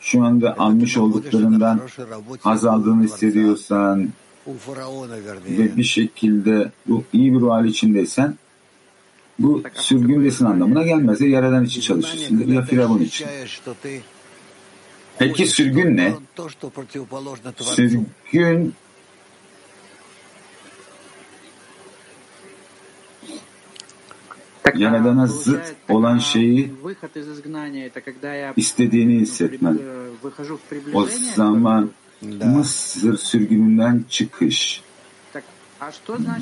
şu 0.00 0.24
anda 0.24 0.58
almış 0.58 0.96
olduklarından 0.96 1.80
haz 2.40 2.64
aldığını 2.64 3.04
hissediyorsan 3.04 4.08
ve 5.46 5.76
bir 5.76 5.84
şekilde 5.84 6.70
bu 6.86 7.04
iyi 7.12 7.32
bir 7.32 7.40
ruh 7.40 7.50
hali 7.50 7.68
içindeysen 7.68 8.34
bu 9.38 9.62
sürgündesin 9.74 10.44
anlamına 10.44 10.82
gelmez. 10.82 11.20
Ya 11.20 11.28
yaradan 11.28 11.64
için 11.64 11.80
çalışıyorsundur 11.80 12.48
ya 12.48 12.62
firavun 12.62 12.98
için. 12.98 13.26
Peki 15.18 15.46
sürgün 15.46 15.96
ne? 15.96 16.14
Sürgün 17.60 18.74
Yaradana 24.74 25.26
zıt 25.26 25.74
olan 25.88 26.18
şeyi 26.18 26.72
istediğini 28.56 29.20
hissetmen. 29.20 29.78
O 30.94 31.06
zaman 31.34 31.90
Mısır 32.44 33.16
sürgününden 33.16 34.04
çıkış. 34.08 34.82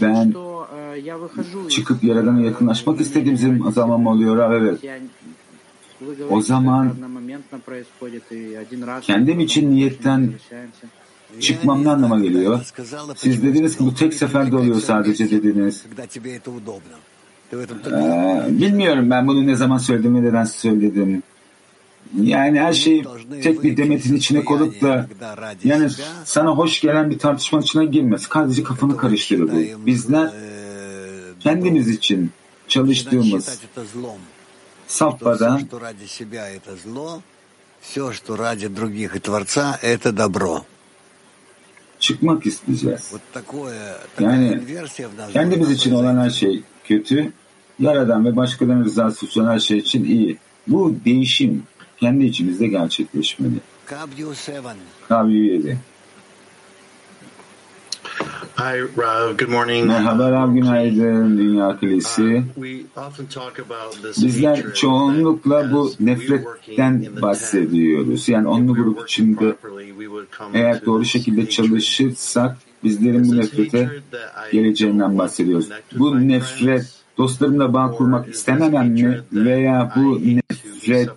Ben 0.00 0.34
çıkıp 1.68 2.04
Yaradan'a 2.04 2.40
yakınlaşmak 2.40 3.00
istediğim 3.00 3.36
zaman 3.72 4.04
oluyor? 4.04 4.52
Evet. 4.52 5.02
O 6.30 6.40
zaman 6.40 6.94
kendim 9.02 9.40
için 9.40 9.70
niyetten 9.70 10.32
çıkmam 11.40 11.84
ne 11.84 11.90
anlama 11.90 12.20
geliyor? 12.20 12.60
Siz 13.16 13.42
dediniz 13.42 13.76
ki 13.78 13.84
bu 13.84 13.94
tek 13.94 14.14
seferde 14.14 14.56
oluyor 14.56 14.80
sadece 14.80 15.30
dediniz. 15.30 15.84
Ee, 17.52 18.60
bilmiyorum 18.60 19.10
ben 19.10 19.28
bunu 19.28 19.46
ne 19.46 19.56
zaman 19.56 19.78
söylediğimi 19.78 20.22
neden 20.22 20.44
söyledim. 20.44 21.22
Yani 22.20 22.60
her 22.60 22.72
şey 22.72 23.04
tek 23.42 23.62
bir 23.62 23.76
demetin 23.76 24.16
içine 24.16 24.44
koyup 24.44 24.82
da 24.82 25.06
yani 25.64 25.88
sana 26.24 26.50
hoş 26.50 26.80
gelen 26.80 27.10
bir 27.10 27.18
tartışma 27.18 27.60
içine 27.60 27.84
girmez. 27.84 28.22
Sadece 28.32 28.62
kafanı 28.62 28.96
karıştırır 28.96 29.52
bu. 29.52 29.86
Bizler 29.86 30.30
kendimiz 31.40 31.88
için 31.88 32.30
çalıştığımız 32.68 33.60
safhadan 34.86 35.62
çıkmak 42.00 42.46
isteyeceğiz. 42.46 43.12
Yani 44.20 44.60
kendimiz 45.32 45.70
için 45.70 45.94
olan 45.94 46.18
her 46.18 46.30
şey 46.30 46.62
kötü, 46.84 47.32
Yaradan 47.80 48.24
ve 48.24 48.36
başkalarının 48.36 48.84
rızası 48.84 49.26
için 49.26 49.46
her 49.46 49.58
şey 49.58 49.78
için 49.78 50.04
iyi. 50.04 50.38
Bu 50.66 50.96
değişim 51.04 51.62
kendi 52.00 52.24
içimizde 52.24 52.66
gerçekleşmeli. 52.66 53.60
Kabyo 55.08 55.28
7. 55.28 55.78
Hi 58.56 58.80
Rav, 58.98 59.36
good 59.36 59.48
morning. 59.48 59.86
Merhaba 59.86 60.30
Rav, 60.30 60.54
günaydın 60.54 61.38
Dünya 61.38 61.78
Kilisi. 61.80 62.42
Bizler 64.22 64.74
çoğunlukla 64.74 65.72
bu 65.72 65.92
nefretten 66.00 67.06
bahsediyoruz. 67.22 68.28
Yani 68.28 68.48
onlu 68.48 68.74
grup 68.74 69.08
içinde 69.08 69.56
eğer 70.54 70.86
doğru 70.86 71.04
şekilde 71.04 71.48
çalışırsak 71.48 72.56
bizlerin 72.84 73.28
bu 73.28 73.36
nefrete 73.36 73.90
geleceğinden 74.52 75.18
bahsediyoruz. 75.18 75.68
Bu 75.98 76.28
nefret 76.28 76.99
dostlarımla 77.20 77.72
bağ 77.74 77.90
kurmak 77.90 78.28
istememem 78.28 78.88
mi 78.88 79.20
veya 79.32 79.92
bu 79.96 80.20
nefret 80.24 81.10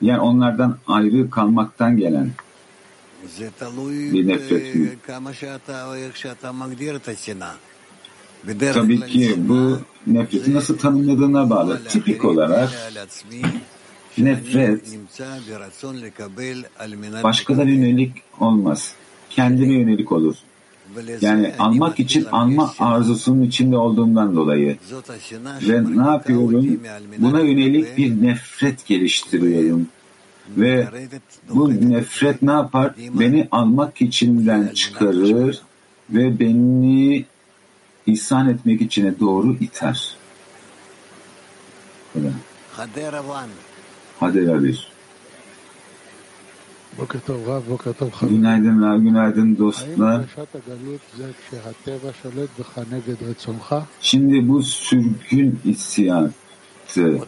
yani 0.00 0.20
onlardan 0.20 0.78
ayrı 0.86 1.30
kalmaktan 1.30 1.96
gelen 1.96 2.30
bir 4.12 4.28
nefret 4.28 4.74
mi? 4.74 4.90
Tabii 8.74 9.00
ki 9.06 9.34
bu 9.38 9.78
nefreti 10.06 10.54
nasıl 10.54 10.78
tanımladığına 10.78 11.50
bağlı. 11.50 11.84
Tipik 11.84 12.24
olarak 12.24 12.70
nefret 14.18 14.82
başkalarına 17.22 17.70
yönelik 17.70 18.12
olmaz. 18.40 18.94
Kendine 19.30 19.72
yönelik 19.72 20.12
olur. 20.12 20.34
Yani 21.20 21.54
anmak 21.58 22.00
için 22.00 22.26
anma 22.32 22.74
arzusunun 22.78 23.42
içinde 23.42 23.76
olduğumdan 23.76 24.36
dolayı. 24.36 24.76
Ve 25.68 25.96
ne 25.96 26.10
yapıyorum? 26.10 26.80
Buna 27.18 27.40
yönelik 27.40 27.96
bir 27.96 28.22
nefret 28.22 28.86
geliştiriyorum. 28.86 29.88
Ve 30.56 30.88
bu 31.50 31.90
nefret 31.90 32.42
ne 32.42 32.52
yapar? 32.52 32.94
Beni 32.98 33.48
almak 33.50 34.02
içinden 34.02 34.68
çıkarır 34.74 35.62
ve 36.10 36.40
beni 36.40 37.24
ihsan 38.06 38.48
etmek 38.48 38.80
içine 38.80 39.20
doğru 39.20 39.54
iter. 39.54 40.16
Hadera 44.20 44.62
1. 44.62 44.97
Günaydınlar, 48.22 48.96
günaydın 48.96 49.58
dostlar. 49.58 50.24
Şimdi 54.00 54.48
bu 54.48 54.62
sürgün 54.62 55.60
hissiyatı, 55.64 57.18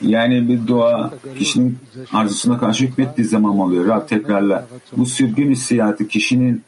yani 0.00 0.48
bir 0.48 0.68
doğa 0.68 1.14
kişinin 1.38 1.78
arzusuna 2.12 2.58
karşı 2.58 2.84
hükmettiği 2.84 3.26
zaman 3.26 3.58
oluyor. 3.58 3.86
Rab 3.86 4.08
tekrarla. 4.08 4.66
Bu 4.96 5.06
sürgün 5.06 5.50
hissiyatı 5.50 6.08
kişinin 6.08 6.62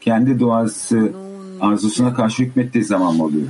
kendi 0.00 0.40
doğası 0.40 1.12
arzusuna 1.60 2.14
karşı 2.14 2.42
hükmettiği 2.42 2.84
zaman 2.84 3.20
oluyor. 3.20 3.48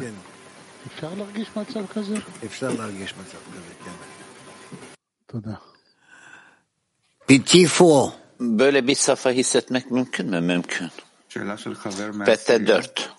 Efşar 0.87 1.17
largiş 1.17 1.57
maçav 1.57 1.87
kazer? 1.87 2.19
Efşar 2.43 2.71
largiş 2.71 3.15
maçav. 3.17 3.39
Toda. 5.29 5.70
Böyle 8.41 8.87
bir 8.87 8.95
safa 8.95 9.31
hissetmek 9.31 9.91
mümkün 9.91 10.31
mü? 10.31 10.41
Mümkün. 10.41 10.89
Fette 12.25 12.67
4. 12.67 13.11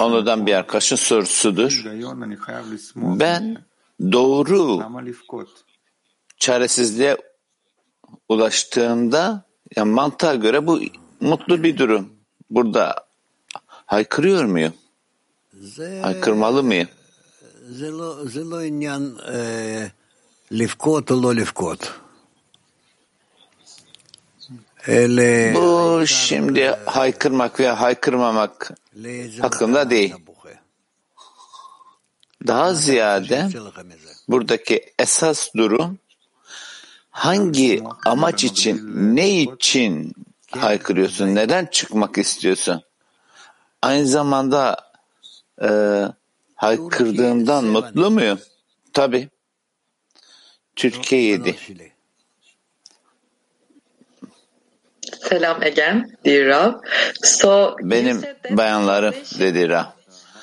Onlardan 0.00 0.46
bir 0.46 0.54
arkadaşın 0.54 0.96
sorusudur. 0.96 1.82
Ben 3.20 3.64
doğru 4.12 4.80
çaresizliğe 6.38 7.16
ulaştığımda 8.28 9.44
yani 9.76 9.90
mantığa 9.92 10.34
göre 10.34 10.66
bu 10.66 10.80
mutlu 11.20 11.62
bir 11.62 11.78
durum. 11.78 12.12
Burada 12.50 13.06
haykırıyor 13.86 14.44
muyum? 14.44 14.72
Haykırmalı 16.02 16.62
mıyım? 16.62 16.88
Bu 25.54 26.06
şimdi 26.06 26.66
haykırmak 26.86 27.60
veya 27.60 27.80
haykırmamak 27.80 28.70
hakkında 29.40 29.90
değil. 29.90 30.14
Daha 32.46 32.74
ziyade 32.74 33.48
buradaki 34.28 34.92
esas 34.98 35.48
durum 35.56 35.98
hangi 37.10 37.82
amaç 38.06 38.44
için, 38.44 38.90
ne 39.16 39.42
için 39.42 40.12
haykırıyorsun, 40.50 41.34
neden 41.34 41.66
çıkmak 41.66 42.18
istiyorsun? 42.18 42.82
Aynı 43.82 44.06
zamanda 44.06 44.76
e, 45.62 45.68
haykırdığımdan 46.54 47.64
mutlu 47.64 48.10
muyum? 48.10 48.38
Tabii. 48.92 49.28
Türkiye 50.78 51.22
7. 51.22 51.56
Selam 55.28 55.62
again, 55.62 56.16
dear 56.24 56.46
Rav. 56.46 56.72
So 57.22 57.76
Benim 57.82 58.22
bayanlarım 58.50 59.14
dedi 59.38 59.68
Ra. 59.68 59.94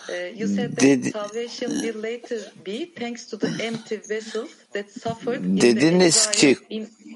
Uh, 0.09 0.39
you 0.39 0.47
said 0.55 0.71
that 0.71 0.81
Dedi- 0.81 1.11
salvation 1.11 1.71
will 1.71 2.03
later 2.03 2.39
be 2.65 2.93
thanks 2.99 3.27
to 3.27 3.39
the 3.39 3.63
empty 3.63 4.01
vessels 4.09 4.49
that 4.73 4.91
suffered 4.91 5.43
in 5.43 5.55
the 5.55 5.61
Dediniz 5.61 6.31
ki 6.31 6.57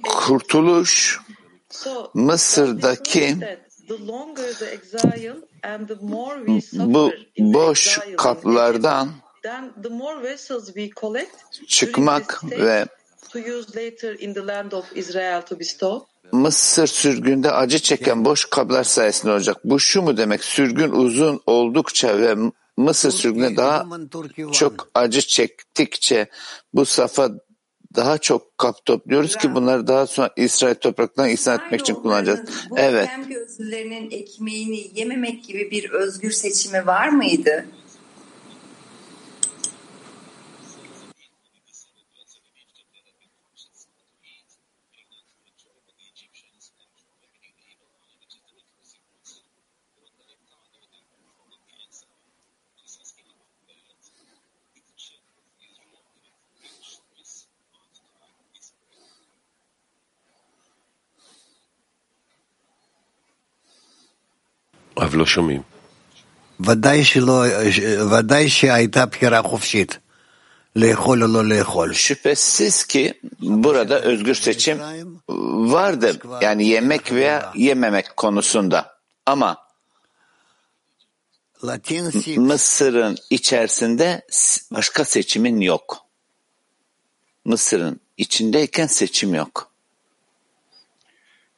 kurtuluş 0.04 1.20
Mısır'daki 2.14 3.40
that 3.40 3.60
the 3.88 4.08
longer 4.08 4.54
the 4.54 4.66
exile 4.66 5.36
and 5.64 5.88
the 5.88 5.98
more 6.02 6.46
we 6.46 6.80
bu 6.94 7.12
boş 7.40 8.00
kaplardan 8.18 9.10
çıkmak 11.68 12.44
ve 12.44 12.86
stage 13.30 13.44
to 13.44 13.52
use 13.52 13.76
later 13.76 14.14
in 14.20 14.34
the 14.34 14.42
land 14.42 14.72
of 14.72 14.86
Israel 14.96 15.42
to 15.42 15.60
bestow. 15.60 16.06
Mısır 16.32 16.88
sürgünde 16.88 17.52
acı 17.52 17.80
çeken 17.80 18.26
boş 18.26 18.46
kaplar 18.46 18.84
sayesinde 18.84 19.32
olacak. 19.32 19.58
Bu 19.64 19.80
şu 19.80 20.02
mu 20.02 20.18
demek? 20.18 20.44
Sürgün 20.44 20.92
uzun 20.92 21.42
oldukça 21.46 22.20
ve 22.20 22.36
Mısır 22.78 23.12
sürgünde 23.12 23.58
daha 23.58 23.86
çok 24.52 24.90
acı 24.96 25.22
çektikçe 25.22 26.28
bu 26.74 26.86
safa 26.86 27.30
daha 27.96 28.18
çok 28.18 28.58
kap 28.58 28.86
topluyoruz 28.86 29.36
ki 29.36 29.56
bunları 29.56 29.88
daha 29.88 30.08
sonra 30.08 30.30
İsrail 30.36 30.76
topraklarına 30.76 31.32
ihsan 31.32 31.60
etmek 31.60 31.82
için 31.82 31.94
kullanacağız. 31.94 32.40
Bu 32.70 32.80
Evet. 32.80 33.10
kem 33.10 33.28
gözlülerinin 33.28 34.12
ekmeğini 34.12 34.92
yememek 34.96 35.44
gibi 35.44 35.72
bir 35.72 35.90
özgür 35.90 36.32
seçimi 36.32 36.88
var 36.88 37.10
mıydı? 37.10 37.66
לא 65.12 65.27
שומעים. 65.27 65.62
ודאי 66.61 67.05
שלא, 67.05 67.45
ודאי 68.11 68.49
שהייתה 68.49 69.07
בחירה 69.07 69.43
חופשית 69.43 69.99
לאכול 70.77 71.23
או 71.23 71.29
לא 71.29 71.45
לאכול. 71.45 71.93
Şüphesiz 71.93 72.85
ki 72.85 73.15
burada 73.41 74.01
özgür 74.01 74.35
seçim 74.35 74.79
vardır. 75.73 76.19
Yani 76.43 76.67
yemek 76.67 77.12
veya 77.12 77.53
yememek 77.55 78.17
konusunda. 78.17 78.99
Ama 79.27 79.57
Mısır'ın 82.37 83.17
içerisinde 83.31 84.27
başka 84.73 85.05
seçimin 85.05 85.61
yok. 85.61 86.05
Mısır'ın 87.45 88.01
içindeyken 88.17 88.87
seçim 88.87 89.35
yok. 89.35 89.68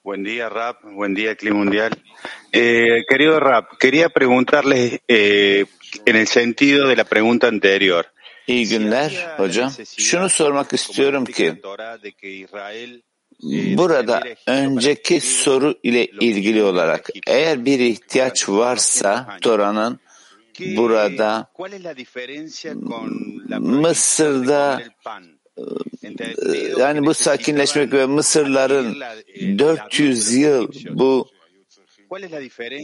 Buen 0.04 0.24
día, 0.24 0.50
Rap. 0.50 0.78
Buen 0.84 1.14
día, 1.14 1.36
Clima 1.36 1.58
Mundial. 1.58 1.92
Eh, 2.52 3.04
querido 3.08 3.40
Rap, 3.40 3.78
quería 3.78 4.10
preguntarles 4.10 5.00
eh, 5.08 5.66
en 6.06 6.16
el 6.16 6.26
sentido 6.26 6.88
de 6.88 6.96
la 6.96 7.04
pregunta 7.04 7.48
anterior. 7.48 8.08
İyi 8.48 8.68
günler 8.68 9.34
hocam. 9.38 9.72
Şunu 9.98 10.30
sormak 10.30 10.74
istiyorum 10.74 11.26
ki 11.26 11.62
burada 13.78 14.24
önceki 14.48 15.22
soru 15.22 15.76
ile 15.84 16.06
ilgili 16.06 16.64
olarak 16.64 17.10
eğer 17.28 17.66
bir 17.66 17.80
ihtiyaç 17.80 18.50
varsa 18.50 19.38
Tora'nın 19.42 20.00
burada 20.60 21.52
Mısır'da 23.60 24.82
yani 26.80 27.06
bu 27.06 27.14
sakinleşmek 27.14 27.94
ve 27.94 28.06
Mısırların 28.06 29.02
400 29.60 30.34
yıl 30.34 30.68
bu 30.90 31.28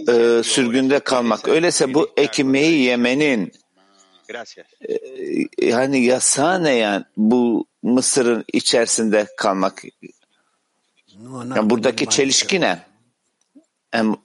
e, 0.09 0.43
sürgünde 0.43 0.99
kalmak. 0.99 1.47
Öyleyse 1.47 1.93
bu 1.93 2.09
ekmeği 2.17 2.83
yemenin 2.83 3.51
e, 4.89 4.97
yani 5.65 6.03
yasağı 6.03 6.63
ne 6.63 6.73
yani 6.73 7.05
bu 7.17 7.65
Mısır'ın 7.83 8.45
içerisinde 8.53 9.27
kalmak? 9.37 9.83
Yani 11.55 11.69
buradaki 11.69 12.09
çelişki 12.09 12.61
ne? 12.61 12.79
Hem 13.91 14.15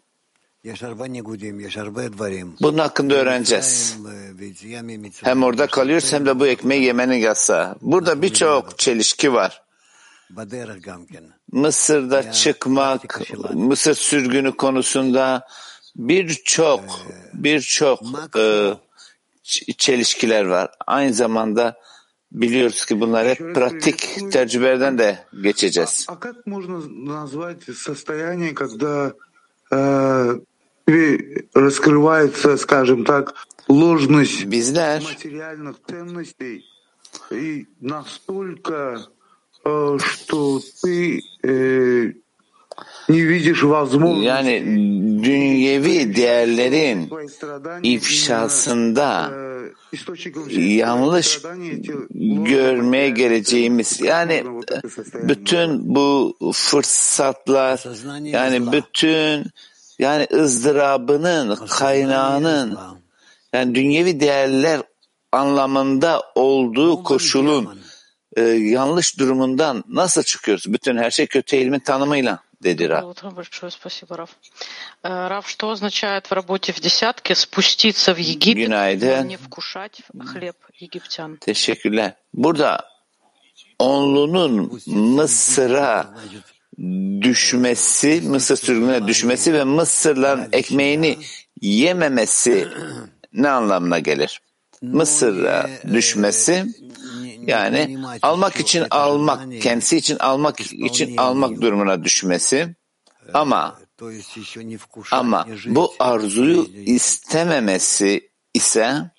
bunun 2.60 2.78
hakkında 2.78 3.14
öğreneceğiz. 3.14 3.96
Hem 5.24 5.42
orada 5.42 5.66
kalıyoruz 5.66 6.12
hem 6.12 6.26
de 6.26 6.40
bu 6.40 6.46
ekmeği 6.46 6.82
yemenin 6.82 7.14
yasağı. 7.14 7.74
Burada 7.80 8.22
birçok 8.22 8.78
çelişki 8.78 9.32
var. 9.32 9.62
Mısır'da 11.52 12.32
çıkmak, 12.32 13.20
Mısır 13.54 13.94
sürgünü 13.94 14.56
konusunda 14.56 15.46
birçok 15.96 16.80
birçok 17.34 18.00
e, 18.38 18.74
çelişkiler 19.78 20.44
var. 20.44 20.70
Aynı 20.86 21.14
zamanda 21.14 21.76
biliyoruz 22.32 22.86
ki 22.86 23.00
bunlar 23.00 23.28
hep 23.28 23.54
pratik 23.54 24.32
tecrübelerden 24.32 24.98
de 24.98 25.18
geçeceğiz. 25.42 26.06
Bizler 34.50 35.02
yani 44.22 44.64
dünyevi 45.24 46.16
değerlerin 46.16 47.10
ifşasında 47.82 49.32
yanlış 50.50 51.40
görmeye 52.44 53.10
geleceğimiz 53.10 54.00
yani 54.00 54.44
bütün 55.14 55.94
bu 55.94 56.36
fırsatlar 56.52 57.84
yani 58.24 58.72
bütün 58.72 59.44
yani 60.01 60.27
ızdırabının 60.33 61.55
kaynağının 61.55 62.79
yani 63.53 63.75
dünyevi 63.75 64.19
değerler 64.19 64.81
anlamında 65.31 66.23
olduğu 66.35 67.03
koşulun 67.03 67.79
e, 68.35 68.41
yanlış 68.41 69.19
durumundan 69.19 69.83
nasıl 69.87 70.23
çıkıyoruz? 70.23 70.73
Bütün 70.73 70.97
her 70.97 71.11
şey 71.11 71.27
kötü 71.27 71.55
eğilimin 71.55 71.79
tanımıyla 71.79 72.39
dedi 72.63 72.89
Rab. 72.89 73.03
Большое 73.35 73.71
спасибо, 73.71 74.17
Раф. 74.17 74.31
Э, 75.03 75.29
Раф, 75.29 75.45
что 75.47 75.69
означает 75.69 76.23
в 76.27 76.33
работе 76.35 76.73
в 76.73 76.79
десятке 76.79 77.35
спуститься 77.35 78.13
в 78.15 78.19
Египет, 78.19 78.69
но 78.69 78.75
Günaydın. 78.75 79.27
не 79.27 79.37
вкушать 79.37 80.01
хлеб 80.29 80.55
египтян? 80.79 81.37
Teşekkürler. 81.37 82.13
Burada 82.33 82.85
onlunun 83.79 84.81
Mısır'a 84.87 86.15
düşmesi, 87.20 88.22
Mısır 88.24 88.56
sürgününe 88.56 89.06
düşmesi 89.06 89.54
ve 89.54 89.64
Mısırların 89.64 90.48
ekmeğini 90.52 91.18
yememesi 91.60 92.68
ne 93.32 93.48
anlamına 93.48 93.98
gelir? 93.98 94.40
Mısır'a 94.82 95.70
düşmesi 95.92 96.66
yani 97.46 97.98
almak 98.22 98.60
için 98.60 98.84
almak, 98.90 99.62
kendisi 99.62 99.96
için 99.96 100.18
almak 100.18 100.60
için 100.60 101.16
almak 101.16 101.60
durumuna 101.60 102.04
düşmesi 102.04 102.74
ama 103.34 103.78
ama 105.10 105.46
bu 105.66 105.94
arzuyu 105.98 106.70
istememesi 106.86 108.30
ise 108.54 109.10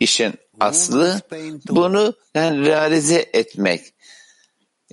işin 0.00 0.34
aslı 0.60 1.20
bunu 1.68 2.14
yani 2.34 2.66
realize 2.66 3.30
etmek. 3.32 3.94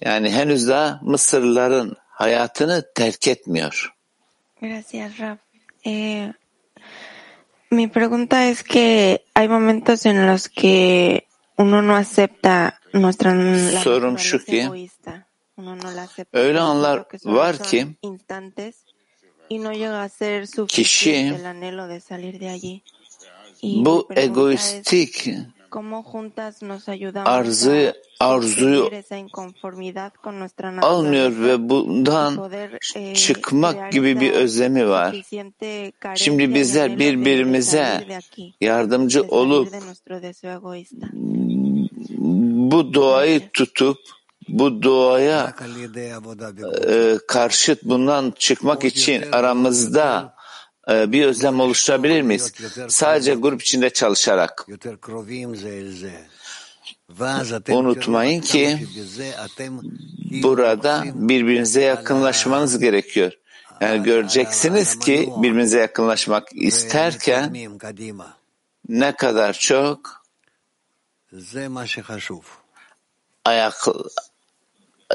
Yani 0.02 0.30
henüz 0.32 0.68
daha 0.68 1.00
Mısırlıların 1.04 1.98
hayatını 2.10 2.84
terk 2.96 3.28
etmiyor. 3.28 3.94
Gracias, 4.62 5.20
Raf. 5.20 5.38
Eh, 5.86 6.34
mi 7.72 7.88
pregunta 7.88 8.44
es 8.44 8.64
que 8.64 9.20
hay 9.36 9.48
momentos 9.48 10.06
en 10.06 10.28
los 10.28 10.50
que 10.50 11.22
uno 11.58 11.82
no 11.82 11.96
acepta 11.96 12.74
nuestra 12.94 13.32
Sorum 13.84 14.20
şu 14.20 14.46
ki 14.46 14.62
egoísta. 14.62 15.24
Uno 15.58 15.76
no 15.76 15.96
la 15.96 16.02
acepta. 16.02 16.40
öyle 16.40 16.60
anlar 16.60 17.06
var 17.26 17.64
ki 17.64 17.88
instantes 18.02 18.76
y 19.50 19.60
no 19.60 19.72
llega 19.72 20.02
a 20.02 20.10
ser 20.10 20.48
kişi 20.48 20.56
suficiente 20.56 21.36
el 21.36 21.46
anhelo 21.46 21.88
de 21.88 22.00
salir 22.00 22.40
de 22.40 22.50
allí. 22.50 22.84
Y 23.62 23.78
mi 23.78 23.86
bu 23.86 24.08
pregunta 24.08 24.94
es 24.94 25.59
ayudamos 26.88 27.68
arzuyu, 28.20 28.92
almıyor 30.82 31.32
ve 31.44 31.70
bundan 31.70 32.52
eh, 32.96 33.16
çıkmak 33.16 33.92
gibi 33.92 34.20
bir 34.20 34.32
özlemi 34.32 34.90
var. 34.90 35.16
Şimdi 36.16 36.44
y 36.44 36.54
bizler 36.54 37.00
birbirimize 37.00 38.08
yardımcı 38.62 39.24
olup 39.24 39.72
de 39.72 39.80
nuestro 39.80 40.22
deseo 40.22 40.52
egoísta. 40.52 41.08
bu 42.72 42.94
doğayı 42.94 43.50
tutup 43.54 43.98
bu 44.50 44.84
doğaya 44.84 45.56
e, 46.88 47.18
karşıt 47.28 47.84
bundan 47.84 48.34
çıkmak 48.40 48.86
için 48.86 49.24
aramızda 49.32 50.34
bir 50.90 51.26
özlem 51.26 51.60
oluşturabilir 51.60 52.22
miyiz? 52.22 52.54
Sadece 52.88 53.34
grup 53.36 53.62
içinde 53.62 53.90
çalışarak. 53.90 54.68
Unutmayın 57.70 58.42
ki 58.42 58.88
burada 60.44 61.04
birbirinize 61.14 61.82
yakınlaşmanız 61.82 62.80
gerekiyor. 62.80 63.32
Yani 63.82 64.04
göreceksiniz 64.04 65.00
ki 65.00 65.30
birbirinize 65.38 65.80
yakınlaşmak 65.80 66.48
isterken 66.54 67.58
ne 68.90 69.16
kadar 69.16 69.54
çok 69.54 70.24
ayak 73.46 73.88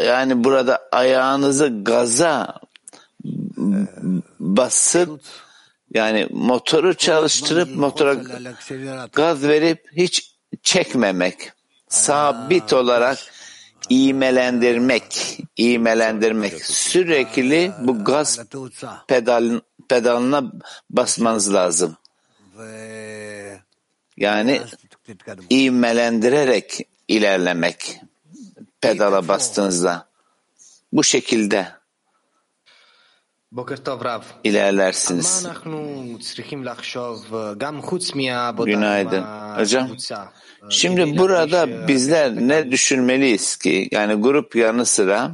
yani 0.05 0.45
burada 0.45 0.89
ayağınızı 0.93 1.83
gaza 1.83 2.61
basıp 4.41 5.21
yani 5.95 6.27
motoru 6.31 6.95
çalıştırıp 6.95 7.77
motora 7.77 8.15
gaz 9.13 9.43
verip 9.43 9.89
hiç 9.97 10.35
çekmemek. 10.63 11.53
Sabit 11.89 12.73
olarak 12.73 13.19
iğmelendirmek, 13.89 15.39
iğmelendirmek. 15.57 16.65
Sürekli 16.65 17.73
bu 17.81 18.05
gaz 18.05 18.41
pedal, 19.09 19.61
pedalına 19.89 20.53
basmanız 20.91 21.55
lazım. 21.55 21.97
Yani 24.17 24.61
ivmelendirerek 25.51 26.89
ilerlemek 27.09 28.01
pedala 28.81 29.29
bastığınızda. 29.29 30.09
Bu 30.93 31.05
şekilde 31.05 31.69
ilerlersiniz. 34.45 35.47
Günaydın. 38.67 39.23
Hocam, 39.57 39.89
şimdi 40.71 41.19
burada 41.19 41.89
bizler 41.89 42.37
ne 42.37 42.71
düşünmeliyiz 42.71 43.57
ki? 43.57 43.89
Yani 43.93 44.15
grup 44.15 44.57
yanı 44.57 44.87
sıra, 44.87 45.33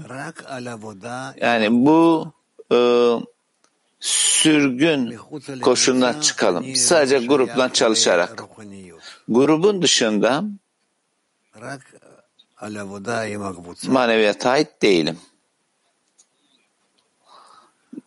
yani 1.40 1.68
bu 1.86 2.32
e, 2.72 2.78
sürgün 4.00 5.16
koşundan 5.62 6.20
çıkalım. 6.20 6.74
Sadece 6.76 7.18
grupla 7.26 7.72
çalışarak. 7.72 8.44
Grubun 9.28 9.82
dışında 9.82 10.44
maneviyata 13.88 14.50
ait 14.50 14.82
değilim. 14.82 15.18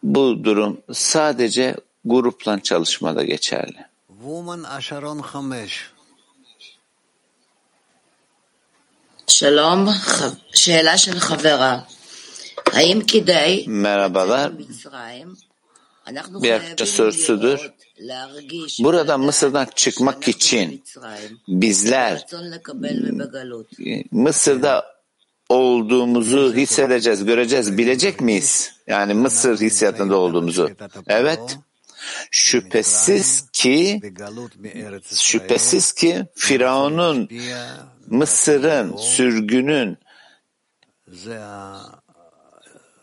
Bu 0.02 0.44
durum 0.44 0.80
sadece 0.92 1.74
grupla 2.04 2.62
çalışmada 2.62 3.24
geçerli. 3.24 3.82
שלום, 9.26 9.88
ח- 9.88 10.36
שאלה 10.54 10.98
של 10.98 11.18
חברה. 11.18 11.78
האם 12.72 13.00
כדאי 13.09 13.64
Merhabalar. 13.66 14.50
מצרים? 14.59 15.34
אנחנו 16.06 16.40
Bir 16.42 16.52
arkadaşın 16.52 16.84
sorusudur. 16.84 17.59
להרגיש 17.98 18.80
Burada 18.84 19.18
Mısır'dan 19.18 19.66
çıkmak 19.74 20.28
için 20.28 20.68
מצרים 20.70 21.38
bizler 21.48 22.12
רצון 22.16 22.44
לקבל 22.54 22.98
ובגלות. 23.09 23.66
Mısır'da 24.12 24.86
olduğumuzu 25.48 26.54
hissedeceğiz, 26.54 27.24
göreceğiz, 27.24 27.78
bilecek 27.78 28.20
miyiz? 28.20 28.71
Yani 28.88 29.13
Mısır 29.13 29.59
hissiyatında 29.59 30.17
olduğumuzu. 30.17 30.71
Evet. 31.07 31.57
Şüphesiz 32.31 33.49
ki 33.53 34.01
şüphesiz 35.13 35.93
ki 35.93 36.25
Firavun'un 36.36 37.29
Mısır'ın 38.07 38.97
sürgünün 38.97 39.97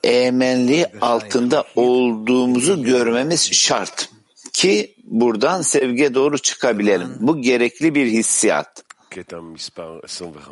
eğmenliği 0.05 0.87
altında 1.01 1.65
olduğumuzu 1.77 2.83
görmemiz 2.83 3.53
şart 3.53 4.09
ki 4.53 4.95
buradan 5.05 5.63
sevgiye 5.63 6.15
doğru 6.15 6.39
çıkabilelim. 6.39 7.17
Bu 7.21 7.41
gerekli 7.41 7.95
bir 7.95 8.07
hissiyat. 8.07 8.85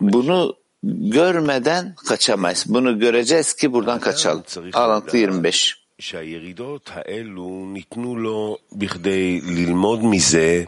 Bunu 0.01 0.57
görmeden 0.84 1.96
kaçamayız. 2.08 2.66
Bunu 2.68 3.00
göreceğiz 3.00 3.54
ki 3.54 3.74
buradan 3.74 4.00
kaçalım. 4.00 4.44
Alıntı 4.74 5.18
25. 5.18 5.84
שהירידות 6.00 6.90
האלו 6.94 7.66
ניתנו 7.74 8.16
לו 8.16 8.58
בכדי 8.72 9.42
ללמוד 9.42 10.04
מזה 10.04 10.64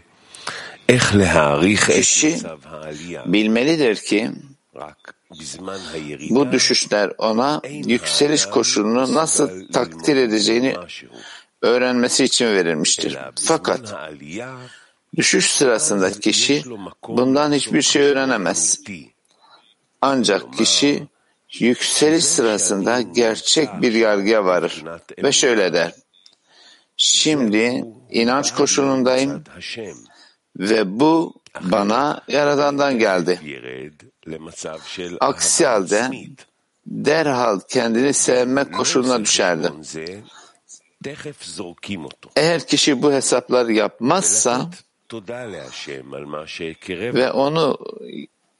איך 0.89 1.15
להעריך 1.15 1.89
את 1.89 1.95
Kişi 1.95 2.35
מצב 2.35 2.57
העלייה. 2.65 3.23
bilmelidir 3.25 3.95
ki 3.95 4.29
רק 4.75 5.13
בזמן 5.39 5.79
הירידה 5.93 6.35
bu 6.35 6.51
düşüşler 6.51 7.11
ona 7.17 7.61
yükseliş 7.65 8.45
koşulunu 8.45 9.13
nasıl 9.13 9.71
takdir 9.71 10.15
edeceğini 10.15 10.75
öğrenmesi 11.61 12.23
için 12.23 12.45
verilmiştir. 12.45 13.17
Fakat 13.35 13.93
העלייה 13.93 14.57
düşüş 15.17 15.51
sırasında 15.51 16.11
kişi 16.11 16.63
bundan 17.07 17.53
hiçbir 17.53 17.81
şey 17.81 18.01
öğrenemez. 18.01 18.79
Ancak 20.00 20.52
kişi 20.52 21.06
yükseliş 21.58 22.24
sırasında 22.24 23.00
gerçek 23.00 23.68
bir 23.82 23.92
yargıya 23.92 24.44
varır 24.44 24.84
ve 25.22 25.32
şöyle 25.32 25.72
der. 25.72 25.92
Şimdi 26.96 27.84
inanç 28.10 28.54
koşulundayım 28.54 29.44
ve 30.56 31.00
bu 31.00 31.34
bana 31.60 32.22
Yaradan'dan 32.28 32.98
geldi. 32.98 33.40
Aksi 35.20 35.66
halde 35.66 36.10
derhal 36.86 37.60
kendini 37.68 38.14
sevme 38.14 38.70
koşuluna 38.70 39.20
düşerdi. 39.20 39.72
Eğer 42.36 42.66
kişi 42.66 43.02
bu 43.02 43.12
hesapları 43.12 43.72
yapmazsa 43.72 44.70
ve 47.14 47.32
onu 47.32 47.78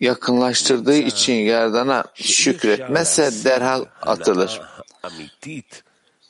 yakınlaştırdığı 0.01 0.97
için 0.97 1.35
Yaradan'a 1.35 2.05
şükretmezse 2.15 3.31
derhal 3.45 3.85
atılır. 4.03 4.61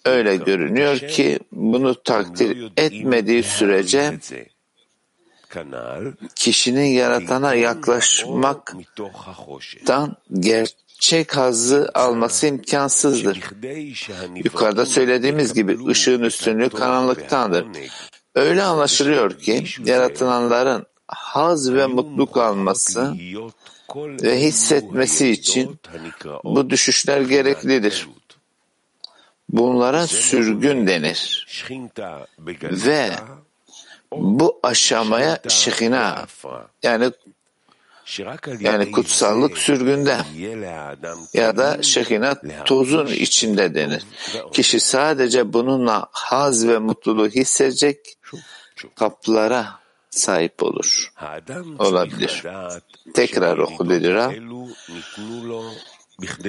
Öyle 0.05 0.36
görünüyor 0.36 0.98
ki 0.98 1.38
bunu 1.52 2.02
takdir 2.02 2.72
etmediği 2.76 3.42
sürece 3.42 4.18
kişinin 6.34 6.86
yaratana 6.86 7.55
yaklaşmaktan 7.55 10.16
gerçek 10.32 11.36
hazzı 11.36 11.90
alması 11.94 12.47
imkansızdır. 12.47 13.40
Yukarıda 14.44 14.86
söylediğimiz 14.86 15.55
gibi 15.55 15.86
ışığın 15.86 16.22
üstünlüğü 16.22 16.70
karanlıktandır. 16.70 17.66
Öyle 18.34 18.62
anlaşılıyor 18.62 19.38
ki 19.38 19.64
yaratılanların 19.84 20.86
haz 21.10 21.72
ve 21.74 21.86
mutluluk 21.86 22.36
alması 22.36 23.14
ve 23.96 24.40
hissetmesi 24.40 25.28
için 25.28 25.80
bu 26.44 26.70
düşüşler 26.70 27.20
gereklidir. 27.20 28.08
Bunlara 29.48 30.06
sürgün 30.06 30.86
denir. 30.86 31.46
Ve 32.62 33.10
bu 34.12 34.60
aşamaya 34.62 35.38
şihina 35.48 36.26
yani 36.82 37.12
yani 38.60 38.90
kutsallık 38.92 39.58
sürgünde 39.58 40.16
ya 41.34 41.56
da 41.56 41.82
şehina 41.82 42.36
tozun 42.64 43.06
içinde 43.06 43.74
denir. 43.74 44.02
Kişi 44.52 44.80
sadece 44.80 45.52
bununla 45.52 46.06
haz 46.12 46.68
ve 46.68 46.78
mutluluğu 46.78 47.28
hissedecek, 47.28 47.98
kaplara 48.94 49.80
sahip 50.10 50.62
olur. 50.62 51.12
Olabilir. 51.78 52.44
Tekrar 53.14 53.58
oku 53.58 53.88
dedi 53.90 54.14
Rab. 54.14 54.32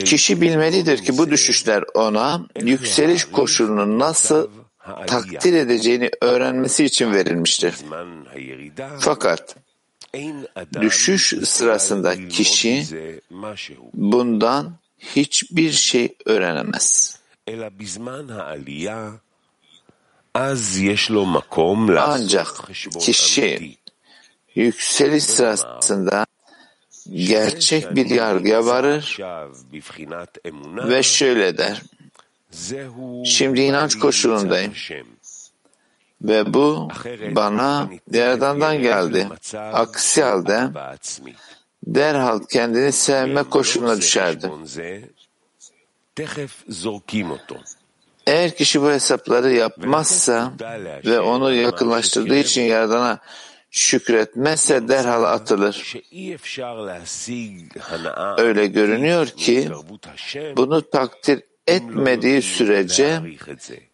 Kişi 0.05 0.41
bilmelidir 0.41 1.03
ki 1.03 1.17
bu 1.17 1.29
düşüşler 1.31 1.83
ona 1.93 2.41
yükseliş 2.61 3.25
koşulunu 3.25 3.99
nasıl 3.99 4.49
takdir 5.07 5.53
edeceğini 5.53 6.11
öğrenmesi 6.21 6.85
için 6.85 7.13
verilmiştir. 7.13 7.75
Fakat 8.99 9.55
düşüş 10.81 11.33
sırasında 11.43 12.27
kişi 12.27 12.85
bundan 13.93 14.75
hiçbir 14.99 15.71
şey 15.71 16.15
öğrenemez. 16.25 17.19
Ancak 22.07 22.47
kişi 22.99 23.77
yükseliş 24.55 25.23
sırasında 25.23 26.25
gerçek 27.09 27.95
bir 27.95 28.09
yargıya 28.09 28.65
varır 28.65 29.17
ve 30.89 31.03
şöyle 31.03 31.57
der. 31.57 31.81
Şimdi 33.25 33.61
inanç 33.61 33.99
koşulundayım 33.99 34.73
ve 36.21 36.53
bu 36.53 36.89
bana 37.35 37.89
Yaradan'dan 38.11 38.81
geldi. 38.81 39.27
Aksi 39.57 40.23
halde 40.23 40.69
derhal 41.87 42.39
kendini 42.43 42.91
sevme 42.91 43.43
koşuluna 43.43 43.97
düşerdi. 43.97 44.51
Eğer 48.27 48.55
kişi 48.55 48.81
bu 48.81 48.91
hesapları 48.91 49.51
yapmazsa 49.51 50.53
ve 51.05 51.19
onu 51.19 51.53
yakınlaştırdığı 51.53 52.35
için 52.37 52.61
Yaradan'a 52.61 53.19
şükretmezse 53.71 54.87
derhal 54.87 55.23
atılır. 55.23 55.95
Öyle 58.37 58.67
görünüyor 58.67 59.27
ki 59.27 59.69
bunu 60.57 60.89
takdir 60.89 61.43
etmediği 61.67 62.41
sürece 62.41 63.21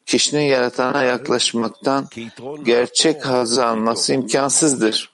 kişinin 0.05 0.41
yaratana 0.41 1.03
yaklaşmaktan 1.03 2.07
gerçek 2.63 3.25
hazı 3.25 3.65
alması 3.65 4.13
imkansızdır. 4.13 5.11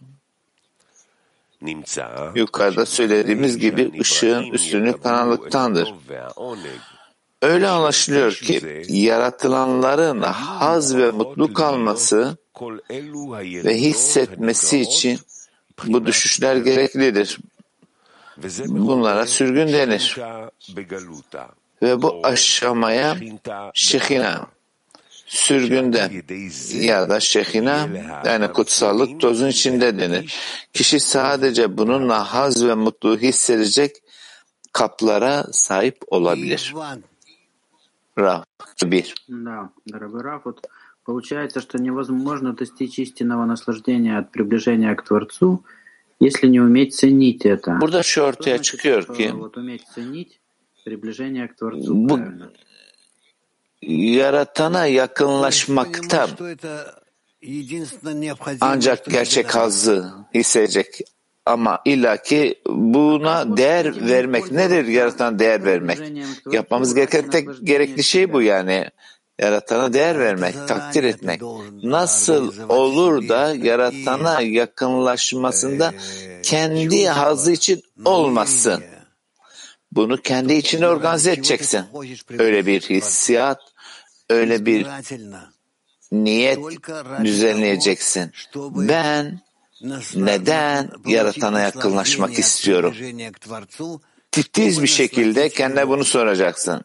Yukarıda 2.35 2.85
söylediğimiz 2.85 3.57
gibi 3.57 3.91
ışığın 4.01 4.43
üstünlüğü 4.51 5.01
karanlıktandır. 5.01 5.93
Öyle 7.43 7.67
anlaşılıyor 7.67 8.33
ki 8.33 8.83
yaratılanların 8.89 10.21
haz 10.21 10.97
ve 10.97 11.11
mutlu 11.11 11.53
kalması 11.53 12.37
ve 13.39 13.77
hissetmesi 13.77 14.79
için 14.79 15.19
bu 15.87 16.05
düşüşler 16.05 16.55
gereklidir. 16.55 17.39
Bunlara 18.67 19.25
sürgün 19.25 19.67
denir. 19.67 20.17
Ve 21.81 22.01
bu 22.01 22.19
aşamaya 22.23 23.17
şehina, 23.73 24.47
sürgünde 25.25 26.23
ya 26.73 27.09
da 27.09 27.19
şehina 27.19 27.87
yani 28.25 28.47
kutsallık 28.47 29.19
tozun 29.19 29.47
içinde 29.47 29.99
denir. 29.99 30.35
Kişi 30.73 30.99
sadece 30.99 31.77
bununla 31.77 32.33
haz 32.33 32.65
ve 32.65 32.73
mutluluğu 32.73 33.17
hissedecek 33.17 33.95
kaplara 34.73 35.45
sahip 35.51 35.97
olabilir. 36.07 36.73
Raf 38.17 38.43
1. 38.81 39.03
Да, 39.27 39.69
дорогой 39.85 40.21
Раф, 40.21 40.45
вот 40.45 40.67
получается, 41.03 41.61
что 41.61 41.77
невозможно 41.81 42.53
достичь 42.53 42.99
истинного 42.99 43.45
наслаждения 43.45 44.17
от 44.17 44.31
приближения 44.31 44.93
к 44.95 45.03
Творцу, 45.03 45.63
если 46.19 46.47
не 46.47 46.59
уметь 46.59 46.95
ценить 46.95 47.45
это. 47.45 47.79
Burada 47.81 48.03
şu 48.03 48.21
ortaya 48.21 48.61
çıkıyor 48.61 49.15
ki 49.15 49.31
Вот 49.33 49.57
уметь 49.57 49.83
ценить 49.95 50.39
приближение 50.85 51.47
к 51.47 51.55
Творцу. 51.55 51.93
bu 52.09 52.15
правильно. 52.17 52.51
yaratana 53.81 54.85
yakınlaşmakta 54.85 56.27
ancak 58.61 59.05
gerçek 59.05 59.55
hazzı 59.55 60.13
hissedecek. 60.33 60.99
Ama 61.45 61.81
illaki 61.85 62.61
buna 62.67 63.57
değer 63.57 64.07
vermek 64.09 64.51
nedir 64.51 64.85
yaratana 64.87 65.39
değer 65.39 65.65
vermek? 65.65 65.99
Yapmamız 66.51 66.93
gereken 66.95 67.29
tek 67.29 67.47
gerekli 67.63 68.03
şey 68.03 68.33
bu 68.33 68.41
yani. 68.41 68.89
Yaratana 69.39 69.93
değer 69.93 70.19
vermek, 70.19 70.67
takdir 70.67 71.03
etmek. 71.03 71.41
Nasıl 71.83 72.69
olur 72.69 73.29
da 73.29 73.55
yaratana 73.55 74.41
yakınlaşmasında 74.41 75.93
kendi 76.43 77.07
hazı 77.07 77.51
için 77.51 77.83
olmasın? 78.05 78.83
Bunu 79.91 80.21
kendi 80.21 80.53
içine 80.53 80.87
organize 80.87 81.31
edeceksin. 81.31 81.85
Öyle 82.39 82.65
bir 82.65 82.81
hissiyat, 82.81 83.59
öyle 84.29 84.65
bir 84.65 84.87
niyet 86.11 86.59
düzenleyeceksin. 87.23 88.31
Ben 88.75 89.39
neden 90.15 90.89
yaratana 91.05 91.59
yakınlaşmak 91.59 92.39
istiyorum? 92.39 92.93
Titiz 94.31 94.81
bir 94.81 94.87
şekilde 94.87 95.49
kendine 95.49 95.87
bunu 95.87 96.03
soracaksın. 96.03 96.81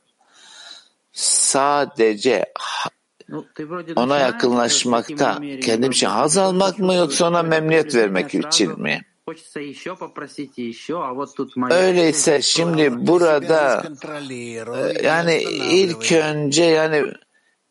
Sadece 1.13 2.53
ona 3.97 4.19
yakınlaşmakta 4.19 5.41
kendim 5.63 5.91
için 5.91 6.07
haz 6.07 6.39
almak 6.39 6.79
mı 6.79 6.95
yoksa 6.95 7.29
ona 7.29 7.43
memnuniyet 7.43 7.95
vermek 7.95 8.35
için 8.35 8.81
mi? 8.81 9.01
Öyleyse 11.71 12.43
şimdi 12.43 13.07
burada 13.07 13.83
yani 15.03 15.43
ilk 15.71 16.13
önce 16.13 16.65
yani 16.65 17.13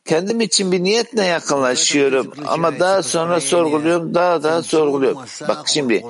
kendim 0.07 0.41
için 0.41 0.71
bir 0.71 0.83
niyetle 0.83 1.23
yakınlaşıyorum 1.23 2.33
ama 2.47 2.79
daha 2.79 3.03
sonra 3.03 3.41
sorguluyorum, 3.41 4.13
daha 4.13 4.43
daha 4.43 4.63
sorguluyorum. 4.63 5.21
Bak 5.47 5.63
şimdi 5.65 6.03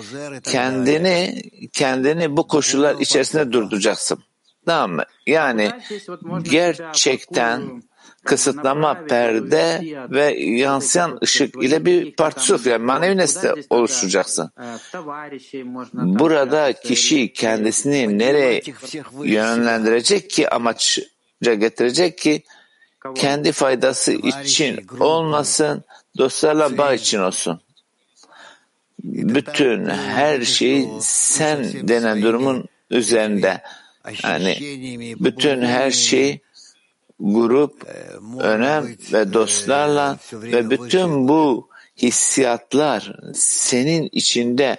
kendini 0.43 1.43
kendini 1.73 2.37
bu 2.37 2.47
koşullar 2.47 2.95
içerisinde 2.99 3.51
durduracaksın. 3.51 4.19
Tamam 4.65 4.91
mı? 4.91 5.03
Yani 5.27 5.71
gerçekten 6.43 7.81
kısıtlama, 8.23 9.05
perde 9.07 9.81
ve 10.11 10.33
yansıyan 10.39 11.19
ışık 11.23 11.63
ile 11.63 11.85
bir 11.85 12.15
partisuf 12.15 12.67
yani 12.67 12.85
manevi 12.85 13.17
nesne 13.17 13.51
oluşturacaksın. 13.69 14.51
Burada 15.93 16.73
kişi 16.73 17.33
kendisini 17.33 18.19
nereye 18.19 18.61
yönlendirecek 19.23 20.29
ki 20.29 20.49
amaçça 20.49 21.03
getirecek 21.41 22.17
ki 22.17 22.43
kendi 23.15 23.51
faydası 23.51 24.11
için 24.11 24.87
olmasın, 24.99 25.83
dostlarla 26.17 26.77
bağ 26.77 26.93
için 26.93 27.19
olsun. 27.19 27.61
Bütün 29.03 29.85
her 29.89 30.41
şey 30.41 30.87
sen 31.01 31.87
denen 31.87 32.21
durumun 32.21 32.65
üzerinde. 32.89 33.61
Yani 34.23 34.57
bütün 35.19 35.61
her 35.61 35.91
şey 35.91 36.39
grup, 37.19 37.83
önem 38.39 38.95
ve 39.13 39.33
dostlarla 39.33 40.17
ve 40.33 40.69
bütün 40.69 41.27
bu 41.27 41.69
hissiyatlar 42.01 43.19
senin 43.33 44.09
içinde 44.11 44.77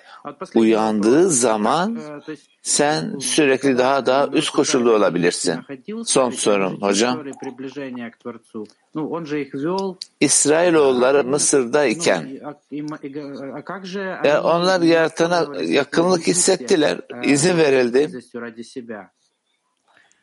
uyandığı 0.55 1.31
zaman 1.31 2.01
sen 2.62 3.19
sürekli 3.19 3.78
daha 3.78 4.07
daha 4.07 4.27
üst 4.27 4.51
koşulda 4.51 4.90
olabilirsin. 4.90 5.61
Son 6.05 6.31
sorum 6.31 6.82
hocam. 6.82 7.24
İsrailoğulları 10.20 11.24
Mısır'dayken 11.24 12.40
yani 14.24 14.39
onlar 14.39 14.81
yaratana 14.81 15.62
yakınlık 15.62 16.27
hissettiler. 16.27 17.01
izin 17.24 17.57
verildi. 17.57 18.11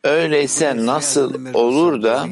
Öyleyse 0.04 0.86
nasıl 0.86 1.54
olur 1.54 2.04
da 2.04 2.26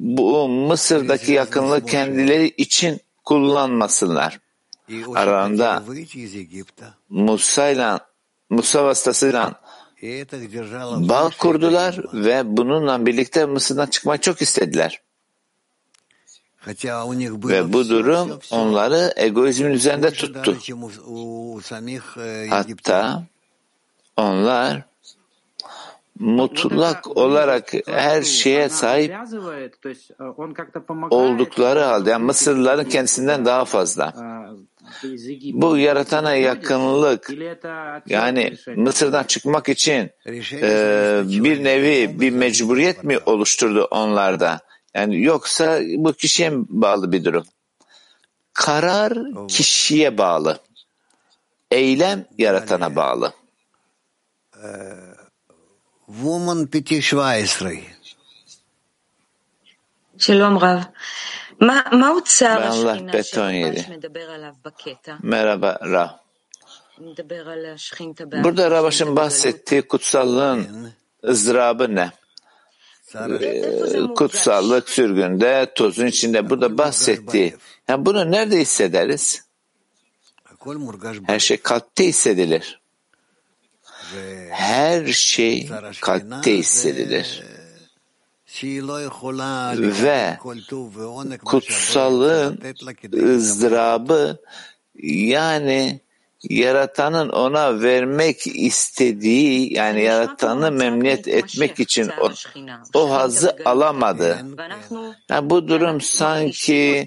bu 0.00 0.48
Mısır'daki 0.48 1.32
yakınlığı 1.32 1.86
kendileri 1.86 2.46
için 2.46 3.00
kullanmasınlar? 3.24 4.40
Aralarında 5.14 5.82
Musa'yla 7.08 8.00
Musa 8.50 8.84
vasıtasıyla 8.84 9.60
bağ 11.08 11.30
kurdular 11.38 12.00
ve 12.12 12.56
bununla 12.56 13.06
birlikte 13.06 13.46
Mısır'dan 13.46 13.86
çıkmayı 13.86 14.20
çok 14.20 14.42
istediler. 14.42 15.00
Ve 17.54 17.72
bu 17.72 17.88
durum 17.88 18.40
onları 18.50 19.12
egoizmin 19.16 19.70
üzerinde 19.70 20.10
tuttu. 20.10 20.58
Hatta 22.50 23.22
Onlar 24.16 24.82
mutlak 26.20 27.16
olarak 27.16 27.72
her 27.86 28.22
şeye 28.22 28.68
sahip 28.68 29.14
oldukları 31.10 31.80
halde 31.80 32.10
yani 32.10 32.24
Mısırlıların 32.24 32.88
kendisinden 32.88 33.44
daha 33.44 33.64
fazla. 33.64 34.14
Bu 35.52 35.78
yaratana 35.78 36.34
yakınlık 36.34 37.30
yani 38.06 38.52
Mısır'dan 38.76 39.24
çıkmak 39.24 39.68
için 39.68 40.10
e, 40.52 41.22
bir 41.26 41.64
nevi 41.64 42.20
bir 42.20 42.30
mecburiyet 42.30 43.04
mi 43.04 43.18
oluşturdu 43.26 43.84
onlarda? 43.90 44.60
Yani 44.94 45.22
yoksa 45.22 45.80
bu 45.96 46.12
kişiye 46.12 46.52
bağlı 46.54 47.12
bir 47.12 47.24
durum. 47.24 47.44
Karar 48.52 49.18
kişiye 49.48 50.18
bağlı. 50.18 50.58
Eylem 51.70 52.24
yaratana 52.38 52.96
bağlı 52.96 53.32
woman 56.16 56.66
piti 56.66 57.02
shvaisri. 57.02 57.84
Shalom 60.18 60.60
Rav. 60.60 60.80
Allah 62.70 63.12
beton 63.12 63.50
yedi. 63.50 64.00
Merhaba 65.22 65.78
Rav. 65.82 66.08
Burada 68.44 68.70
Ravaş'ın 68.70 69.16
bahsettiği 69.16 69.82
kutsallığın 69.82 70.92
ızdırabı 71.24 71.94
ne? 71.94 72.10
Kutsallık 74.14 74.88
sürgünde, 74.88 75.72
tozun 75.74 76.06
içinde. 76.06 76.50
Burada 76.50 76.78
bahsettiği. 76.78 77.56
Yani 77.88 78.06
bunu 78.06 78.30
nerede 78.30 78.60
hissederiz? 78.60 79.44
Her 81.26 81.38
şey 81.38 81.56
kalpte 81.56 82.04
hissedilir. 82.06 82.79
Her 84.50 85.06
şey 85.06 85.68
kalpte 86.00 86.58
hissedilir. 86.58 87.42
Ve 90.02 90.38
kutsallığın 91.44 92.60
ızdırabı 93.14 94.38
yani 95.02 96.00
yaratanın 96.42 97.28
ona 97.28 97.82
vermek 97.82 98.46
istediği 98.46 99.74
yani 99.74 100.02
yaratanı 100.02 100.72
memnuniyet 100.72 101.28
etmek 101.28 101.80
için 101.80 102.10
o, 102.20 102.30
o 102.94 103.10
hazı 103.10 103.56
alamadı. 103.64 104.38
Yani 105.30 105.50
bu 105.50 105.68
durum 105.68 106.00
sanki 106.00 107.06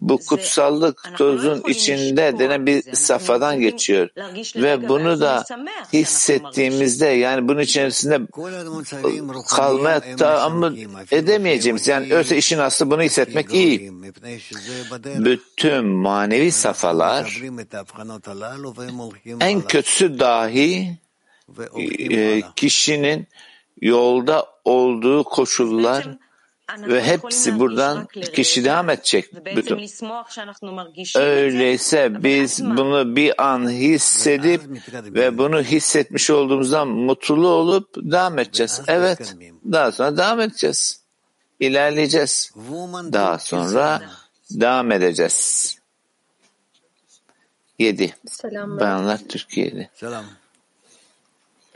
bu 0.00 0.18
kutsallık 0.18 1.10
tozun 1.18 1.62
içinde 1.68 2.38
denen 2.38 2.66
bir 2.66 2.94
safhadan 2.94 3.60
geçiyor. 3.60 4.08
Ve 4.56 4.88
bunu 4.88 5.20
da 5.20 5.44
hissettiğimizde 5.92 7.06
yani 7.06 7.48
bunun 7.48 7.60
içerisinde 7.60 8.20
kalmaya 9.48 10.16
tahammül 10.16 10.86
edemeyeceğimiz 11.10 11.88
yani 11.88 12.04
öyleyse 12.04 12.36
işin 12.36 12.58
aslı 12.58 12.90
bunu 12.90 13.02
hissetmek 13.02 13.54
iyi. 13.54 13.92
Bütün 15.04 15.86
manevi 15.86 16.52
safhalar 16.52 17.40
en 19.40 19.60
kötüsü 19.60 20.18
dahi 20.18 20.98
kişinin 22.56 23.28
yolda 23.80 24.46
olduğu 24.64 25.24
koşullar 25.24 26.08
ve 26.78 27.02
hepsi 27.02 27.58
buradan 27.58 28.06
kişi 28.06 28.64
devam 28.64 28.90
edecek. 28.90 29.46
Bütün. 29.56 29.78
Öyleyse 31.16 32.22
biz 32.24 32.64
bunu 32.64 33.16
bir 33.16 33.44
an 33.44 33.70
hissedip 33.70 34.62
ve 34.92 35.38
bunu 35.38 35.62
hissetmiş 35.62 36.30
olduğumuzdan 36.30 36.88
mutlu 36.88 37.48
olup 37.48 37.94
devam 37.96 38.38
edeceğiz. 38.38 38.80
Evet. 38.88 39.36
Daha 39.72 39.92
sonra 39.92 40.16
devam 40.16 40.40
edeceğiz. 40.40 41.00
İlerleyeceğiz. 41.60 42.52
Daha 43.12 43.38
sonra 43.38 44.02
devam 44.50 44.92
edeceğiz. 44.92 45.76
Yedi. 47.78 48.14
Selamlar. 48.28 48.80
Bayanlar 48.80 49.18
Türkiye'de. 49.28 49.90
Selam. 49.94 50.24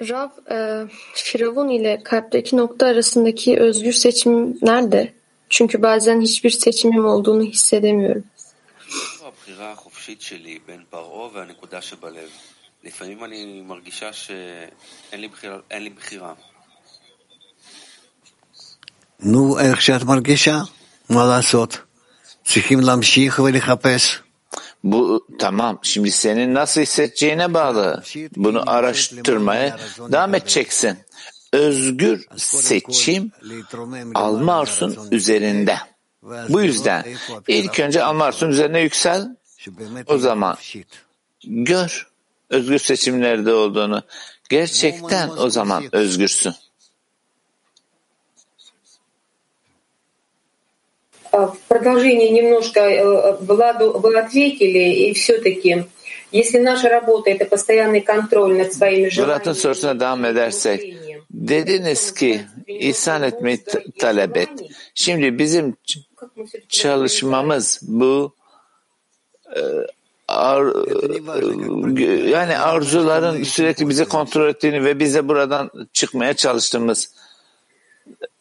Rav, 0.01 0.29
e, 0.51 0.87
Firavun 1.13 1.69
ile 1.69 2.03
kalpteki 2.03 2.57
nokta 2.57 2.85
arasındaki 2.85 3.59
özgür 3.59 3.93
seçim 3.93 4.57
nerede? 4.61 5.13
Çünkü 5.49 5.81
bazen 5.81 6.21
hiçbir 6.21 6.49
seçimim 6.49 7.05
olduğunu 7.05 7.43
hissedemiyorum. 7.43 8.23
הבחירה 9.25 9.71
החופשית 9.71 10.21
שלי 10.21 10.59
בין 10.67 10.83
פרעה 10.89 11.33
והנקודה 11.33 11.81
שבלב. 11.81 12.29
לפעמים 12.83 13.23
אני 13.23 13.61
מרגישה 13.61 14.13
שאין 14.13 15.21
לי 15.21 15.27
בחירה. 15.27 15.59
אין 15.71 15.83
לי 15.83 15.89
בחירה. 15.89 16.33
נו, 19.19 19.59
איך 19.59 19.81
שאת 19.81 20.03
מרגישה? 20.03 20.57
מה 21.09 21.25
לעשות? 21.25 21.77
צריכים 22.45 22.79
להמשיך 22.79 23.39
ולחפש. 23.39 24.22
Bu 24.84 25.26
tamam. 25.38 25.78
Şimdi 25.82 26.10
senin 26.10 26.54
nasıl 26.54 26.80
hissedeceğine 26.80 27.54
bağlı. 27.54 28.02
Bunu 28.36 28.70
araştırmaya 28.70 29.76
devam 30.12 30.34
edeceksin. 30.34 30.98
Özgür 31.52 32.26
seçim 32.36 33.32
alma 34.14 34.54
arzusun 34.54 35.08
üzerinde. 35.10 35.76
Bu 36.48 36.62
yüzden 36.62 37.04
ilk 37.48 37.80
önce 37.80 38.02
alma 38.02 38.24
arzusun 38.24 38.48
üzerine 38.48 38.80
yüksel. 38.80 39.36
O 40.06 40.18
zaman 40.18 40.56
gör 41.44 42.08
özgür 42.50 42.78
seçim 42.78 43.20
nerede 43.20 43.52
olduğunu. 43.52 44.02
Gerçekten 44.48 45.30
o 45.38 45.50
zaman 45.50 45.84
özgürsün. 45.92 46.54
В 51.33 51.55
продолжение 51.67 52.31
немножко 52.31 53.37
Владу 53.41 53.99
вы 53.99 54.17
ответили, 54.17 55.09
и 55.09 55.13
все-таки, 55.13 55.85
если 56.31 56.57
наша 56.57 56.89
работа 56.89 57.29
это 57.29 57.45
постоянный 57.45 58.01
контроль 58.01 58.57
над 58.57 58.73
своими 58.73 59.09
Murat'ın 59.17 59.53
sorusuna 59.53 59.99
devam 59.99 60.25
edersek, 60.25 60.95
dediniz 61.31 62.13
ki 62.13 62.41
ihsan 62.67 63.23
etmeyi 63.23 63.63
talep 63.99 64.37
et. 64.37 64.49
Şimdi 64.93 65.39
bizim 65.39 65.77
çalışmamız 66.69 67.79
bu 67.81 68.35
e, 69.55 69.61
ar, 70.27 70.63
yani 72.29 72.57
arzuların 72.57 73.43
sürekli 73.43 73.89
bizi 73.89 74.05
kontrol 74.05 74.49
ettiğini 74.49 74.85
ve 74.85 74.99
bize 74.99 75.27
buradan 75.27 75.71
çıkmaya 75.93 76.33
çalıştığımız 76.33 77.13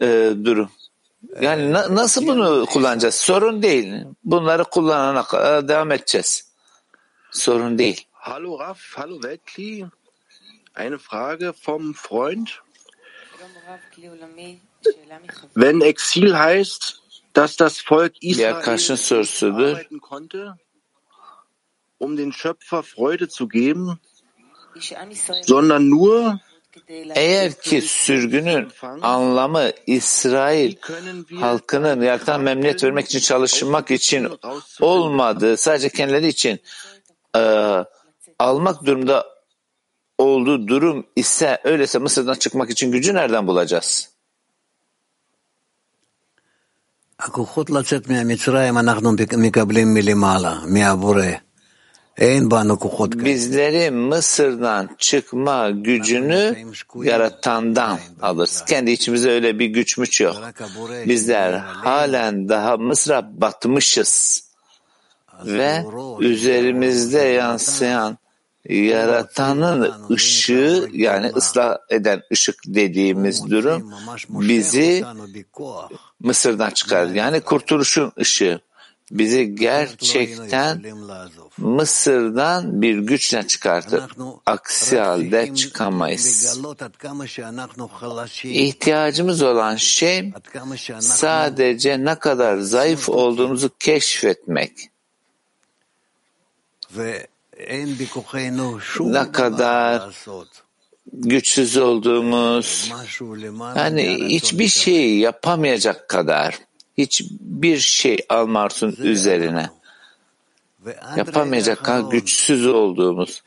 e, 0.00 0.30
durum. 0.44 0.70
Yani 1.41 1.73
na, 1.73 1.95
nasıl 1.95 2.27
bunu 2.27 2.65
kullanacağız? 2.65 3.15
Sorun 3.15 3.63
değil. 3.63 4.05
Bunları 4.23 4.63
kullanana 4.63 5.23
kadar 5.23 5.67
devam 5.67 5.91
edeceğiz. 5.91 6.47
Sorun 7.31 7.77
değil. 7.77 8.07
Hallo 8.11 8.59
Raff, 8.59 8.97
hallo 8.97 9.13
Weltkli. 9.13 9.85
Eine 10.75 10.97
Frage 10.97 11.53
vom 11.65 11.93
Freund. 11.93 12.47
Wenn 15.55 15.81
Exil 15.81 16.33
heißt, 16.33 17.01
dass 17.33 17.57
das 17.57 17.79
Volk 17.79 18.13
Israel 18.21 18.55
arbeiten 18.55 19.99
konnte, 19.99 20.57
um 21.99 22.17
den 22.17 22.33
Schöpfer 22.33 22.83
Freude 22.83 23.27
zu 23.27 23.47
geben, 23.47 23.99
sondern 25.45 25.89
nur 25.89 26.39
Eğer 27.14 27.52
ki 27.60 27.82
sürgünün 27.82 28.68
anlamı 29.02 29.70
İsrail 29.86 30.76
halkının 31.40 32.00
yaratan 32.00 32.40
memnuniyet 32.40 32.84
vermek 32.84 33.06
için 33.06 33.20
çalışmak 33.20 33.90
için 33.90 34.28
olmadığı, 34.80 35.56
sadece 35.56 35.88
kendileri 35.88 36.28
için 36.28 36.60
e, 37.36 37.40
almak 38.38 38.84
durumda 38.84 39.26
olduğu 40.18 40.68
durum 40.68 41.06
ise 41.16 41.58
öyleyse 41.64 41.98
Mısır'dan 41.98 42.34
çıkmak 42.34 42.70
için 42.70 42.92
gücü 42.92 43.14
nereden 43.14 43.46
bulacağız? 43.46 44.08
הכוחות 47.18 47.70
לצאת 47.70 48.08
מהמצרים 48.08 48.78
אנחנו 48.78 49.12
מקבלים 49.38 49.94
מלמעלה, 49.94 50.54
מהבורא. 50.66 51.32
Bizleri 53.25 53.91
Mısır'dan 53.91 54.89
çıkma 54.97 55.69
gücünü 55.69 56.55
yaratandan 56.95 57.99
alırız. 58.21 58.63
Kendi 58.67 58.91
içimizde 58.91 59.31
öyle 59.31 59.59
bir 59.59 59.65
güçmüş 59.65 60.21
yok. 60.21 60.35
Bizler 61.05 61.53
halen 61.53 62.49
daha 62.49 62.77
Mısır'a 62.77 63.41
batmışız. 63.41 64.43
Ve 65.45 65.85
üzerimizde 66.19 67.19
yansıyan 67.19 68.17
yaratanın 68.69 69.93
ışığı 70.11 70.89
yani 70.93 71.27
ıslah 71.35 71.77
eden 71.89 72.21
ışık 72.31 72.55
dediğimiz 72.67 73.49
durum 73.49 73.93
bizi 74.29 75.05
Mısır'dan 76.19 76.69
çıkar. 76.69 77.05
Yani 77.07 77.41
kurtuluşun 77.41 78.11
ışığı. 78.19 78.61
Bizi 79.13 79.55
gerçekten 79.55 80.81
Mısır'dan 81.57 82.81
bir 82.81 82.97
güçle 82.97 83.47
çıkartır. 83.47 84.03
Aksi 84.45 84.99
halde 84.99 85.55
çıkamayız. 85.55 86.59
İhtiyacımız 88.43 89.41
olan 89.41 89.75
şey 89.75 90.33
sadece 90.99 92.05
ne 92.05 92.15
kadar 92.15 92.57
zayıf 92.57 93.09
olduğumuzu 93.09 93.69
keşfetmek. 93.79 94.71
Ne 98.99 99.31
kadar 99.31 100.01
güçsüz 101.13 101.77
olduğumuz, 101.77 102.91
yani 103.75 104.25
hiçbir 104.29 104.67
şey 104.67 105.17
yapamayacak 105.17 106.09
kadar, 106.09 106.59
hiçbir 106.97 107.79
şey 107.79 108.17
Almars'ın 108.29 108.95
üzerine 108.99 109.69
yapamayacak 111.17 111.83
kadar 111.83 112.11
güçsüz 112.11 112.67
olduğumuz. 112.67 113.43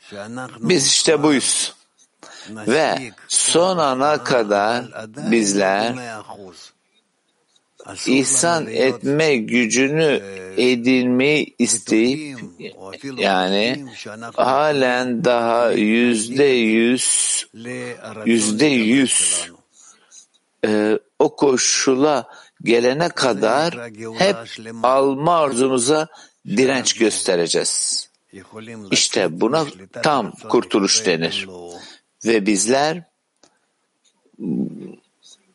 Biz 0.59 0.87
işte 0.87 1.23
buyuz. 1.23 1.73
Ve 2.49 3.11
son 3.27 3.77
ana 3.77 4.23
kadar 4.23 4.85
bizler 5.31 5.95
ihsan 8.05 8.67
etme 8.67 9.35
gücünü 9.35 10.21
edinmeyi 10.57 11.55
isteyip 11.59 12.39
yani 13.17 13.85
halen 14.35 15.25
daha 15.25 15.71
yüzde 15.71 16.43
yüz 16.43 17.45
yüzde 18.25 18.65
yüz 18.65 19.47
e, 20.65 20.99
o 21.19 21.35
koşula 21.35 22.27
gelene 22.63 23.09
kadar 23.09 23.73
hep 24.17 24.35
alma 24.83 25.37
arzumuza 25.37 26.07
direnç 26.45 26.97
göstereceğiz. 26.97 28.07
İşte 28.91 29.41
buna 29.41 29.65
tam 30.03 30.31
kurtuluş 30.31 31.05
denir. 31.05 31.47
Ve 32.25 32.45
bizler 32.45 33.03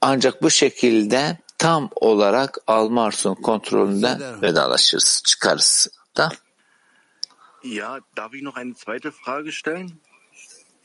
ancak 0.00 0.42
bu 0.42 0.50
şekilde 0.50 1.38
tam 1.58 1.90
olarak 1.94 2.58
Almars'ın 2.66 3.34
kontrolünden 3.34 4.42
vedalaşırız, 4.42 5.22
çıkarız. 5.24 5.88
Da? 6.16 6.28
Ja, 7.64 8.00
darf 8.16 8.34
ich 8.34 8.42
noch 8.42 8.56
eine 8.56 8.74
zweite 8.74 9.10
Frage 9.10 9.52
stellen? 9.52 9.90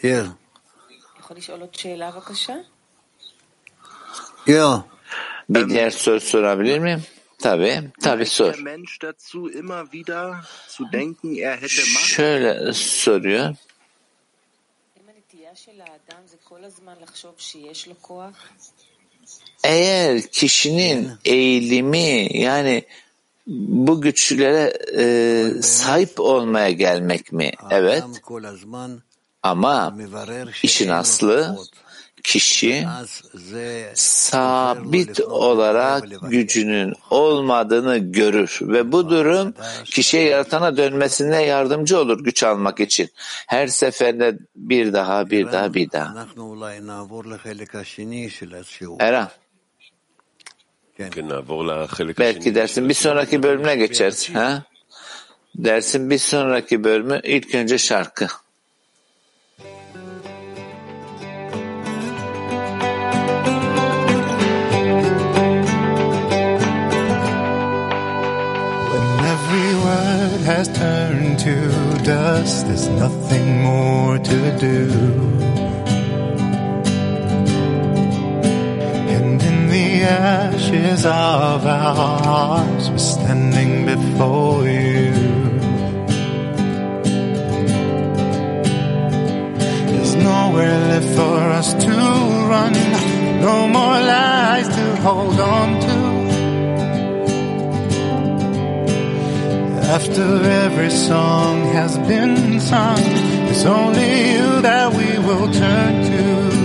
Ja. 0.04 0.38
Ja. 4.46 4.86
Bir 5.50 5.70
diğer 5.70 5.90
soru 5.90 6.20
sorabilir 6.20 6.80
miyim? 6.80 7.04
Tabii, 7.40 7.84
tabii 8.02 8.26
sor. 8.26 8.54
Der 8.54 8.62
Mensch 8.62 9.02
dazu 9.02 9.50
immer 9.50 9.92
wieder 9.92 10.36
zu 10.68 10.92
denken, 10.92 11.36
er? 11.36 11.68
Şöyle 11.68 12.74
soruyor. 12.74 13.56
Eğer 19.64 20.22
kişinin 20.22 21.12
eğilimi 21.26 22.38
yani 22.38 22.84
bu 23.48 24.02
güçlere 24.02 24.74
e, 24.98 25.62
sahip 25.62 26.20
olmaya 26.20 26.72
gelmek 26.72 27.32
mi? 27.32 27.52
Evet. 27.70 28.04
Ama 29.44 29.98
işin 30.64 30.90
aslı 30.90 31.58
kişi 32.28 32.88
sabit 33.94 35.20
olarak 35.20 36.04
gücünün 36.22 36.94
olmadığını 37.10 37.98
görür 37.98 38.60
ve 38.62 38.92
bu 38.92 39.10
durum 39.10 39.54
kişiye 39.86 40.24
yaratana 40.24 40.78
dönmesine 40.78 41.44
yardımcı 41.44 42.00
olur 42.00 42.24
güç 42.24 42.44
almak 42.44 42.80
için. 42.80 43.10
Her 43.48 43.68
seferinde 43.68 44.38
bir 44.56 44.94
daha 44.94 45.30
bir 45.30 45.52
daha 45.52 45.74
bir 45.74 45.92
daha. 45.92 46.14
Eren. 49.00 49.28
Belki 52.20 52.56
dersin 52.56 52.90
bir 52.90 52.94
sonraki 52.94 53.44
bölümüne 53.44 53.76
geçeriz. 53.76 54.30
Ha? 54.36 54.64
Dersin 55.56 56.10
bir 56.10 56.18
sonraki 56.18 56.84
bölümü 56.84 57.22
ilk 57.24 57.56
önce 57.56 57.78
şarkı. 57.78 58.28
Has 70.48 70.70
turned 70.70 71.38
to 71.38 71.56
dust, 72.06 72.68
there's 72.68 72.88
nothing 72.88 73.62
more 73.64 74.18
to 74.18 74.58
do. 74.58 74.88
And 79.16 79.42
in 79.44 79.68
the 79.68 80.04
ashes 80.04 81.06
of 81.06 81.66
our 81.66 82.20
hearts, 82.24 82.90
we're 82.90 82.98
standing 82.98 83.86
before 83.94 84.64
you. 84.64 85.12
There's 89.90 90.16
nowhere 90.16 90.80
left 90.92 91.10
for 91.18 91.40
us 91.60 91.74
to 91.74 91.92
run, 92.52 92.74
no 93.42 93.68
more 93.68 94.00
lies 94.14 94.70
to 94.70 94.96
hold 95.02 95.40
on 95.42 95.82
to. 95.82 95.87
After 99.90 100.44
every 100.44 100.90
song 100.90 101.62
has 101.72 101.98
been 102.00 102.60
sung, 102.60 103.00
it's 103.50 103.64
only 103.64 104.34
you 104.34 104.62
that 104.62 104.94
we 104.94 105.18
will 105.18 105.50
turn 105.50 106.04
to. 106.04 106.57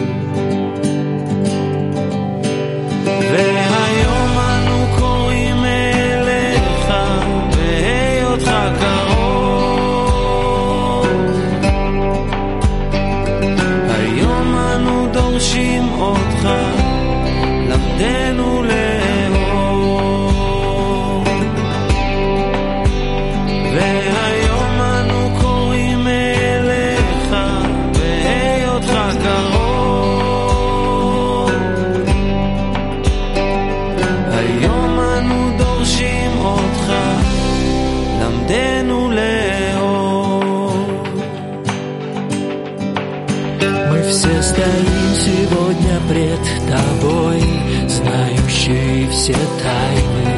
Все 49.23 49.35
тайны. 49.35 50.33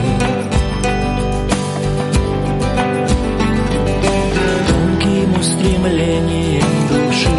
Тонким 4.68 5.40
устремлением 5.40 6.88
души 6.90 7.30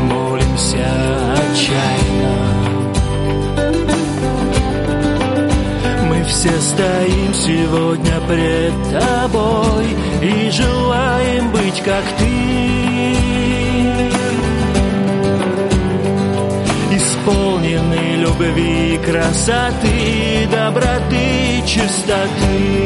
молимся 0.00 0.88
отчаянно. 1.34 2.34
Мы 6.08 6.24
все 6.24 6.58
стоим 6.58 7.34
сегодня 7.34 8.20
пред 8.26 8.72
тобой 8.98 9.86
и 10.22 10.50
желаем 10.50 11.52
быть 11.52 11.82
как 11.82 12.04
ты. 12.18 12.83
Исполнены 17.24 18.16
любви, 18.16 19.00
красоты, 19.02 20.46
доброты, 20.52 21.62
чистоты. 21.66 22.84